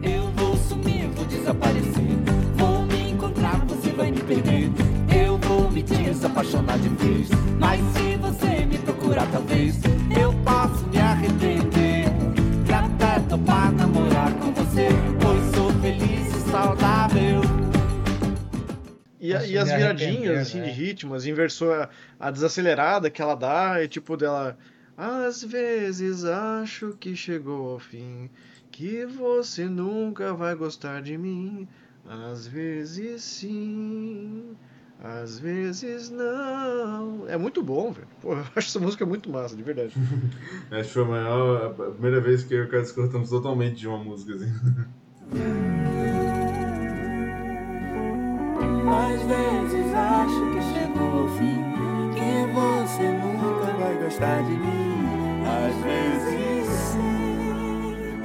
[0.03, 2.03] Eu vou sumir, vou desaparecer.
[2.55, 4.69] Vou me encontrar, você vai me perder.
[5.25, 7.29] Eu vou me desapaixonar de vez.
[7.59, 9.75] Mas se você me procurar, talvez
[19.27, 20.65] e as Me viradinhas, arrepender, assim, né?
[20.65, 21.87] de ritmo, as inversões,
[22.19, 24.57] a, desacelerada que ela dá, é tipo dela.
[24.95, 28.29] Às vezes acho que chegou ao fim,
[28.71, 31.67] que você nunca vai gostar de mim.
[32.09, 34.55] Às vezes sim,
[35.03, 37.27] às vezes não.
[37.27, 38.07] É muito bom, velho.
[38.21, 39.93] Pô, eu acho essa música muito massa, de verdade.
[40.71, 43.75] Acho que foi a, maior, a primeira vez que eu e o Cássio cortamos totalmente
[43.77, 44.51] de uma música, assim.
[48.89, 51.61] Às vezes acho que chegou o fim,
[52.13, 54.97] que você nunca vai gostar de mim.
[55.45, 58.17] Às vezes sim,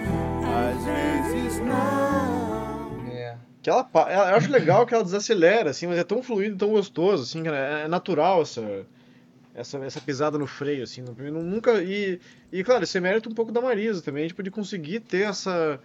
[0.47, 3.09] às vezes não.
[3.11, 3.37] É.
[3.61, 7.25] Que ela, eu acho legal que ela desacelera, assim, mas é tão fluido, tão gostoso,
[7.25, 8.87] assim, é, natural essa,
[9.55, 12.21] essa, essa pisada no freio, assim, nunca, e,
[12.53, 15.81] e claro, isso é mérito um pouco da Marisa também, tipo, de conseguir ter essa,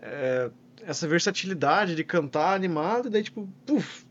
[0.00, 0.50] é,
[0.86, 4.04] essa versatilidade de cantar animado, e daí, tipo, puf,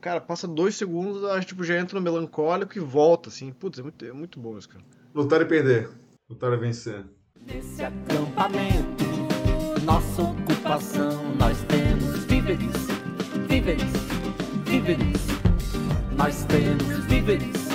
[0.00, 3.82] cara, passa dois segundos, ela, tipo, já entra no melancólico e volta, assim, putz, é
[3.82, 4.84] muito, é muito bom isso, cara.
[5.14, 5.88] Lutar e perder.
[6.28, 7.04] Lutar e vencer.
[7.46, 9.04] Nesse acampamento,
[9.84, 12.86] nossa ocupação, nós temos víveres,
[13.48, 13.82] víveres,
[14.64, 15.26] víveres.
[16.16, 17.68] Nós temos víveres,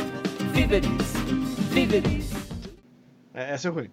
[0.53, 1.13] víveres,
[1.71, 2.31] víveres.
[3.33, 3.89] É, essa é ruim.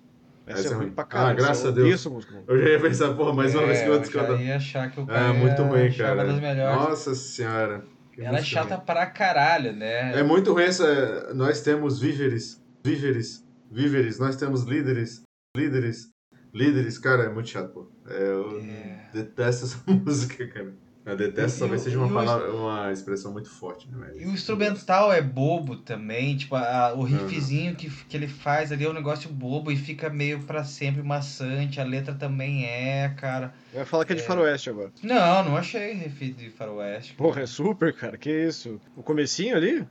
[0.46, 0.94] Essa, Essa é é ruim ruim.
[0.94, 1.36] pra Ah, caralho.
[1.38, 2.06] graças eu a Deus.
[2.06, 2.44] música, mano.
[2.48, 3.78] Eu já ia pensar, porra, mais uma É, vez
[4.08, 6.24] que eu eu ia achar que o É cara muito ruim, cara.
[6.26, 6.76] das melhores.
[6.76, 7.84] Nossa senhora.
[8.24, 8.84] Ela é chata ruim.
[8.86, 10.18] pra caralho, né?
[10.18, 11.32] É muito ruim essa.
[11.34, 14.18] Nós temos víveres, víveres, víveres.
[14.18, 15.22] Nós temos líderes,
[15.56, 16.08] líderes,
[16.54, 16.98] líderes.
[16.98, 17.90] Cara, é muito chato, pô.
[18.08, 19.10] É, eu É.
[19.12, 20.74] detesto essa música, cara.
[21.04, 24.10] Eu detesto, E talvez o- seja uma, o- palavra, uma expressão muito forte, né?
[24.16, 28.84] E o instrumental é bobo também, tipo, a- o riffzinho que, que ele faz ali
[28.84, 33.54] é um negócio bobo e fica meio pra sempre maçante, a letra também é, cara.
[33.72, 34.92] Vai falar que é de faroeste agora.
[35.02, 37.14] Não, não achei riff de faroeste.
[37.14, 38.78] Porra, é super, cara, que isso?
[38.94, 39.86] O comecinho ali?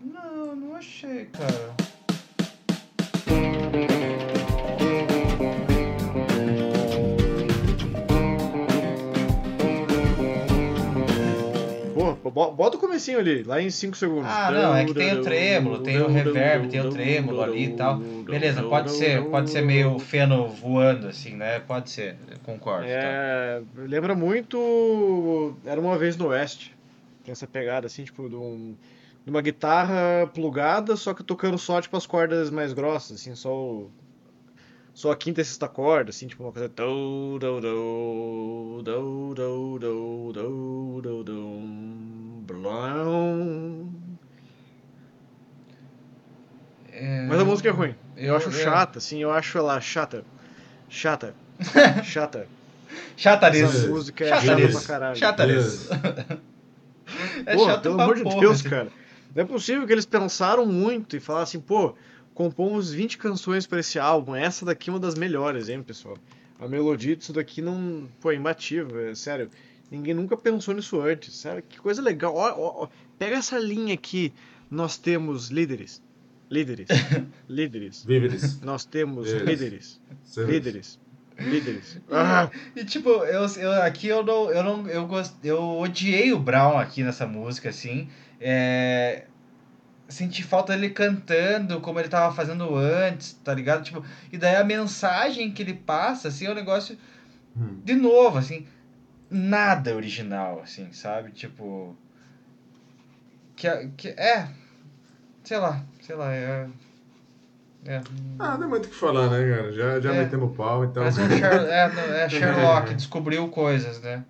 [0.00, 1.74] Não, não achei, cara.
[12.30, 14.26] Bota o comecinho ali, lá em 5 segundos.
[14.30, 17.68] Ah, não, é que tem o trêmulo, tem o reverb, tem o trêmulo ali e
[17.76, 17.96] tal.
[18.24, 21.60] Beleza, pode ser, pode ser meio feno voando, assim, né?
[21.60, 22.86] Pode ser, eu concordo.
[22.86, 22.92] tá?
[22.92, 26.74] É, lembra muito Era Uma Vez no Oeste.
[27.24, 28.74] Tem essa pegada, assim, tipo, de, um-
[29.24, 33.54] de uma guitarra plugada, só que tocando só, tipo, as cordas mais grossas, assim, só
[33.54, 33.90] o...
[34.92, 36.68] Só a quinta e sexta corda, assim, tipo uma coisa...
[36.68, 43.92] do, do, do, do, do, do, do, do, do, blão.
[46.92, 47.94] É, Mas a música é ruim.
[48.16, 48.52] Eu acho é.
[48.52, 50.24] chata, assim, eu acho ela chata.
[50.88, 51.34] Chata.
[52.04, 52.46] Chata.
[53.16, 53.62] Chataris.
[53.62, 55.20] Essa música é chata pra caralho.
[57.44, 58.88] É pô, chato pelo amor de Deus, cara.
[59.34, 61.94] Não é possível que eles pensaram muito e falaram assim, pô,
[62.40, 64.34] compomos 20 canções pra esse álbum.
[64.34, 66.16] Essa daqui é uma das melhores, hein, pessoal?
[66.58, 68.08] A melodia disso daqui não.
[68.18, 69.50] Pô, é imbatível, é sério.
[69.90, 71.34] Ninguém nunca pensou nisso antes.
[71.36, 72.34] Sério, que coisa legal.
[72.34, 72.88] Ó, ó, ó,
[73.18, 74.32] pega essa linha aqui.
[74.70, 76.02] Nós temos líderes.
[76.50, 76.88] Líderes.
[77.46, 78.04] líderes.
[78.06, 78.60] Víveres.
[78.62, 79.46] Nós temos Líderes.
[79.46, 80.00] líderes.
[80.48, 80.98] Líderes.
[81.38, 81.98] Líderes.
[82.10, 86.38] Ah, E tipo, eu, eu aqui eu não, eu não, eu gost, eu odiei o
[86.38, 88.08] Brown aqui nessa música, assim.
[88.40, 89.24] É,
[90.10, 93.84] senti falta dele cantando como ele tava fazendo antes, tá ligado?
[93.84, 96.98] Tipo, e daí a mensagem que ele passa, assim, é um negócio
[97.56, 97.80] Hum.
[97.84, 98.66] de novo, assim,
[99.30, 101.30] nada original, assim, sabe?
[101.32, 101.96] Tipo,
[103.56, 104.48] que, é- que é,
[105.44, 106.68] sei lá, sei lá, é,
[107.86, 108.00] é,
[108.38, 109.72] Ah, não é muito o que falar, né, cara?
[109.72, 110.18] Já, já É.
[110.24, 111.04] metemos o pau, então.
[111.06, 114.24] Um Sher- é, não, é Sherlock, descobriu coisas, né?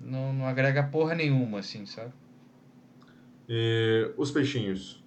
[0.00, 2.12] Não, não agrega porra nenhuma, assim, sabe?
[3.48, 5.01] E os peixinhos.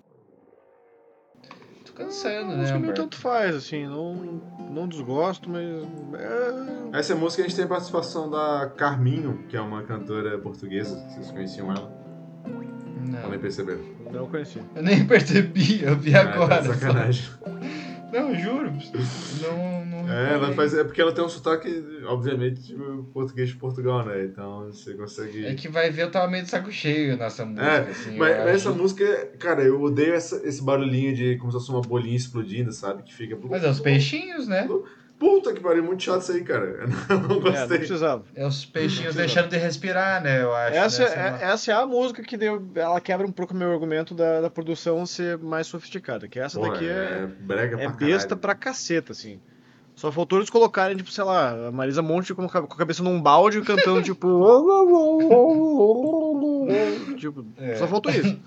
[1.96, 4.14] Cansando, a né, música meio tanto faz, assim, não,
[4.70, 5.64] não desgosto, mas.
[6.20, 7.00] É...
[7.00, 10.96] Essa música a gente tem participação da Carminho, que é uma cantora portuguesa.
[11.10, 11.92] Vocês conheciam ela?
[12.46, 13.82] Ou nem Não, perceberam?
[14.12, 14.62] Não conheci.
[14.76, 16.56] eu nem percebi, eu vi Ah, agora.
[16.56, 17.30] tá de sacanagem.
[18.16, 18.72] Não, juro.
[19.42, 21.68] Não, não É, ela faz, é porque ela tem um sotaque,
[22.06, 22.76] obviamente, de
[23.14, 24.24] português de Portugal, né?
[24.26, 25.46] Então você consegue.
[25.46, 28.18] É que vai ver, eu tava meio de saco cheio nessa música, É, assim.
[28.18, 31.82] mas, mas essa música, cara, eu odeio essa- esse barulhinho de como se fosse uma
[31.82, 33.04] bolinha explodindo, sabe?
[33.04, 33.38] Que fica.
[33.44, 34.68] Mas é os peixinhos, né?
[35.18, 36.84] Puta que pariu, muito chato isso aí, cara.
[37.10, 37.78] Eu não É, não gostei.
[37.78, 38.24] precisava.
[38.36, 40.42] É os peixinhos deixando de respirar, né?
[40.44, 40.76] Eu acho.
[40.76, 41.40] Essa, né?
[41.42, 42.62] é, essa é a música que deu.
[42.76, 46.28] Ela quebra um pouco o meu argumento da, da produção ser mais sofisticada.
[46.28, 48.42] Que essa Pô, daqui é, brega é pra besta caralho.
[48.42, 49.40] pra caceta, assim.
[49.96, 53.62] Só faltou eles colocarem, tipo, sei lá, a Marisa Monte com a cabeça num balde
[53.62, 54.28] cantando, tipo.
[57.18, 57.76] Tipo, É.
[57.76, 58.38] só faltou isso.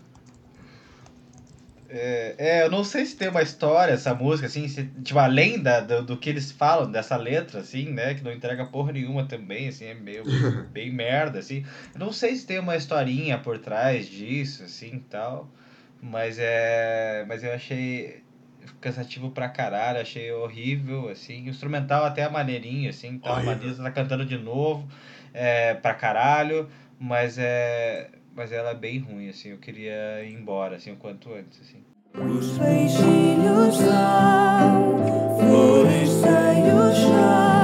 [1.90, 5.62] É, é, eu não sei se tem uma história essa música, assim, se, tipo, além
[5.62, 9.24] da, do, do que eles falam dessa letra, assim, né, que não entrega porra nenhuma
[9.24, 10.22] também, assim, é meio
[10.70, 11.64] bem merda, assim.
[11.94, 15.50] Eu não sei se tem uma historinha por trás disso, assim, e tal,
[16.02, 18.22] mas é, mas eu achei
[18.82, 23.42] cansativo pra caralho, achei horrível, assim, o instrumental até é maneirinho, assim, tá, a.
[23.42, 24.86] Marisa tá cantando de novo,
[25.32, 30.76] é, pra caralho, mas é, mas ela é bem ruim, assim, eu queria ir embora,
[30.76, 31.82] assim, o quanto antes, assim.
[32.14, 34.96] Os peixinhos são
[35.40, 37.57] flores sem o chão,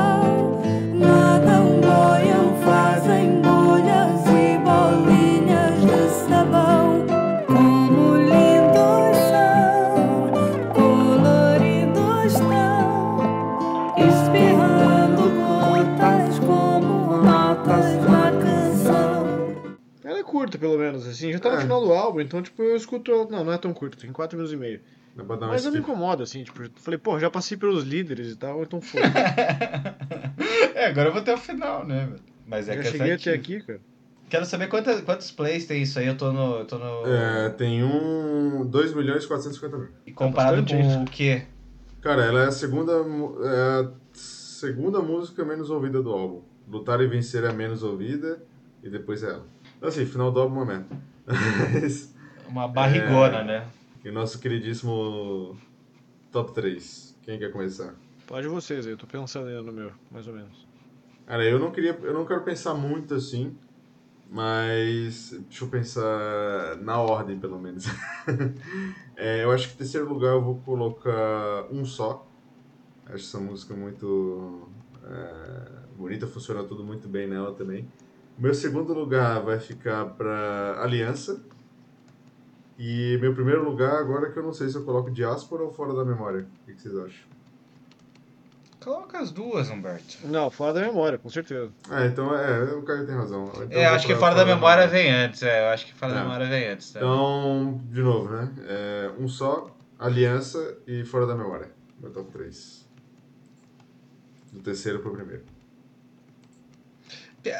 [20.65, 21.31] pelo menos, assim.
[21.31, 21.61] Já tá no É.
[21.61, 23.27] final do álbum, então, tipo, eu escuto ela.
[23.29, 24.81] Não, não é tão curta, tem 4 minutos e meio.
[25.41, 28.63] Mas não me incomoda, assim, tipo, eu falei, pô, já passei pelos líderes e tal,
[28.63, 29.05] então foda.
[30.75, 32.07] É, agora eu vou até o final, né?
[32.07, 32.21] velho?
[32.47, 32.99] Mas é já cansativo.
[33.05, 33.81] cheguei até aqui, cara.
[34.29, 36.07] Quero saber quantas, quantos plays tem isso aí.
[36.09, 36.57] Eu tô no.
[36.59, 37.07] Eu tô no...
[37.07, 38.67] É, tem um.
[38.67, 39.89] 2 milhões e 450 mil.
[40.07, 41.43] E comparado bastante, com o quê?
[42.03, 46.43] Cara, ela é a segunda, é a segunda música menos ouvida do álbum.
[46.69, 48.43] Lutar e Vencer é a menos ouvida
[48.83, 49.47] e depois é ela.
[49.77, 50.97] Então, assim, final do álbum, momento.
[51.27, 52.15] Mas,
[52.49, 53.67] Uma barrigona, né?
[54.05, 55.57] e o nosso queridíssimo
[56.31, 57.17] top 3.
[57.23, 57.95] Quem quer começar?
[58.27, 60.67] Pode vocês aí, eu tô pensando ainda no meu, mais ou menos.
[61.27, 63.57] Cara, eu não queria, eu não quero pensar muito assim,
[64.31, 67.87] mas deixa eu pensar na ordem pelo menos.
[69.17, 72.27] É, eu acho que em terceiro lugar eu vou colocar um só.
[73.07, 74.69] Acho essa música muito
[75.05, 77.87] é, bonita, funciona tudo muito bem nela também.
[78.37, 81.41] Meu segundo lugar vai ficar para Aliança.
[82.79, 85.95] E meu primeiro lugar, agora que eu não sei se eu coloco Diáspora ou Fora
[85.95, 86.41] da Memória.
[86.63, 87.35] O que que vocês acham?
[88.83, 90.19] Coloca as duas, Humberto.
[90.25, 91.71] Não, fora da memória, com certeza.
[91.89, 93.51] Ah, então é, o Caio tem razão.
[93.55, 95.43] Então é, acho que pra fora da memória vem antes.
[95.43, 96.25] É, eu acho que fora da Tá.
[96.25, 96.91] memória vem antes.
[96.93, 96.99] Tá?
[96.99, 98.53] Então, de novo, né?
[98.67, 101.71] É, um só, Aliança e Fora da Memória.
[101.99, 102.87] Meu top 3.
[104.53, 105.45] Do terceiro pro primeiro.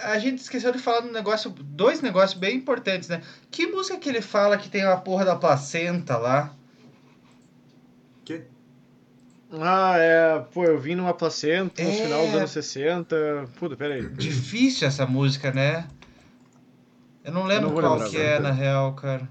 [0.05, 3.21] A gente esqueceu de falar de um negócio, dois negócios bem importantes, né?
[3.51, 6.55] Que música que ele fala que tem a porra da placenta lá?
[8.25, 8.43] Que?
[9.53, 10.39] Ah, é.
[10.53, 11.93] Pô, eu vim numa placenta no É.
[11.93, 13.17] final dos anos 60.
[13.59, 14.09] Puta, pera aí.
[14.09, 15.87] Difícil essa música, né?
[17.23, 19.29] Eu não lembro não vou qual lembrar que é, na real, cara.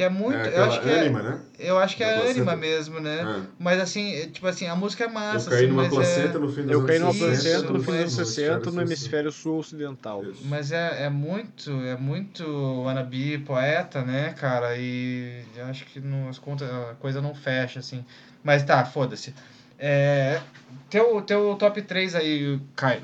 [0.00, 0.34] Que é muito.
[0.34, 1.40] é eu acho que é, Anima, né?
[1.58, 2.40] eu acho que Da é placenta.
[2.40, 3.20] Anima mesmo, né?
[3.22, 5.92] Ah, Mas assim, é, tipo assim, a música é eu massa, caí assim, numa mas
[5.92, 8.24] placenta é, no fim dos Eu caí numa 60, placenta no fim dos anos no
[8.24, 10.24] 60 no hemisfério hemisfério sul ocidental.
[10.24, 10.40] Isso.
[10.46, 12.42] mas é, é muito, é muito
[12.82, 14.74] wannabe poeta, né, cara?
[14.78, 18.02] E eu acho que não, as contas, a coisa não fecha, assim.
[18.42, 19.34] Mas tá, foda-se.
[19.78, 20.40] É,
[20.88, 23.02] teu, teu top 3 aí, Caio.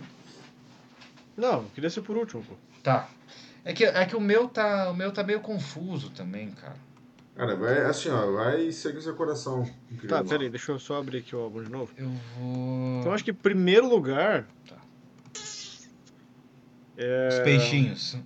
[1.36, 2.54] Não, queria ser por último, pô.
[2.82, 3.06] Tá.
[3.66, 4.90] É que, é que o meu tá.
[4.90, 6.85] O meu tá meio confuso também, cara.
[7.36, 9.68] Cara, vai assim, ó, vai seguir seu coração.
[10.08, 10.24] Tá, Mal.
[10.24, 11.92] pera aí, deixa eu só abrir aqui o álbum de novo.
[11.98, 13.00] Eu vou.
[13.00, 14.46] Então acho que primeiro lugar.
[14.66, 14.76] Tá.
[16.96, 17.28] É...
[17.28, 18.18] Os peixinhos.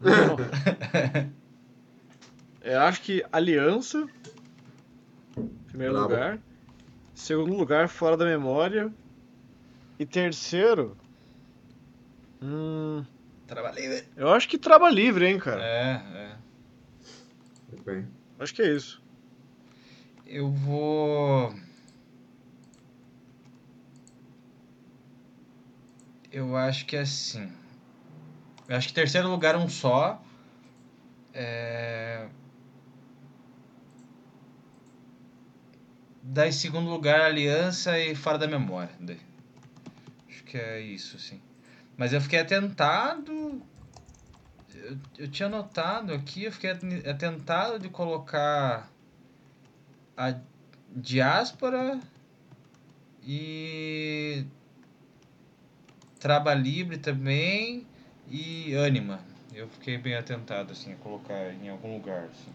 [0.00, 0.36] Não.
[2.62, 4.06] É, acho que Aliança.
[5.68, 6.38] Primeiro lugar.
[7.14, 8.92] Segundo lugar, Fora da Memória.
[9.98, 10.94] E terceiro.
[12.42, 13.02] Hum,
[13.46, 14.04] Trabalhei.
[14.14, 15.62] eu acho que Traba Livre, hein, cara.
[15.62, 16.36] É, é.
[17.70, 18.06] Muito bem.
[18.40, 19.02] Acho que é isso.
[20.26, 21.54] Eu vou.
[26.32, 27.52] Eu acho que é assim.
[28.66, 30.22] Eu acho que terceiro lugar um só.
[31.34, 32.28] É...
[36.22, 38.94] Daí segundo lugar Aliança e Fora da Memória.
[40.28, 41.42] Acho que é isso, assim.
[41.94, 43.62] Mas eu fiquei atentado.
[44.82, 48.90] Eu, eu tinha notado aqui, eu fiquei aten- atentado de colocar
[50.16, 50.34] a
[50.94, 52.00] diáspora
[53.22, 54.44] e
[56.18, 57.86] Traba Livre também
[58.28, 59.20] e Anima.
[59.54, 62.24] Eu fiquei bem atentado assim a colocar em algum lugar.
[62.24, 62.50] assim.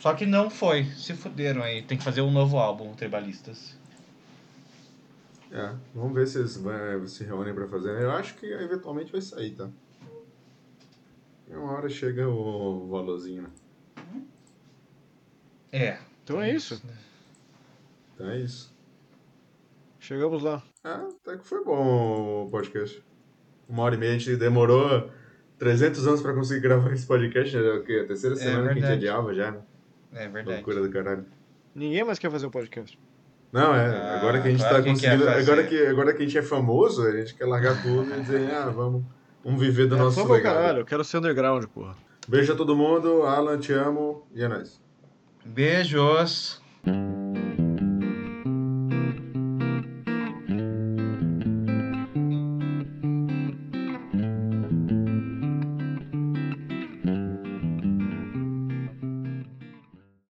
[0.00, 1.82] Só que não foi, se fuderam aí.
[1.82, 3.78] Tem que fazer um novo álbum, Tribalistas.
[5.52, 8.00] É, vamos ver se eles vai- se reúnem pra fazer.
[8.02, 9.68] Eu acho que eventualmente vai sair, tá?
[11.50, 13.50] E uma hora chega o valorzinho, né?
[15.72, 15.98] É.
[16.22, 16.80] Então é isso.
[18.14, 18.72] Então é isso.
[19.98, 20.62] Chegamos lá.
[20.84, 23.02] Ah, até que foi bom o podcast.
[23.68, 24.14] uma hora e meia.
[24.14, 25.10] A gente demorou
[25.58, 27.56] 300 anos pra conseguir gravar esse podcast.
[27.56, 28.00] Era o quê?
[28.04, 29.08] A terceira É semana que a gente verdade.
[29.08, 29.60] adiava já, né?
[30.12, 30.56] É verdade.
[30.56, 31.24] Loucura do caralho.
[31.74, 32.98] Ninguém mais quer fazer o podcast.
[33.52, 33.86] Não, é.
[33.86, 35.28] Ah, agora que a gente claro tá que quer conseguindo.
[35.28, 38.50] Agora que, agora que a gente é famoso, a gente quer largar tudo e dizer,
[38.52, 39.04] ah, vamos,
[39.44, 40.54] vamos viver do é, nosso legado.
[40.54, 41.96] caralho, eu quero ser underground, porra.
[42.28, 44.80] Beijo a todo mundo, Alan, te amo e é nóis.
[45.44, 46.60] Beijos.